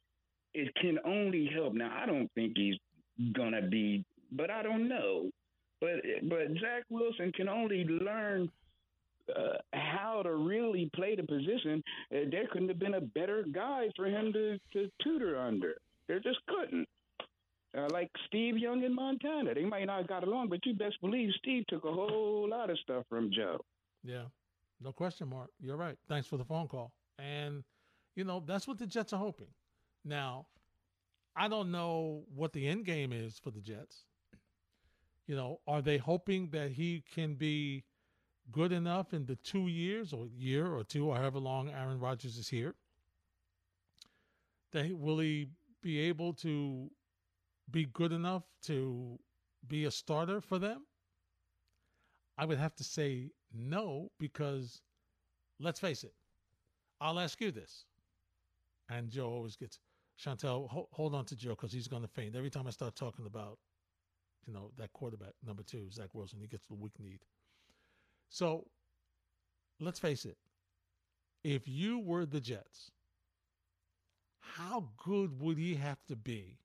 it 0.55 0.73
can 0.81 0.99
only 1.05 1.51
help. 1.53 1.75
Now, 1.75 1.97
I 2.01 2.07
don't 2.07 2.31
think 2.35 2.53
he's 2.57 2.77
gonna 3.33 3.63
be, 3.63 4.05
but 4.31 4.51
I 4.51 4.63
don't 4.63 4.89
know. 4.89 5.31
But 5.81 5.95
but 6.29 6.49
Zach 6.61 6.85
Wilson 6.91 7.33
can 7.33 7.49
only 7.49 7.85
learn 7.85 8.51
uh, 9.37 9.59
how 9.73 10.23
to 10.23 10.35
really 10.35 10.91
play 10.95 11.15
the 11.15 11.23
position. 11.23 11.83
Uh, 12.15 12.21
there 12.31 12.47
couldn't 12.51 12.69
have 12.69 12.79
been 12.79 12.95
a 12.95 13.01
better 13.01 13.45
guy 13.53 13.89
for 13.97 14.07
him 14.07 14.33
to, 14.33 14.59
to 14.73 14.91
tutor 15.03 15.39
under. 15.39 15.75
There 16.09 16.21
just 16.21 16.39
couldn't. 16.47 16.89
Uh, 17.77 17.87
like 17.93 18.11
Steve 18.27 18.59
Young 18.59 18.83
in 18.83 18.93
Montana, 18.93 19.55
they 19.55 19.65
might 19.65 19.85
not 19.85 19.99
have 19.99 20.09
got 20.09 20.25
along, 20.25 20.49
but 20.49 20.67
you 20.67 20.75
best 20.75 21.01
believe 21.01 21.31
Steve 21.39 21.65
took 21.69 21.85
a 21.85 21.93
whole 21.93 22.49
lot 22.51 22.69
of 22.69 22.77
stuff 22.81 23.05
from 23.09 23.31
Joe. 23.33 23.61
Yeah, 24.03 24.25
no 24.81 24.91
question, 24.91 25.29
Mark. 25.29 25.51
You're 25.61 25.77
right. 25.77 25.97
Thanks 26.09 26.27
for 26.27 26.37
the 26.37 26.45
phone 26.45 26.67
call. 26.67 26.91
And 27.19 27.63
you 28.17 28.25
know 28.25 28.43
that's 28.45 28.67
what 28.67 28.79
the 28.79 28.87
Jets 28.87 29.13
are 29.13 29.21
hoping. 29.21 29.47
Now, 30.05 30.47
I 31.37 31.47
don't 31.47 31.71
know 31.71 32.25
what 32.35 32.53
the 32.53 32.67
end 32.67 32.87
game 32.87 33.13
is 33.13 33.39
for 33.39 33.53
the 33.53 33.61
Jets. 33.61 34.05
You 35.27 35.37
know, 35.37 35.61
are 35.69 35.81
they 35.81 35.99
hoping 35.99 36.51
that 36.51 36.73
he 36.73 37.05
can 37.15 37.35
be 37.35 37.85
good 38.53 38.73
enough 38.73 39.13
in 39.13 39.27
the 39.27 39.37
two 39.37 39.69
years 39.69 40.13
or 40.13 40.27
year 40.27 40.67
or 40.67 40.85
two 40.85 41.09
or 41.09 41.17
however 41.17 41.39
long 41.39 41.71
Aaron 41.71 42.01
Rodgers 42.01 42.37
is 42.37 42.49
here? 42.49 42.75
That 44.73 44.97
will 44.97 45.19
he 45.19 45.49
be 45.83 45.99
able 46.01 46.33
to 46.35 46.91
be 47.71 47.87
good 47.87 48.13
enough 48.13 48.45
to 48.63 49.19
be 49.67 49.85
a 49.85 49.91
starter 49.91 50.41
for 50.41 50.59
them? 50.59 50.87
I 52.39 52.45
would 52.45 52.59
have 52.59 52.75
to 52.77 52.85
say 52.85 53.31
no 53.53 54.11
because 54.19 54.81
let's 55.59 55.81
face 55.81 56.05
it. 56.05 56.15
I'll 57.01 57.21
ask 57.21 57.41
you 57.41 57.51
this. 57.51 57.85
And 58.89 59.11
Joe 59.11 59.31
always 59.31 59.57
gets 59.57 59.79
Chantel, 60.19 60.69
ho- 60.69 60.89
hold 60.93 61.15
on 61.15 61.25
to 61.27 61.37
Joe 61.37 61.51
because 61.51 61.73
he's 61.73 61.89
going 61.89 62.03
to 62.03 62.09
faint 62.09 62.37
every 62.37 62.51
time 62.51 62.67
I 62.67 62.71
start 62.71 62.95
talking 62.95 63.27
about, 63.27 63.59
you 64.47 64.53
know, 64.53 64.71
that 64.79 64.93
quarterback 64.93 65.33
number 65.47 65.63
two, 65.63 65.91
Zach 65.91 66.15
Wilson. 66.15 66.41
He 66.41 66.47
gets 66.47 66.67
the 66.67 66.75
weak 66.75 66.99
need. 66.99 67.21
So 68.31 68.67
let's 69.81 69.99
face 69.99 70.25
it. 70.25 70.39
If 71.45 71.69
you 71.69 71.99
were 71.99 72.25
the 72.25 72.41
Jets, 72.41 72.93
how 74.41 74.91
good 74.97 75.41
would 75.41 75.57
he 75.57 75.77
have 75.77 76.05
to 76.07 76.17
be 76.17 76.59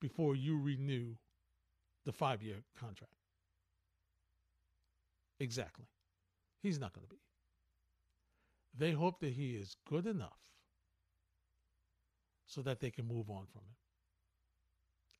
before 0.00 0.36
you 0.36 0.58
renew 0.60 1.16
the 2.04 2.12
five 2.12 2.42
year 2.42 2.64
contract? 2.76 3.14
Exactly. 5.40 5.86
He's 6.62 6.78
not 6.80 6.92
going 6.94 7.06
to 7.06 7.10
be. 7.14 7.20
They 8.74 8.92
hope 8.92 9.20
that 9.20 9.32
he 9.32 9.56
is 9.56 9.76
good 9.86 10.06
enough 10.06 10.40
so 12.46 12.62
that 12.62 12.80
they 12.80 12.90
can 12.90 13.06
move 13.06 13.30
on 13.30 13.46
from 13.46 13.62
him 13.62 13.76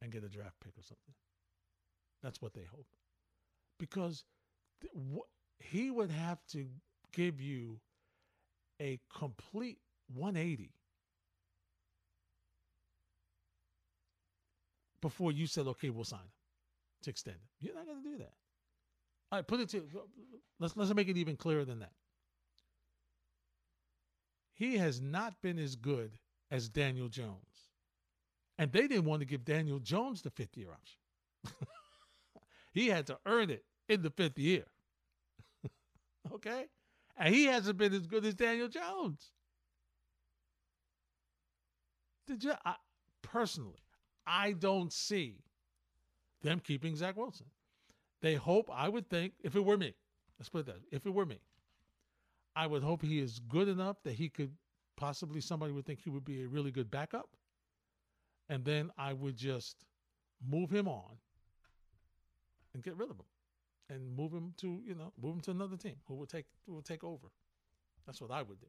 and 0.01 0.13
get 0.13 0.25
a 0.25 0.29
draft 0.29 0.61
pick 0.61 0.77
or 0.79 0.83
something. 0.83 1.15
That's 2.23 2.41
what 2.41 2.55
they 2.55 2.65
hope. 2.65 2.87
Because 3.79 4.25
th- 4.81 4.93
wh- 4.95 5.29
he 5.71 5.91
would 5.91 6.11
have 6.11 6.39
to 6.53 6.67
give 7.13 7.41
you 7.41 7.79
a 8.81 8.99
complete 9.17 9.79
180 10.15 10.73
before 15.01 15.33
you 15.33 15.47
said, 15.47 15.67
okay, 15.67 15.91
we'll 15.91 16.05
sign 16.05 16.21
him 16.21 16.31
to 17.03 17.11
extend 17.11 17.37
him. 17.37 17.49
You're 17.61 17.75
not 17.75 17.87
going 17.87 18.03
to 18.03 18.09
do 18.11 18.19
that. 18.19 18.33
All 19.31 19.39
right, 19.39 19.47
put 19.47 19.61
it 19.61 19.69
to 19.71 19.83
let's 20.61 20.77
let's 20.77 20.95
make 20.95 21.09
it 21.09 21.17
even 21.17 21.37
clearer 21.37 21.65
than 21.65 21.81
that. 21.81 21.93
He 24.55 24.77
has 24.77 25.01
not 25.01 25.41
been 25.43 25.59
as 25.59 25.75
good 25.75 26.13
as 26.51 26.69
Daniel 26.69 27.09
Jones. 27.09 27.71
And 28.59 28.71
they 28.71 28.87
didn't 28.87 29.07
want 29.07 29.21
to 29.21 29.27
give 29.27 29.45
Daniel 29.45 29.79
Jones 29.79 30.23
the 30.23 30.31
fifth 30.31 30.57
year 30.57 30.69
option. 30.71 31.57
he 32.73 32.89
had 32.89 33.07
to 33.07 33.19
earn 33.27 33.51
it 33.51 33.65
in 33.89 34.03
the 34.03 34.11
fifth 34.11 34.39
year. 34.39 34.65
Okay? 36.33 36.67
And 37.17 37.35
he 37.35 37.47
hasn't 37.47 37.79
been 37.79 37.93
as 37.93 38.07
good 38.07 38.25
as 38.25 38.35
Daniel 38.35 38.69
Jones. 38.69 39.31
Did 42.27 42.45
you 42.45 42.53
I, 42.65 42.77
personally, 43.23 43.83
I 44.27 44.53
don't 44.53 44.93
see 44.93 45.39
them 46.43 46.61
keeping 46.61 46.97
Zach 46.97 47.17
Wilson. 47.17 47.47
They 48.21 48.35
hope, 48.35 48.71
I 48.73 48.89
would 48.89 49.09
think, 49.09 49.35
if 49.43 49.57
it 49.57 49.65
were 49.65 49.77
me, 49.77 49.95
let's 50.39 50.49
put 50.49 50.67
that, 50.67 50.77
if 50.93 51.07
it 51.07 51.11
were 51.11 51.27
me, 51.27 51.41
I 52.55 52.67
would 52.67 52.83
hope 52.83 53.03
he 53.03 53.19
is 53.19 53.41
good 53.41 53.69
enough 53.69 53.97
that 54.05 54.15
he 54.15 54.29
could 54.29 54.53
possibly 54.97 55.41
somebody 55.41 55.73
would 55.73 55.87
think 55.87 56.01
he 56.01 56.11
would 56.11 56.25
be 56.25 56.45
a 56.45 56.49
really 56.49 56.71
good 56.71 56.91
backup. 56.91 57.31
And 58.49 58.65
then 58.65 58.91
I 58.97 59.13
would 59.13 59.37
just 59.37 59.85
move 60.47 60.71
him 60.71 60.87
on 60.87 61.17
and 62.75 62.83
get 62.83 62.97
rid 62.97 63.11
of 63.11 63.17
him 63.17 63.27
and 63.93 64.17
move 64.17 64.33
him 64.33 64.55
to, 64.59 64.81
you 64.87 64.95
know, 64.95 65.13
move 65.21 65.37
him 65.37 65.41
to 65.43 65.51
another 65.51 65.77
team 65.77 65.97
who 66.07 66.15
will 66.15 66.27
take 66.27 66.47
who 66.67 66.75
will 66.75 66.83
take 66.83 67.05
over. 67.05 67.29
That's 68.07 68.21
what 68.21 68.31
I 68.31 68.43
would 68.43 68.61
do. 68.61 68.67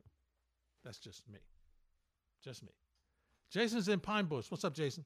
That's 0.84 1.00
just 1.00 1.24
me. 1.32 1.40
Just 2.44 2.64
me. 2.64 2.72
Jason's 3.50 3.88
in 3.88 4.00
Pine 4.00 4.26
Bush. 4.26 4.52
What's 4.52 4.66
up, 4.66 4.74
Jason? 4.74 5.06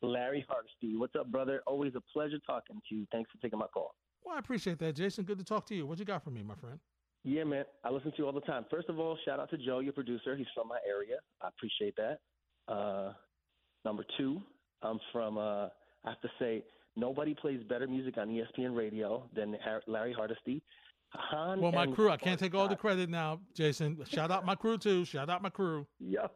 Larry 0.00 0.46
Hardesty. 0.48 0.96
What's 0.96 1.14
up, 1.16 1.30
brother? 1.30 1.60
Always 1.66 1.92
a 1.96 2.00
pleasure 2.12 2.38
talking 2.46 2.80
to 2.88 2.94
you. 2.94 3.06
Thanks 3.12 3.30
for 3.30 3.42
taking 3.42 3.58
my 3.58 3.66
call. 3.66 3.94
Well, 4.24 4.36
I 4.36 4.38
appreciate 4.38 4.78
that, 4.78 4.94
Jason. 4.94 5.24
Good 5.24 5.38
to 5.38 5.44
talk 5.44 5.66
to 5.66 5.74
you. 5.74 5.86
What 5.86 5.98
you 5.98 6.04
got 6.04 6.22
for 6.22 6.30
me, 6.30 6.42
my 6.42 6.54
friend? 6.54 6.78
Yeah, 7.24 7.44
man. 7.44 7.64
I 7.84 7.90
listen 7.90 8.12
to 8.12 8.18
you 8.18 8.26
all 8.26 8.32
the 8.32 8.40
time. 8.42 8.64
First 8.70 8.88
of 8.88 8.98
all, 8.98 9.18
shout 9.24 9.40
out 9.40 9.50
to 9.50 9.58
Joe, 9.58 9.80
your 9.80 9.92
producer. 9.92 10.36
He's 10.36 10.46
from 10.54 10.68
my 10.68 10.78
area. 10.88 11.16
I 11.42 11.48
appreciate 11.48 11.96
that. 11.96 12.18
Uh, 12.72 13.12
number 13.84 14.04
two, 14.16 14.40
I'm 14.82 15.00
from, 15.12 15.36
uh, 15.36 15.66
I 16.04 16.10
have 16.10 16.20
to 16.20 16.28
say, 16.38 16.62
nobody 16.98 17.34
plays 17.34 17.62
better 17.68 17.86
music 17.86 18.18
on 18.18 18.28
ESPN 18.28 18.76
radio 18.76 19.28
than 19.34 19.56
Larry 19.86 20.12
Hardesty. 20.12 20.62
Han 21.14 21.60
Well, 21.60 21.72
my 21.72 21.86
crew. 21.86 22.10
I 22.10 22.16
can't 22.16 22.38
take 22.38 22.54
all 22.54 22.68
the 22.68 22.76
credit 22.76 23.08
now, 23.08 23.40
Jason. 23.54 23.98
Shout 24.10 24.30
out 24.30 24.44
my 24.44 24.54
crew 24.54 24.76
too. 24.76 25.04
Shout 25.04 25.30
out 25.30 25.40
my 25.42 25.48
crew. 25.48 25.86
Yo, 25.98 26.28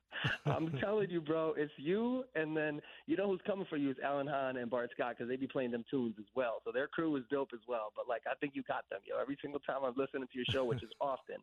I'm 0.46 0.72
telling 0.80 1.10
you, 1.10 1.20
bro, 1.20 1.54
it's 1.56 1.72
you, 1.76 2.24
and 2.34 2.56
then 2.56 2.80
you 3.06 3.16
know 3.16 3.28
who's 3.28 3.40
coming 3.46 3.66
for 3.68 3.76
you 3.76 3.90
is 3.90 3.96
Alan 4.04 4.26
Hahn 4.26 4.56
and 4.56 4.68
Bart 4.68 4.90
Scott 4.94 5.14
because 5.16 5.28
they 5.28 5.36
be 5.36 5.46
playing 5.46 5.70
them 5.70 5.84
tunes 5.88 6.16
as 6.18 6.26
well. 6.34 6.60
So 6.64 6.72
their 6.72 6.88
crew 6.88 7.14
is 7.16 7.22
dope 7.30 7.50
as 7.54 7.60
well. 7.68 7.92
But 7.94 8.08
like, 8.08 8.22
I 8.30 8.34
think 8.40 8.54
you 8.56 8.62
got 8.64 8.84
them, 8.90 9.00
yo. 9.06 9.20
Every 9.20 9.38
single 9.40 9.60
time 9.60 9.84
I'm 9.84 9.94
listening 9.96 10.24
to 10.24 10.34
your 10.34 10.46
show, 10.50 10.64
which 10.64 10.82
is 10.82 10.90
often, 11.00 11.36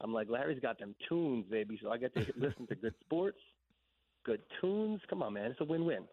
I'm 0.00 0.12
like, 0.12 0.28
Larry's 0.28 0.60
got 0.60 0.78
them 0.78 0.94
tunes, 1.08 1.46
baby. 1.48 1.78
So 1.82 1.90
I 1.90 1.98
get 1.98 2.14
to 2.14 2.26
listen 2.36 2.66
to 2.68 2.74
good 2.74 2.94
sports, 3.00 3.38
good 4.24 4.40
tunes. 4.60 5.00
Come 5.08 5.22
on, 5.22 5.34
man, 5.34 5.52
it's 5.52 5.60
a 5.60 5.64
win-win. 5.64 6.04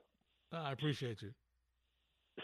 I 0.52 0.72
appreciate 0.72 1.22
you. 1.22 1.32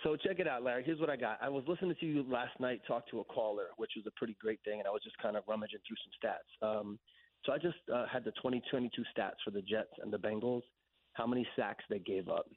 So 0.04 0.16
check 0.16 0.40
it 0.40 0.48
out, 0.48 0.64
Larry. 0.64 0.84
Here's 0.84 1.00
what 1.00 1.10
I 1.10 1.16
got. 1.16 1.40
I 1.42 1.50
was 1.50 1.64
listening 1.68 1.96
to 2.00 2.06
you 2.06 2.26
last 2.30 2.60
night 2.60 2.82
talk 2.88 3.10
to 3.10 3.22
a 3.22 3.24
caller, 3.24 3.68
which 3.78 3.92
was 3.96 4.06
a 4.06 4.12
pretty 4.12 4.36
great 4.40 4.60
thing, 4.64 4.80
and 4.80 4.88
I 4.88 4.92
was 4.92 5.02
just 5.04 5.18
kind 5.18 5.36
of 5.38 5.44
rummaging 5.48 5.80
through 5.88 5.98
some 6.04 6.30
stats. 6.30 6.80
Um, 6.80 7.00
so 7.46 7.54
I 7.54 7.58
just 7.58 7.78
uh, 7.94 8.06
had 8.08 8.24
the 8.24 8.32
2022 8.32 9.02
stats 9.18 9.36
for 9.44 9.52
the 9.52 9.62
Jets 9.62 9.92
and 10.02 10.12
the 10.12 10.18
Bengals, 10.18 10.64
how 11.14 11.26
many 11.26 11.48
sacks 11.56 11.84
they 11.90 12.00
gave 12.00 12.30
up. 12.30 12.48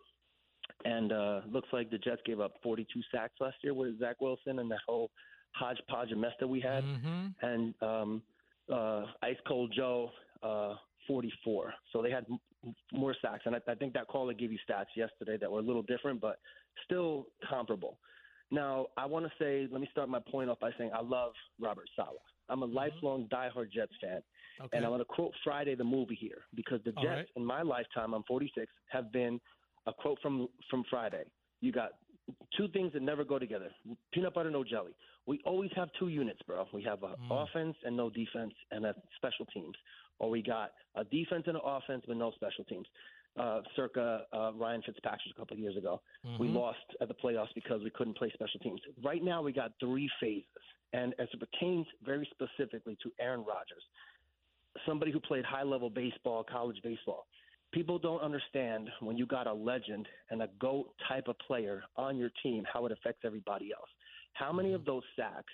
And 0.85 1.12
uh, 1.12 1.40
looks 1.51 1.69
like 1.73 1.90
the 1.90 1.99
Jets 1.99 2.23
gave 2.25 2.40
up 2.40 2.55
42 2.62 3.01
sacks 3.12 3.35
last 3.40 3.57
year 3.62 3.75
with 3.75 3.99
Zach 3.99 4.21
Wilson 4.21 4.59
and 4.59 4.71
that 4.71 4.81
whole 4.87 5.11
hodgepodge 5.53 6.12
of 6.12 6.19
mess 6.19 6.33
that 6.40 6.49
we 6.49 6.61
had. 6.61 6.85
Mm-hmm. 6.85 7.27
And 7.43 7.75
um, 7.83 8.23
uh, 8.73 9.04
Ice 9.23 9.37
Cold 9.46 9.73
Joe, 9.75 10.11
uh, 10.42 10.75
44. 11.07 11.75
So 11.92 12.02
they 12.02 12.11
had 12.11 12.25
m- 12.31 12.75
more 12.92 13.15
sacks. 13.21 13.42
And 13.46 13.54
I, 13.54 13.61
I 13.69 13.75
think 13.75 13.92
that 13.94 14.07
caller 14.09 14.33
gave 14.33 14.52
you 14.52 14.59
stats 14.69 14.87
yesterday 14.96 15.37
that 15.40 15.50
were 15.50 15.61
a 15.61 15.63
little 15.63 15.83
different, 15.83 16.21
but 16.21 16.38
still 16.85 17.26
comparable. 17.48 17.98
Now, 18.50 18.87
I 18.96 19.06
want 19.06 19.26
to 19.26 19.33
say, 19.38 19.68
let 19.70 19.81
me 19.81 19.88
start 19.92 20.08
my 20.08 20.18
point 20.18 20.50
off 20.50 20.58
by 20.58 20.70
saying 20.76 20.90
I 20.94 21.02
love 21.02 21.33
Robert 21.60 21.88
Saleh. 21.94 22.18
I'm 22.48 22.62
a 22.62 22.66
lifelong 22.66 23.28
diehard 23.33 23.70
Jets 23.70 23.92
fan. 24.00 24.22
Okay. 24.60 24.76
And 24.76 24.85
I 24.85 24.88
want 24.88 25.00
to 25.00 25.04
quote 25.04 25.33
Friday 25.44 25.74
the 25.74 25.85
movie 25.85 26.16
here 26.20 26.42
because 26.54 26.81
the 26.85 26.92
Jets 26.92 27.06
right. 27.06 27.26
in 27.37 27.44
my 27.44 27.62
lifetime, 27.62 28.12
I'm 28.12 28.24
46, 28.24 28.66
have 28.88 29.12
been 29.12 29.40
a 29.87 29.92
quote 29.92 30.18
from 30.20 30.48
from 30.68 30.85
Friday. 30.90 31.24
You 31.60 31.72
got 31.72 31.92
two 32.56 32.68
things 32.68 32.92
that 32.92 33.02
never 33.02 33.24
go 33.24 33.38
together: 33.38 33.70
peanut 34.12 34.35
butter, 34.35 34.50
no 34.50 34.64
jelly. 34.64 34.92
We 35.26 35.40
always 35.44 35.70
have 35.76 35.88
two 35.98 36.08
units, 36.08 36.40
bro. 36.46 36.66
We 36.74 36.83
have 36.83 37.02
a 37.04 37.16
Mm. 37.16 37.31
offense 37.31 37.76
and 37.85 37.96
no 37.96 38.10
defense, 38.10 38.52
and 38.70 38.85
a 38.85 38.94
special 39.16 39.46
teams, 39.46 39.76
or 40.18 40.28
we 40.28 40.42
got 40.42 40.72
a 40.96 41.04
defense 41.04 41.44
and 41.46 41.56
an 41.56 41.62
offense 41.64 42.04
but 42.06 42.16
no 42.16 42.33
special 42.33 42.64
teams. 42.64 42.87
Uh, 43.38 43.60
circa 43.76 44.26
uh, 44.33 44.52
Ryan 44.54 44.83
Fitzpatrick 44.83 45.35
a 45.35 45.38
couple 45.38 45.54
of 45.54 45.60
years 45.60 45.76
ago. 45.76 46.00
We 46.38 46.48
Mhm. 46.48 46.54
lost 46.54 46.85
at 47.00 47.08
the 47.08 47.14
playoffs 47.14 47.54
because 47.54 47.83
we 47.83 47.90
couldn't 47.90 48.14
play 48.14 48.31
special 48.33 48.60
teams. 48.60 48.81
Right 49.02 49.22
now, 49.22 49.40
we 49.42 49.52
got 49.52 49.72
three 49.78 50.08
phases, 50.20 50.48
and 50.92 51.14
as 51.18 51.28
it 51.33 51.38
pertains 51.38 51.87
very 52.02 52.26
specifically 52.26 52.96
to 52.96 53.12
Aaron 53.18 53.44
Rodgers, 53.44 53.85
somebody 54.87 55.10
who 55.12 55.20
played 55.20 55.44
high 55.44 55.62
level 55.62 55.90
baseball, 55.90 56.44
college 56.44 56.81
baseball. 56.83 57.26
People 57.72 58.00
don't 58.00 58.20
understand 58.20 58.90
when 58.98 59.16
you 59.16 59.26
got 59.26 59.46
a 59.46 59.52
legend 59.52 60.08
and 60.31 60.42
a 60.42 60.48
GOAT 60.58 60.92
type 61.08 61.28
of 61.28 61.38
player 61.38 61.85
on 61.96 62.16
your 62.16 62.31
team, 62.42 62.64
how 62.64 62.85
it 62.87 62.92
affects 62.92 63.24
everybody 63.24 63.72
else. 63.72 63.88
How 64.33 64.52
many 64.52 64.72
of 64.72 64.85
those 64.85 65.04
sacks 65.14 65.52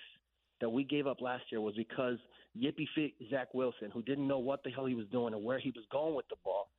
that 0.59 0.69
we 0.69 0.83
gave 0.83 1.05
up 1.05 1.21
last 1.21 1.51
year 1.51 1.61
was 1.61 1.75
because 1.75 2.17
Yippee 2.57 2.87
Fit 2.95 3.13
Zach 3.29 3.53
Wilson, 3.53 3.91
who 3.91 4.01
didn't 4.01 4.27
know 4.27 4.39
what 4.39 4.63
the 4.63 4.71
hell 4.71 4.85
he 4.87 4.95
was 4.95 5.05
doing 5.09 5.35
and 5.35 5.43
where 5.43 5.59
he 5.59 5.69
was 5.71 5.85
going 5.91 6.15
with 6.15 6.27
the 6.29 6.37
ball, 6.43 6.69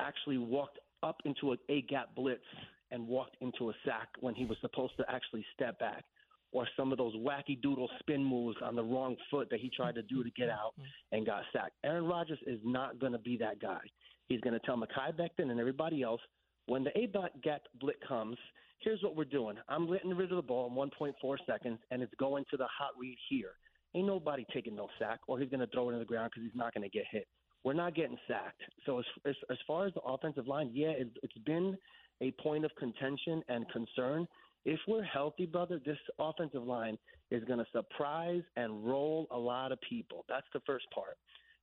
actually 0.00 0.38
walked 0.38 0.78
up 1.02 1.16
into 1.24 1.52
a 1.52 1.56
A 1.68 1.82
gap 1.82 2.14
blitz 2.14 2.42
and 2.90 3.06
walked 3.06 3.36
into 3.40 3.70
a 3.70 3.72
sack 3.84 4.08
when 4.20 4.34
he 4.34 4.44
was 4.44 4.56
supposed 4.60 4.96
to 4.96 5.04
actually 5.08 5.44
step 5.54 5.78
back. 5.78 6.04
Or 6.50 6.66
some 6.78 6.92
of 6.92 6.98
those 6.98 7.14
wacky 7.16 7.60
doodle 7.60 7.90
spin 8.00 8.24
moves 8.24 8.56
on 8.62 8.74
the 8.74 8.82
wrong 8.82 9.16
foot 9.30 9.48
that 9.50 9.60
he 9.60 9.68
tried 9.68 9.94
to 9.96 10.02
do 10.02 10.24
to 10.24 10.30
get 10.30 10.48
out 10.48 10.72
and 11.12 11.26
got 11.26 11.42
sacked. 11.52 11.72
Aaron 11.84 12.06
Rodgers 12.06 12.38
is 12.46 12.58
not 12.64 12.98
going 12.98 13.12
to 13.12 13.18
be 13.18 13.36
that 13.36 13.60
guy. 13.60 13.80
He's 14.28 14.40
going 14.40 14.58
to 14.58 14.60
tell 14.60 14.76
Mekhi 14.76 15.14
Becton 15.14 15.50
and 15.50 15.60
everybody 15.60 16.02
else 16.02 16.22
when 16.68 16.84
the 16.84 16.96
A 16.98 17.06
gap 17.42 17.62
blitz 17.80 17.98
comes, 18.06 18.36
here's 18.80 19.02
what 19.02 19.16
we're 19.16 19.24
doing. 19.24 19.56
I'm 19.68 19.90
getting 19.90 20.14
rid 20.14 20.30
of 20.30 20.36
the 20.36 20.42
ball 20.42 20.68
in 20.68 20.74
1.4 20.74 21.36
seconds, 21.46 21.78
and 21.90 22.02
it's 22.02 22.14
going 22.20 22.44
to 22.50 22.56
the 22.56 22.66
hot 22.66 22.90
read 22.98 23.16
here. 23.28 23.52
Ain't 23.94 24.06
nobody 24.06 24.44
taking 24.52 24.76
no 24.76 24.88
sack, 24.98 25.20
or 25.26 25.38
he's 25.38 25.48
going 25.48 25.60
to 25.60 25.66
throw 25.68 25.88
it 25.88 25.94
in 25.94 25.98
the 25.98 26.04
ground 26.04 26.30
because 26.30 26.46
he's 26.46 26.58
not 26.58 26.74
going 26.74 26.88
to 26.88 26.90
get 26.90 27.06
hit. 27.10 27.26
We're 27.64 27.74
not 27.74 27.94
getting 27.94 28.18
sacked. 28.26 28.62
So 28.86 28.98
as, 29.00 29.04
as 29.26 29.34
as 29.50 29.58
far 29.66 29.86
as 29.86 29.94
the 29.94 30.00
offensive 30.00 30.46
line, 30.46 30.70
yeah, 30.72 30.88
it, 30.88 31.08
it's 31.22 31.38
been 31.44 31.76
a 32.20 32.30
point 32.42 32.64
of 32.64 32.70
contention 32.78 33.42
and 33.48 33.66
concern. 33.70 34.26
If 34.64 34.80
we're 34.86 35.02
healthy, 35.02 35.46
brother, 35.46 35.80
this 35.84 35.98
offensive 36.18 36.62
line 36.62 36.98
is 37.30 37.44
going 37.44 37.58
to 37.58 37.66
surprise 37.72 38.42
and 38.56 38.84
roll 38.84 39.26
a 39.30 39.38
lot 39.38 39.72
of 39.72 39.78
people. 39.88 40.24
That's 40.28 40.46
the 40.52 40.60
first 40.66 40.86
part. 40.94 41.16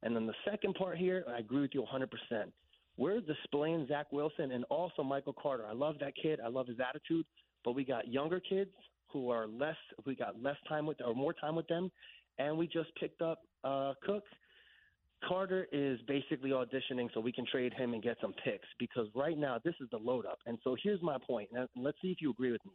And 0.04 0.16
then 0.16 0.26
the 0.26 0.34
second 0.50 0.76
part 0.76 0.98
here, 0.98 1.24
I 1.28 1.40
agree 1.40 1.62
with 1.62 1.72
you 1.74 1.84
100%. 1.84 2.08
We're 2.98 3.20
displaying 3.20 3.88
Zach 3.88 4.12
Wilson 4.12 4.52
and 4.52 4.64
also 4.66 5.04
Michael 5.04 5.34
Carter. 5.34 5.66
I 5.68 5.74
love 5.74 5.96
that 6.00 6.14
kid. 6.22 6.40
I 6.44 6.48
love 6.48 6.68
his 6.68 6.78
attitude. 6.80 7.26
But 7.64 7.74
we 7.74 7.84
got 7.84 8.08
younger 8.08 8.40
kids 8.40 8.70
who 9.08 9.30
are 9.30 9.48
less. 9.48 9.76
We 10.06 10.16
got 10.16 10.42
less 10.42 10.58
time 10.70 10.86
with 10.86 10.98
or 11.04 11.16
more 11.16 11.34
time 11.34 11.56
with 11.56 11.68
them, 11.68 11.92
and 12.38 12.58
we 12.58 12.68
just 12.68 12.90
picked 13.00 13.22
up 13.22 13.42
uh, 13.64 13.94
Cook. 14.06 14.24
Carter 15.28 15.68
is 15.72 16.00
basically 16.08 16.52
auditioning 16.52 17.10
so 17.14 17.20
we 17.20 17.32
can 17.32 17.46
trade 17.46 17.74
him 17.74 17.94
and 17.94 18.04
get 18.04 18.18
some 18.22 18.34
picks 18.44 18.68
because 18.80 19.08
right 19.16 19.38
now 19.38 19.60
this 19.64 19.76
is 19.82 19.90
the 19.92 19.98
load 19.98 20.26
up. 20.26 20.40
And 20.46 20.58
so 20.64 20.76
here's 20.82 21.02
my 21.02 21.18
point. 21.18 21.50
And 21.56 21.68
let's 21.76 21.98
see 22.02 22.10
if 22.12 22.22
you 22.22 22.32
agree 22.32 22.52
with 22.52 22.64
me. 22.66 22.74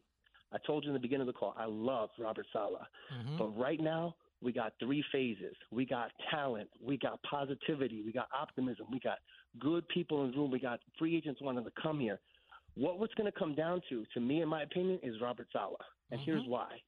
I 0.53 0.59
told 0.67 0.85
you 0.85 0.91
in 0.91 0.95
the 0.95 1.01
beginning 1.01 1.29
of 1.29 1.33
the 1.33 1.39
call, 1.39 1.55
I 1.57 1.67
love 1.67 2.11
Robert 2.19 2.47
Saleh. 2.53 2.85
Mhm. 3.13 3.39
But 3.39 3.49
right 3.57 3.81
now, 3.81 4.17
we 4.43 4.53
got 4.53 4.73
three 4.81 5.03
phases. 5.13 5.55
We 5.71 5.85
got 5.85 6.11
talent. 6.31 6.71
We 6.81 6.97
got 6.97 7.23
positivity. 7.23 8.03
We 8.03 8.11
got 8.11 8.29
optimism. 8.33 8.87
We 8.91 8.99
got 8.99 9.19
good 9.59 9.87
people 9.89 10.25
in 10.25 10.33
the 10.33 10.37
room. 10.39 10.51
We 10.51 10.59
got 10.59 10.81
free 10.99 11.15
agents 11.17 11.41
wanting 11.41 11.65
to 11.65 11.71
come 11.73 12.01
here. 12.01 12.21
What 12.75 12.99
what's 12.99 13.15
going 13.15 13.31
to 13.31 13.39
come 13.39 13.55
down 13.55 13.83
to, 13.91 14.05
to 14.15 14.21
me, 14.21 14.43
in 14.43 14.49
my 14.49 14.63
opinion, 14.63 14.99
is 15.03 15.21
Robert 15.21 15.49
Saleh. 15.53 15.77
And 16.11 16.21
here's 16.21 16.45
why. 16.47 16.81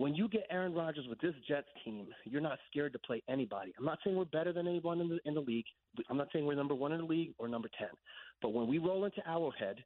When 0.00 0.14
you 0.14 0.28
get 0.28 0.46
Aaron 0.50 0.72
Rodgers 0.72 1.04
with 1.10 1.20
this 1.20 1.34
Jets 1.46 1.66
team, 1.84 2.06
you're 2.24 2.40
not 2.40 2.58
scared 2.70 2.94
to 2.94 2.98
play 2.98 3.22
anybody. 3.28 3.74
I'm 3.78 3.84
not 3.84 3.98
saying 4.02 4.16
we're 4.16 4.24
better 4.24 4.50
than 4.50 4.66
anyone 4.66 4.98
in 4.98 5.10
the 5.10 5.18
in 5.26 5.34
the 5.34 5.42
league. 5.42 5.66
I'm 6.08 6.16
not 6.16 6.28
saying 6.32 6.46
we're 6.46 6.54
number 6.54 6.74
one 6.74 6.92
in 6.92 7.00
the 7.00 7.04
league 7.04 7.34
or 7.36 7.48
number 7.48 7.68
ten. 7.78 7.90
But 8.40 8.54
when 8.54 8.66
we 8.66 8.78
roll 8.78 9.04
into 9.04 9.20
Arrowhead 9.28 9.84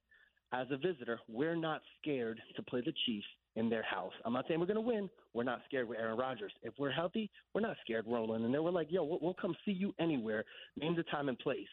as 0.53 0.69
a 0.71 0.77
visitor, 0.77 1.19
we're 1.27 1.57
not 1.57 1.81
scared 2.01 2.41
to 2.55 2.63
play 2.63 2.81
the 2.81 2.93
Chiefs 3.05 3.27
in 3.57 3.69
their 3.69 3.83
house. 3.83 4.13
I'm 4.25 4.33
not 4.33 4.45
saying 4.47 4.61
we're 4.61 4.67
going 4.67 4.77
to 4.77 4.81
win. 4.83 5.11
We're 5.33 5.43
not 5.43 5.63
scared 5.67 5.89
with 5.89 5.99
Aaron 5.99 6.17
Rodgers. 6.17 6.53
If 6.63 6.75
we're 6.79 6.93
healthy, 6.93 7.29
we're 7.53 7.63
not 7.63 7.77
scared 7.83 8.05
rolling. 8.07 8.45
And 8.45 8.55
then 8.55 8.63
we're 8.63 8.71
like, 8.71 8.93
yo, 8.93 9.03
we'll, 9.03 9.19
we'll 9.21 9.35
come 9.35 9.57
see 9.65 9.73
you 9.73 9.93
anywhere. 9.99 10.45
Name 10.77 10.95
the 10.95 11.03
time 11.03 11.29
and 11.29 11.37
place. 11.41 11.67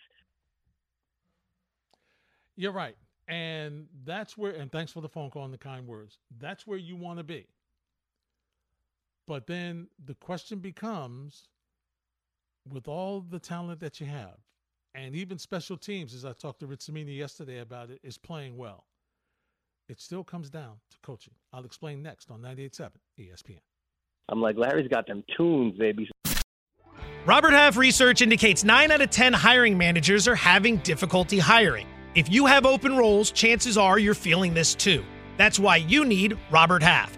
You're 2.55 2.71
right. 2.71 2.97
And 3.27 3.85
that's 4.03 4.35
where, 4.35 4.53
and 4.53 4.71
thanks 4.71 4.91
for 4.91 5.01
the 5.01 5.09
phone 5.09 5.29
call 5.29 5.45
and 5.45 5.53
the 5.53 5.59
kind 5.59 5.85
words. 5.85 6.17
That's 6.39 6.65
where 6.65 6.79
you 6.79 6.95
want 6.95 7.19
to 7.19 7.23
be. 7.23 7.45
But 9.27 9.47
then 9.47 9.87
the 10.05 10.15
question 10.15 10.59
becomes 10.59 11.47
with 12.69 12.87
all 12.87 13.21
the 13.21 13.39
talent 13.39 13.79
that 13.79 13.99
you 13.99 14.07
have, 14.07 14.37
and 14.93 15.15
even 15.15 15.37
special 15.37 15.77
teams, 15.77 16.13
as 16.13 16.25
I 16.25 16.33
talked 16.33 16.59
to 16.59 16.67
Rich 16.67 16.81
Cimini 16.81 17.13
yesterday 17.13 17.59
about 17.59 17.89
it, 17.89 17.99
is 18.03 18.17
playing 18.17 18.57
well. 18.57 18.85
It 19.89 19.99
still 19.99 20.23
comes 20.23 20.49
down 20.49 20.75
to 20.91 20.97
coaching. 21.03 21.33
I'll 21.53 21.65
explain 21.65 22.01
next 22.01 22.31
on 22.31 22.41
98.7 22.41 22.91
ESPN. 23.19 23.59
I'm 24.29 24.41
like, 24.41 24.57
Larry's 24.57 24.87
got 24.87 25.07
them 25.07 25.23
tunes, 25.35 25.77
baby. 25.77 26.09
Robert 27.25 27.51
Half 27.51 27.77
research 27.77 28.21
indicates 28.21 28.63
9 28.63 28.91
out 28.91 29.01
of 29.01 29.09
10 29.09 29.33
hiring 29.33 29.77
managers 29.77 30.27
are 30.27 30.35
having 30.35 30.77
difficulty 30.77 31.39
hiring. 31.39 31.87
If 32.15 32.31
you 32.31 32.45
have 32.45 32.65
open 32.65 32.97
roles, 32.97 33.31
chances 33.31 33.77
are 33.77 33.99
you're 33.99 34.13
feeling 34.13 34.53
this 34.53 34.75
too. 34.75 35.03
That's 35.37 35.59
why 35.59 35.77
you 35.77 36.03
need 36.05 36.37
Robert 36.49 36.83
Half. 36.83 37.17